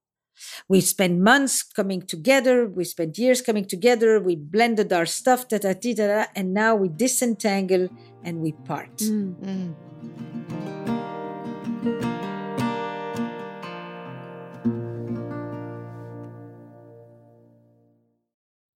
We 0.67 0.81
spent 0.81 1.19
months 1.19 1.63
coming 1.63 2.01
together. 2.01 2.67
We 2.67 2.83
spent 2.83 3.17
years 3.17 3.41
coming 3.41 3.65
together. 3.65 4.19
We 4.19 4.35
blended 4.35 4.91
our 4.93 5.05
stuff, 5.05 5.47
da 5.47 5.57
da 5.57 5.73
da 5.73 5.93
da, 5.93 6.25
and 6.35 6.53
now 6.53 6.75
we 6.75 6.89
disentangle 6.89 7.89
and 8.23 8.41
we 8.41 8.51
part. 8.51 8.97
Mm. 8.97 9.75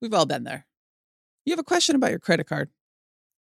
We've 0.00 0.14
all 0.14 0.26
been 0.26 0.44
there. 0.44 0.66
You 1.44 1.52
have 1.52 1.58
a 1.58 1.64
question 1.64 1.96
about 1.96 2.10
your 2.10 2.18
credit 2.18 2.46
card. 2.46 2.70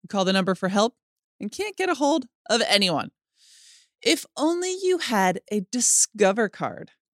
You 0.02 0.08
call 0.08 0.24
the 0.24 0.32
number 0.32 0.54
for 0.54 0.68
help 0.68 0.94
and 1.40 1.50
can't 1.50 1.76
get 1.76 1.88
a 1.88 1.94
hold 1.94 2.26
of 2.48 2.62
anyone. 2.68 3.10
If 4.02 4.26
only 4.36 4.76
you 4.82 4.98
had 4.98 5.40
a 5.50 5.60
Discover 5.72 6.50
card 6.50 6.90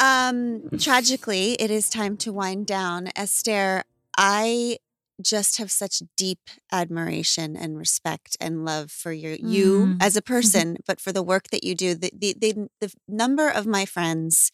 um, 0.00 0.68
tragically, 0.78 1.52
it 1.54 1.70
is 1.70 1.88
time 1.88 2.16
to 2.18 2.32
wind 2.32 2.66
down. 2.66 3.08
Esther, 3.16 3.84
I 4.16 4.78
just 5.22 5.56
have 5.58 5.70
such 5.70 6.02
deep 6.16 6.40
admiration 6.70 7.56
and 7.56 7.78
respect 7.78 8.36
and 8.40 8.64
love 8.64 8.90
for 8.90 9.12
your 9.12 9.32
you 9.34 9.94
Mm. 9.94 9.96
as 10.00 10.16
a 10.16 10.22
person, 10.34 10.76
but 10.86 11.00
for 11.00 11.12
the 11.12 11.22
work 11.22 11.48
that 11.50 11.64
you 11.64 11.74
do. 11.74 11.94
The, 11.94 12.10
the 12.14 12.34
the 12.38 12.68
the 12.80 12.92
number 13.08 13.48
of 13.48 13.66
my 13.66 13.84
friends 13.86 14.52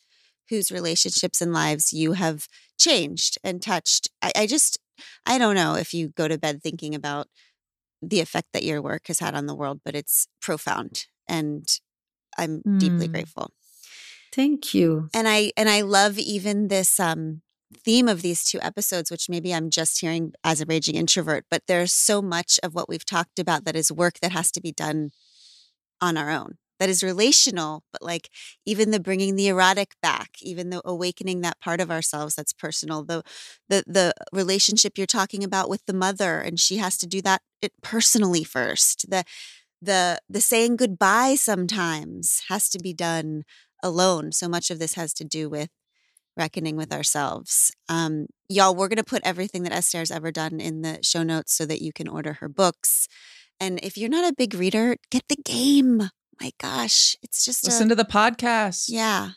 whose 0.48 0.70
relationships 0.70 1.40
and 1.40 1.52
lives 1.52 1.92
you 1.92 2.12
have 2.12 2.46
changed 2.78 3.38
and 3.42 3.62
touched. 3.62 4.08
I, 4.22 4.32
I 4.36 4.46
just 4.46 4.78
I 5.26 5.38
don't 5.38 5.54
know 5.56 5.74
if 5.74 5.92
you 5.94 6.08
go 6.08 6.28
to 6.28 6.38
bed 6.38 6.62
thinking 6.62 6.94
about 6.94 7.28
the 8.02 8.20
effect 8.20 8.48
that 8.52 8.64
your 8.64 8.82
work 8.82 9.06
has 9.08 9.20
had 9.20 9.34
on 9.34 9.46
the 9.46 9.54
world, 9.54 9.80
but 9.84 9.94
it's 9.94 10.28
profound 10.40 11.06
and 11.28 11.66
I'm 12.38 12.62
deeply 12.78 13.08
Mm. 13.08 13.12
grateful 13.12 13.50
Thank 14.32 14.74
you. 14.74 15.08
and 15.14 15.28
i 15.28 15.52
and 15.56 15.68
i 15.68 15.82
love 15.82 16.18
even 16.18 16.68
this 16.68 16.98
um 16.98 17.42
theme 17.84 18.08
of 18.08 18.22
these 18.22 18.44
two 18.44 18.58
episodes 18.60 19.10
which 19.10 19.28
maybe 19.28 19.52
i'm 19.54 19.70
just 19.70 20.00
hearing 20.00 20.32
as 20.44 20.60
a 20.60 20.66
raging 20.66 20.94
introvert 20.94 21.44
but 21.50 21.62
there's 21.66 21.92
so 21.92 22.20
much 22.20 22.58
of 22.62 22.74
what 22.74 22.88
we've 22.88 23.04
talked 23.04 23.38
about 23.38 23.64
that 23.64 23.76
is 23.76 23.90
work 23.92 24.20
that 24.20 24.32
has 24.32 24.50
to 24.52 24.60
be 24.60 24.72
done 24.72 25.10
on 26.00 26.16
our 26.16 26.30
own 26.30 26.56
that 26.78 26.88
is 26.88 27.02
relational 27.02 27.84
but 27.92 28.02
like 28.02 28.28
even 28.66 28.90
the 28.90 29.00
bringing 29.00 29.36
the 29.36 29.48
erotic 29.48 29.92
back 30.02 30.30
even 30.42 30.70
the 30.70 30.82
awakening 30.84 31.40
that 31.40 31.60
part 31.60 31.80
of 31.80 31.90
ourselves 31.90 32.34
that's 32.34 32.52
personal 32.52 33.04
the 33.04 33.22
the 33.68 33.84
the 33.86 34.12
relationship 34.32 34.98
you're 34.98 35.06
talking 35.06 35.44
about 35.44 35.70
with 35.70 35.84
the 35.86 35.94
mother 35.94 36.40
and 36.40 36.58
she 36.58 36.78
has 36.78 36.96
to 36.98 37.06
do 37.06 37.22
that 37.22 37.40
it 37.60 37.72
personally 37.82 38.44
first 38.44 39.10
the 39.10 39.24
the 39.80 40.20
the 40.28 40.40
saying 40.40 40.76
goodbye 40.76 41.34
sometimes 41.34 42.42
has 42.48 42.68
to 42.68 42.78
be 42.78 42.92
done 42.92 43.44
alone. 43.82 44.32
So 44.32 44.48
much 44.48 44.70
of 44.70 44.78
this 44.78 44.94
has 44.94 45.12
to 45.14 45.24
do 45.24 45.48
with 45.48 45.68
reckoning 46.36 46.76
with 46.76 46.92
ourselves. 46.92 47.70
Um, 47.88 48.26
y'all, 48.48 48.74
we're 48.74 48.88
going 48.88 48.96
to 48.96 49.04
put 49.04 49.22
everything 49.24 49.62
that 49.64 49.72
Esther's 49.72 50.10
ever 50.10 50.30
done 50.30 50.60
in 50.60 50.82
the 50.82 50.98
show 51.02 51.22
notes 51.22 51.52
so 51.54 51.66
that 51.66 51.82
you 51.82 51.92
can 51.92 52.08
order 52.08 52.34
her 52.34 52.48
books. 52.48 53.06
And 53.60 53.78
if 53.82 53.96
you're 53.96 54.08
not 54.08 54.30
a 54.30 54.34
big 54.36 54.54
reader, 54.54 54.96
get 55.10 55.24
the 55.28 55.36
game. 55.36 56.10
My 56.40 56.50
gosh, 56.60 57.16
it's 57.22 57.44
just 57.44 57.64
Listen 57.64 57.86
a, 57.86 57.90
to 57.90 57.94
the 57.94 58.04
podcast. 58.04 58.86
yeah. 58.88 59.30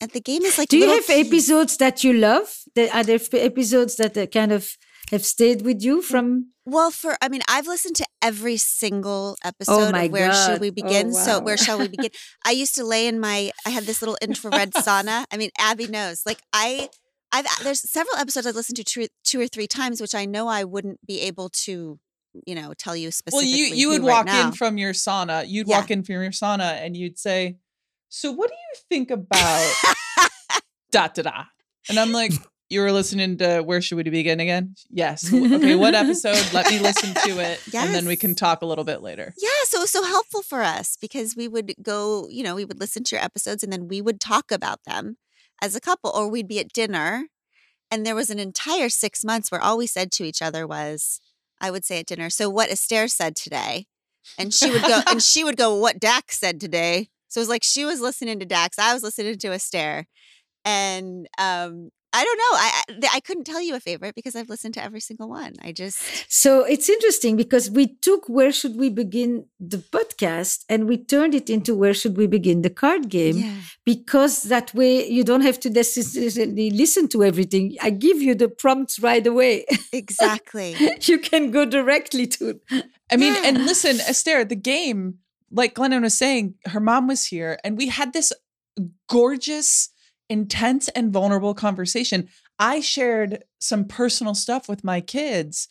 And 0.00 0.12
the 0.12 0.20
game 0.20 0.42
is 0.42 0.56
like 0.58 0.68
Do 0.68 0.78
you 0.78 0.88
have 0.88 1.06
keys. 1.06 1.26
episodes 1.26 1.76
that 1.78 2.04
you 2.04 2.12
love? 2.12 2.46
The, 2.76 2.88
are 2.96 3.02
there 3.02 3.18
episodes 3.32 3.96
that 3.96 4.16
uh, 4.16 4.26
kind 4.26 4.52
of 4.52 4.76
have 5.10 5.24
stayed 5.24 5.62
with 5.62 5.82
you 5.82 6.02
from? 6.02 6.52
Well, 6.64 6.90
for 6.90 7.16
I 7.22 7.28
mean, 7.28 7.40
I've 7.48 7.66
listened 7.66 7.96
to 7.96 8.06
every 8.22 8.56
single 8.58 9.36
oh 9.42 9.48
episode 9.48 9.88
Oh 9.88 9.92
my 9.92 10.04
of 10.04 10.12
Where 10.12 10.32
Should 10.32 10.52
God. 10.52 10.60
We 10.60 10.68
Oh, 10.68 10.72
Begin? 10.72 11.14
So 11.14 11.40
where 11.40 11.56
shall 11.56 11.78
we 11.78 11.88
begin? 11.88 12.10
I 12.46 12.50
used 12.50 12.74
to 12.74 12.84
lay 12.84 13.06
in 13.06 13.18
my 13.20 13.50
I 13.66 13.70
had 13.70 13.84
this 13.84 14.02
little 14.02 14.18
infrared 14.22 14.72
sauna. 14.72 15.24
I 15.32 15.36
mean, 15.36 15.50
Abby 15.58 15.86
knows. 15.86 16.22
Like 16.26 16.40
I 16.52 16.88
I've 17.32 17.46
there's 17.62 17.80
several 17.90 18.16
episodes 18.16 18.46
I've 18.46 18.54
listened 18.54 18.76
to 18.76 18.84
two, 18.84 19.06
two 19.24 19.40
or 19.40 19.46
three 19.48 19.66
times, 19.66 20.00
which 20.00 20.14
I 20.14 20.24
know 20.24 20.48
I 20.48 20.64
wouldn't 20.64 21.04
be 21.06 21.20
able 21.22 21.48
to, 21.64 21.98
you 22.46 22.54
know, 22.54 22.72
tell 22.76 22.96
you 22.96 23.10
specifically 23.10 23.52
Well, 23.52 23.58
you 23.58 23.74
you 23.74 23.88
would 23.90 24.02
right 24.02 24.16
walk 24.18 24.26
now. 24.26 24.46
in 24.48 24.52
from 24.52 24.78
your 24.78 24.92
sauna. 24.92 25.48
You'd 25.48 25.68
Yeah. 25.68 25.78
walk 25.78 25.90
in 25.90 26.02
from 26.02 26.14
your 26.22 26.30
sauna 26.32 26.72
and 26.82 26.96
you'd 26.96 27.18
say, 27.18 27.58
"So, 28.08 28.32
what 28.32 28.48
do 28.48 28.54
you 28.54 28.80
think 28.88 29.10
about 29.18 29.74
da 30.90 31.08
da 31.08 31.22
da?" 31.22 31.44
And 31.88 31.98
I'm 31.98 32.12
like, 32.12 32.32
"You 32.70 32.80
were 32.80 32.92
listening 32.92 33.38
to 33.38 33.60
Where 33.60 33.80
Should 33.80 33.96
We 33.96 34.02
Begin 34.04 34.40
again?" 34.40 34.74
Yes. 34.90 35.32
Okay. 35.32 35.74
What 35.74 35.94
episode? 35.94 36.52
Let 36.52 36.70
me 36.70 36.78
listen 36.78 37.14
to 37.14 37.40
it, 37.40 37.60
and 37.74 37.94
then 37.94 38.06
we 38.06 38.16
can 38.16 38.34
talk 38.34 38.62
a 38.62 38.66
little 38.66 38.84
bit 38.84 39.02
later. 39.02 39.34
Yeah, 39.38 39.48
so 39.64 39.78
it 39.78 39.82
was 39.82 39.90
so 39.90 40.04
helpful 40.04 40.42
for 40.42 40.62
us 40.62 40.96
because 41.00 41.36
we 41.36 41.48
would 41.48 41.74
go, 41.82 42.28
you 42.28 42.42
know, 42.42 42.54
we 42.54 42.64
would 42.64 42.80
listen 42.80 43.04
to 43.04 43.16
your 43.16 43.24
episodes 43.24 43.62
and 43.62 43.72
then 43.72 43.88
we 43.88 44.00
would 44.00 44.20
talk 44.20 44.50
about 44.50 44.80
them 44.84 45.16
as 45.60 45.74
a 45.74 45.80
couple, 45.80 46.10
or 46.10 46.28
we'd 46.28 46.48
be 46.48 46.60
at 46.60 46.72
dinner. 46.72 47.26
And 47.90 48.04
there 48.04 48.14
was 48.14 48.30
an 48.30 48.38
entire 48.38 48.88
six 48.88 49.24
months 49.24 49.50
where 49.50 49.60
all 49.60 49.78
we 49.78 49.86
said 49.86 50.12
to 50.12 50.24
each 50.24 50.42
other 50.42 50.66
was, 50.66 51.20
I 51.60 51.70
would 51.70 51.84
say 51.84 52.00
at 52.00 52.06
dinner, 52.06 52.30
so 52.30 52.48
what 52.48 52.70
Esther 52.70 53.08
said 53.08 53.34
today. 53.34 53.86
And 54.38 54.52
she 54.52 54.70
would 54.70 54.82
go, 54.82 55.00
and 55.08 55.22
she 55.22 55.42
would 55.42 55.56
go, 55.56 55.74
what 55.74 55.98
Dax 55.98 56.38
said 56.38 56.60
today. 56.60 57.08
So 57.28 57.40
it 57.40 57.42
was 57.42 57.48
like 57.48 57.64
she 57.64 57.84
was 57.84 58.00
listening 58.00 58.38
to 58.40 58.46
Dax, 58.46 58.78
I 58.78 58.94
was 58.94 59.02
listening 59.02 59.38
to 59.38 59.52
Esther. 59.52 60.06
And 60.64 61.26
um, 61.38 61.90
I 62.12 62.24
don't 62.24 62.38
know. 62.38 62.52
I, 62.52 62.82
I 62.88 63.16
I 63.16 63.20
couldn't 63.20 63.44
tell 63.44 63.60
you 63.60 63.74
a 63.74 63.80
favorite 63.80 64.14
because 64.14 64.34
I've 64.34 64.48
listened 64.48 64.74
to 64.74 64.82
every 64.82 65.00
single 65.00 65.28
one. 65.28 65.54
I 65.62 65.72
just 65.72 66.00
So 66.28 66.64
it's 66.64 66.88
interesting 66.88 67.36
because 67.36 67.70
we 67.70 67.96
took 68.00 68.28
Where 68.28 68.52
Should 68.52 68.76
We 68.76 68.88
Begin 68.88 69.46
the 69.60 69.78
podcast 69.78 70.64
and 70.68 70.88
we 70.88 70.96
turned 70.96 71.34
it 71.34 71.50
into 71.50 71.74
Where 71.74 71.94
Should 71.94 72.16
We 72.16 72.26
Begin 72.26 72.62
the 72.62 72.70
card 72.70 73.08
game 73.08 73.38
yeah. 73.38 73.56
because 73.84 74.44
that 74.44 74.74
way 74.74 75.06
you 75.08 75.22
don't 75.22 75.42
have 75.42 75.60
to 75.60 75.70
necessarily 75.70 76.70
listen 76.70 77.08
to 77.08 77.22
everything. 77.22 77.76
I 77.82 77.90
give 77.90 78.22
you 78.22 78.34
the 78.34 78.48
prompts 78.48 78.98
right 78.98 79.26
away. 79.26 79.66
Exactly. 79.92 80.76
you 81.02 81.18
can 81.18 81.50
go 81.50 81.64
directly 81.64 82.26
to 82.26 82.60
I 83.10 83.16
mean, 83.16 83.34
and 83.44 83.64
listen, 83.64 84.00
Esther, 84.00 84.44
the 84.44 84.56
game, 84.56 85.18
like 85.50 85.74
Glennon 85.74 86.02
was 86.02 86.16
saying, 86.16 86.54
her 86.66 86.80
mom 86.80 87.06
was 87.06 87.26
here, 87.26 87.58
and 87.64 87.76
we 87.76 87.88
had 87.88 88.12
this 88.12 88.32
gorgeous, 89.08 89.90
intense, 90.28 90.88
and 90.88 91.12
vulnerable 91.12 91.54
conversation. 91.54 92.28
I 92.58 92.80
shared 92.80 93.44
some 93.58 93.84
personal 93.84 94.34
stuff 94.34 94.68
with 94.68 94.84
my 94.84 95.00
kids, 95.00 95.68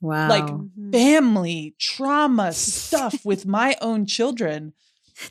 Wow. 0.00 0.28
like 0.28 0.44
Mhm. 0.46 0.92
family 0.92 1.74
trauma 1.78 2.52
stuff 2.52 3.14
with 3.24 3.46
my 3.46 3.76
own 3.80 4.06
children. 4.06 4.72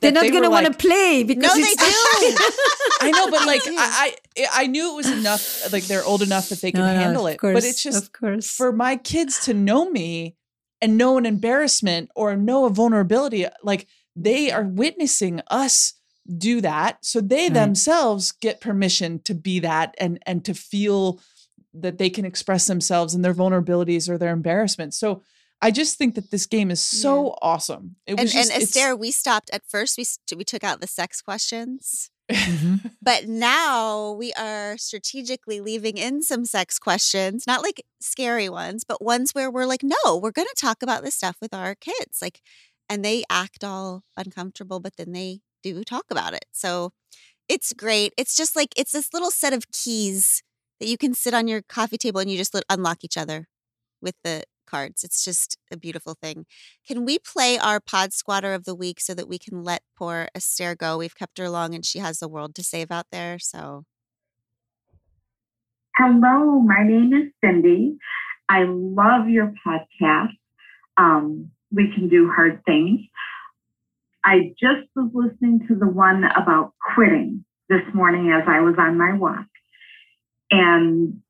They're 0.02 0.12
not 0.12 0.22
they 0.22 0.32
going 0.32 0.44
to 0.44 0.50
want 0.50 0.66
to 0.66 0.74
play 0.74 1.24
because 1.24 1.56
no, 1.56 1.62
they 1.62 1.68
it's 1.70 2.62
I 3.02 3.12
know, 3.12 3.30
but 3.30 3.46
like. 3.46 3.62
I, 3.68 4.16
I, 4.38 4.48
I 4.64 4.68
knew 4.68 4.92
it 4.92 4.96
was 4.96 5.12
enough. 5.12 5.72
Like 5.72 5.84
they're 5.86 6.04
old 6.04 6.22
enough 6.24 6.50
that 6.50 6.62
they 6.62 6.72
can 6.72 6.82
No, 6.82 6.88
handle 6.88 7.28
it. 7.28 7.38
course, 7.38 7.54
but 7.54 7.64
it's 7.64 7.84
just 7.84 8.04
of 8.04 8.12
course. 8.12 8.50
for 8.52 8.72
my 8.72 8.96
kids 8.96 9.40
to 9.46 9.54
know 9.54 9.90
me 9.90 10.36
and 10.82 10.98
know 10.98 11.18
an 11.18 11.26
embarrassment 11.26 12.10
or 12.16 12.36
know 12.36 12.66
a 12.66 12.70
vulnerability 12.70 13.46
like 13.64 13.88
they 14.16 14.52
are 14.52 14.64
witnessing 14.64 15.42
us 15.50 15.94
do 16.38 16.62
that 16.62 16.98
so 17.06 17.22
they 17.22 17.44
Right. 17.44 17.54
themselves 17.54 18.32
get 18.32 18.60
permission 18.62 19.20
to 19.24 19.36
be 19.36 19.60
that 19.60 19.94
and 20.00 20.18
and 20.26 20.44
to 20.46 20.54
feel 20.54 21.20
that 21.74 21.98
they 21.98 22.10
can 22.10 22.26
express 22.26 22.66
themselves 22.66 23.14
and 23.14 23.24
their 23.24 23.34
vulnerabilities 23.34 24.10
or 24.10 24.18
their 24.18 24.34
embarrassment 24.34 24.94
so 24.94 25.22
i 25.62 25.70
just 25.70 25.98
think 25.98 26.16
that 26.16 26.32
this 26.32 26.46
game 26.48 26.72
is 26.72 26.82
so 26.82 27.36
awesome 27.42 27.96
it 28.08 28.12
and, 28.14 28.22
was 28.22 28.34
just 28.34 28.52
and 28.52 28.64
Esther, 28.64 28.96
we 28.96 29.12
stopped 29.12 29.50
at 29.54 29.62
first. 29.68 29.98
We 29.98 30.04
st- 30.04 30.38
we 30.38 30.44
took 30.44 30.64
out 30.64 30.82
the 30.82 30.88
sex 30.88 31.22
questions, 31.22 32.10
Mhm. 32.32 32.92
but 33.04 33.28
now 33.28 34.12
we 34.14 34.34
are 34.34 34.78
strategically 34.80 35.62
leaving 35.62 35.98
in 35.98 36.24
some 36.24 36.44
sex 36.46 36.80
questions, 36.80 37.46
not 37.46 37.62
like 37.62 37.84
scary 38.02 38.50
ones, 38.50 38.84
but 38.84 39.00
ones 39.04 39.32
where 39.34 39.52
we're 39.52 39.68
like, 39.68 39.84
no, 39.84 40.18
we're 40.18 40.32
going 40.32 40.48
to 40.48 40.60
talk 40.62 40.82
about 40.82 41.04
this 41.04 41.14
stuff 41.16 41.38
with 41.40 41.54
our 41.54 41.76
kids, 41.76 42.20
like, 42.24 42.42
and 42.90 43.06
they 43.06 43.24
act 43.30 43.64
all 43.64 44.02
uncomfortable, 44.18 44.80
but 44.80 44.96
then 44.98 45.12
they 45.12 45.42
do 45.74 45.84
talk 45.84 46.06
about 46.12 46.34
it. 46.34 46.46
So 46.52 46.92
it's 47.50 47.74
great. 47.74 48.14
It's 48.18 48.36
just 48.36 48.56
like 48.56 48.70
it's 48.76 48.92
this 48.92 49.14
little 49.14 49.32
set 49.32 49.54
of 49.54 49.72
keys 49.72 50.44
that 50.80 50.88
you 50.88 50.98
can 50.98 51.14
sit 51.14 51.34
on 51.34 51.48
your 51.48 51.62
coffee 51.62 51.98
table 51.98 52.20
and 52.20 52.30
you 52.30 52.38
just 52.38 52.56
unlock 52.70 53.04
each 53.04 53.18
other 53.18 53.48
with 54.02 54.16
the 54.24 54.44
cards. 54.68 55.04
It's 55.04 55.24
just 55.24 55.58
a 55.72 55.78
beautiful 55.78 56.16
thing. 56.22 56.46
Can 56.88 57.06
we 57.06 57.20
play 57.20 57.58
our 57.58 57.80
pod 57.80 58.14
squatter 58.14 58.54
of 58.54 58.66
the 58.66 58.76
week 58.76 59.00
so 59.00 59.14
that 59.14 59.30
we 59.30 59.38
can 59.38 59.64
let 59.64 59.82
poor 59.98 60.28
Esther 60.36 60.76
go? 60.76 60.98
We've 60.98 61.16
kept 61.16 61.38
her 61.38 61.50
long 61.50 61.74
and 61.74 61.86
she 61.86 62.00
has 62.00 62.20
the 62.20 62.28
world 62.28 62.56
to 62.56 62.64
save 62.64 62.92
out 62.92 63.08
there. 63.12 63.38
So 63.40 63.84
Hello, 65.98 66.60
my 66.60 66.84
name 66.84 67.14
is 67.14 67.32
Cindy. 67.42 67.98
I 68.50 68.66
love 68.68 69.30
your 69.30 69.54
podcast. 69.66 70.34
Um, 70.98 71.52
we 71.72 71.92
can 71.96 72.10
do 72.10 72.30
hard 72.36 72.62
things. 72.66 73.00
I 74.26 74.54
just 74.60 74.90
was 74.96 75.12
listening 75.14 75.68
to 75.68 75.76
the 75.76 75.88
one 75.88 76.24
about 76.24 76.74
quitting 76.96 77.46
this 77.70 77.84
morning 77.94 78.32
as 78.32 78.44
I 78.48 78.62
was 78.62 78.74
on 78.80 78.98
my 78.98 79.14
walk. 79.14 79.46
And 80.50 81.22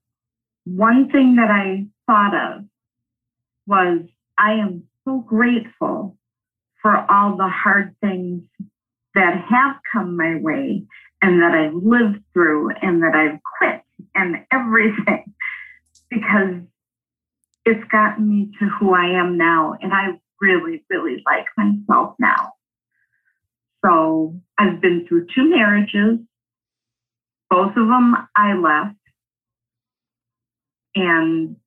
one 0.64 1.12
thing 1.12 1.36
that 1.36 1.52
I 1.52 1.88
thought 2.08 2.34
of 2.34 2.66
was 3.68 4.00
I 4.38 4.54
am 4.54 4.84
so 5.04 5.20
grateful 5.20 6.18
for 6.82 6.96
all 7.12 7.36
the 7.36 7.50
hard 7.50 7.96
things 8.00 8.44
that 9.14 9.44
have 9.50 9.76
come 9.92 10.16
my 10.16 10.38
way 10.40 10.84
and 11.22 11.42
that 11.42 11.54
I've 11.54 11.74
lived 11.74 12.24
through 12.34 12.72
and 12.82 13.04
that 13.04 13.14
I've 13.14 13.40
quit 13.58 13.82
and 14.14 14.46
everything 14.52 15.34
because 16.10 16.62
it's 17.66 17.92
gotten 17.92 18.30
me 18.30 18.52
to 18.60 18.70
who 18.80 18.94
I 18.94 19.20
am 19.20 19.38
now. 19.38 19.74
And 19.82 19.94
I 19.94 20.20
really, 20.40 20.86
really 20.90 21.24
like 21.26 21.46
myself 21.58 22.16
now. 22.20 22.55
So 23.86 24.40
I've 24.58 24.82
been 24.82 25.06
through 25.08 25.28
two 25.36 25.50
marriages. 25.50 26.20
Both 27.50 27.72
of 27.78 27.88
them 27.88 28.16
I 28.36 28.54
left. 28.54 28.98
And 30.96 31.58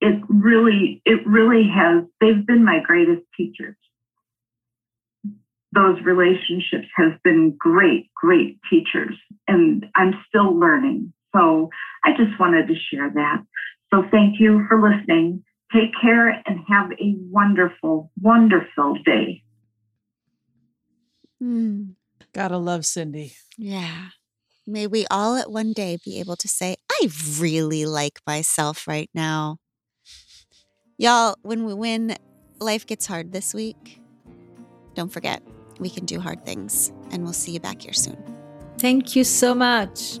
it 0.00 0.22
really, 0.28 1.00
it 1.04 1.26
really 1.26 1.68
has, 1.74 2.04
they've 2.20 2.46
been 2.46 2.64
my 2.64 2.80
greatest 2.84 3.22
teachers. 3.36 3.76
Those 5.72 6.00
relationships 6.04 6.88
have 6.96 7.22
been 7.22 7.54
great, 7.58 8.10
great 8.14 8.58
teachers. 8.70 9.14
And 9.46 9.86
I'm 9.94 10.14
still 10.28 10.58
learning. 10.58 11.12
So 11.34 11.70
I 12.04 12.10
just 12.10 12.38
wanted 12.38 12.68
to 12.68 12.74
share 12.74 13.10
that. 13.14 13.42
So 13.92 14.02
thank 14.10 14.40
you 14.40 14.66
for 14.68 14.80
listening. 14.80 15.44
Take 15.72 15.90
care 16.00 16.30
and 16.30 16.60
have 16.68 16.90
a 16.92 17.14
wonderful, 17.30 18.10
wonderful 18.20 18.96
day. 19.04 19.42
Hmm. 21.40 21.90
Gotta 22.32 22.58
love 22.58 22.84
Cindy. 22.84 23.34
Yeah. 23.56 24.08
May 24.66 24.86
we 24.86 25.06
all 25.10 25.36
at 25.36 25.50
one 25.50 25.72
day 25.72 25.98
be 26.04 26.20
able 26.20 26.36
to 26.36 26.48
say, 26.48 26.76
I 26.90 27.08
really 27.38 27.86
like 27.86 28.20
myself 28.26 28.86
right 28.86 29.08
now. 29.14 29.58
Y'all, 30.98 31.36
when 31.42 31.64
we 31.64 31.72
win, 31.72 32.16
life 32.60 32.86
gets 32.86 33.06
hard 33.06 33.32
this 33.32 33.54
week. 33.54 34.00
Don't 34.94 35.12
forget, 35.12 35.42
we 35.78 35.88
can 35.88 36.04
do 36.04 36.20
hard 36.20 36.44
things, 36.44 36.92
and 37.12 37.22
we'll 37.22 37.32
see 37.32 37.52
you 37.52 37.60
back 37.60 37.82
here 37.82 37.92
soon. 37.92 38.18
Thank 38.78 39.16
you 39.16 39.24
so 39.24 39.54
much. 39.54 40.20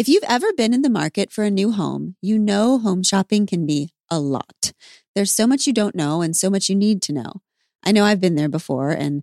If 0.00 0.08
you've 0.08 0.24
ever 0.26 0.50
been 0.54 0.72
in 0.72 0.80
the 0.80 0.88
market 0.88 1.30
for 1.30 1.44
a 1.44 1.50
new 1.50 1.72
home, 1.72 2.16
you 2.22 2.38
know 2.38 2.78
home 2.78 3.02
shopping 3.02 3.44
can 3.44 3.66
be 3.66 3.92
a 4.10 4.18
lot. 4.18 4.72
There's 5.14 5.30
so 5.30 5.46
much 5.46 5.66
you 5.66 5.74
don't 5.74 5.94
know 5.94 6.22
and 6.22 6.34
so 6.34 6.48
much 6.48 6.70
you 6.70 6.74
need 6.74 7.02
to 7.02 7.12
know. 7.12 7.42
I 7.84 7.92
know 7.92 8.04
I've 8.04 8.18
been 8.18 8.34
there 8.34 8.48
before, 8.48 8.92
and 8.92 9.22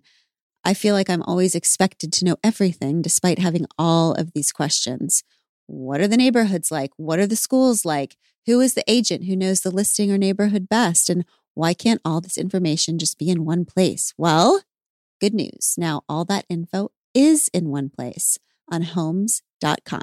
I 0.64 0.74
feel 0.74 0.94
like 0.94 1.10
I'm 1.10 1.24
always 1.24 1.56
expected 1.56 2.12
to 2.12 2.24
know 2.24 2.36
everything 2.44 3.02
despite 3.02 3.40
having 3.40 3.66
all 3.76 4.12
of 4.12 4.34
these 4.34 4.52
questions. 4.52 5.24
What 5.66 6.00
are 6.00 6.06
the 6.06 6.16
neighborhoods 6.16 6.70
like? 6.70 6.92
What 6.96 7.18
are 7.18 7.26
the 7.26 7.34
schools 7.34 7.84
like? 7.84 8.16
Who 8.46 8.60
is 8.60 8.74
the 8.74 8.84
agent 8.86 9.24
who 9.24 9.34
knows 9.34 9.62
the 9.62 9.72
listing 9.72 10.12
or 10.12 10.16
neighborhood 10.16 10.68
best? 10.68 11.10
And 11.10 11.24
why 11.54 11.74
can't 11.74 12.00
all 12.04 12.20
this 12.20 12.38
information 12.38 13.00
just 13.00 13.18
be 13.18 13.30
in 13.30 13.44
one 13.44 13.64
place? 13.64 14.14
Well, 14.16 14.62
good 15.20 15.34
news. 15.34 15.74
Now 15.76 16.02
all 16.08 16.24
that 16.26 16.46
info 16.48 16.92
is 17.14 17.50
in 17.52 17.68
one 17.68 17.88
place 17.88 18.38
on 18.70 18.82
homes.com. 18.82 20.02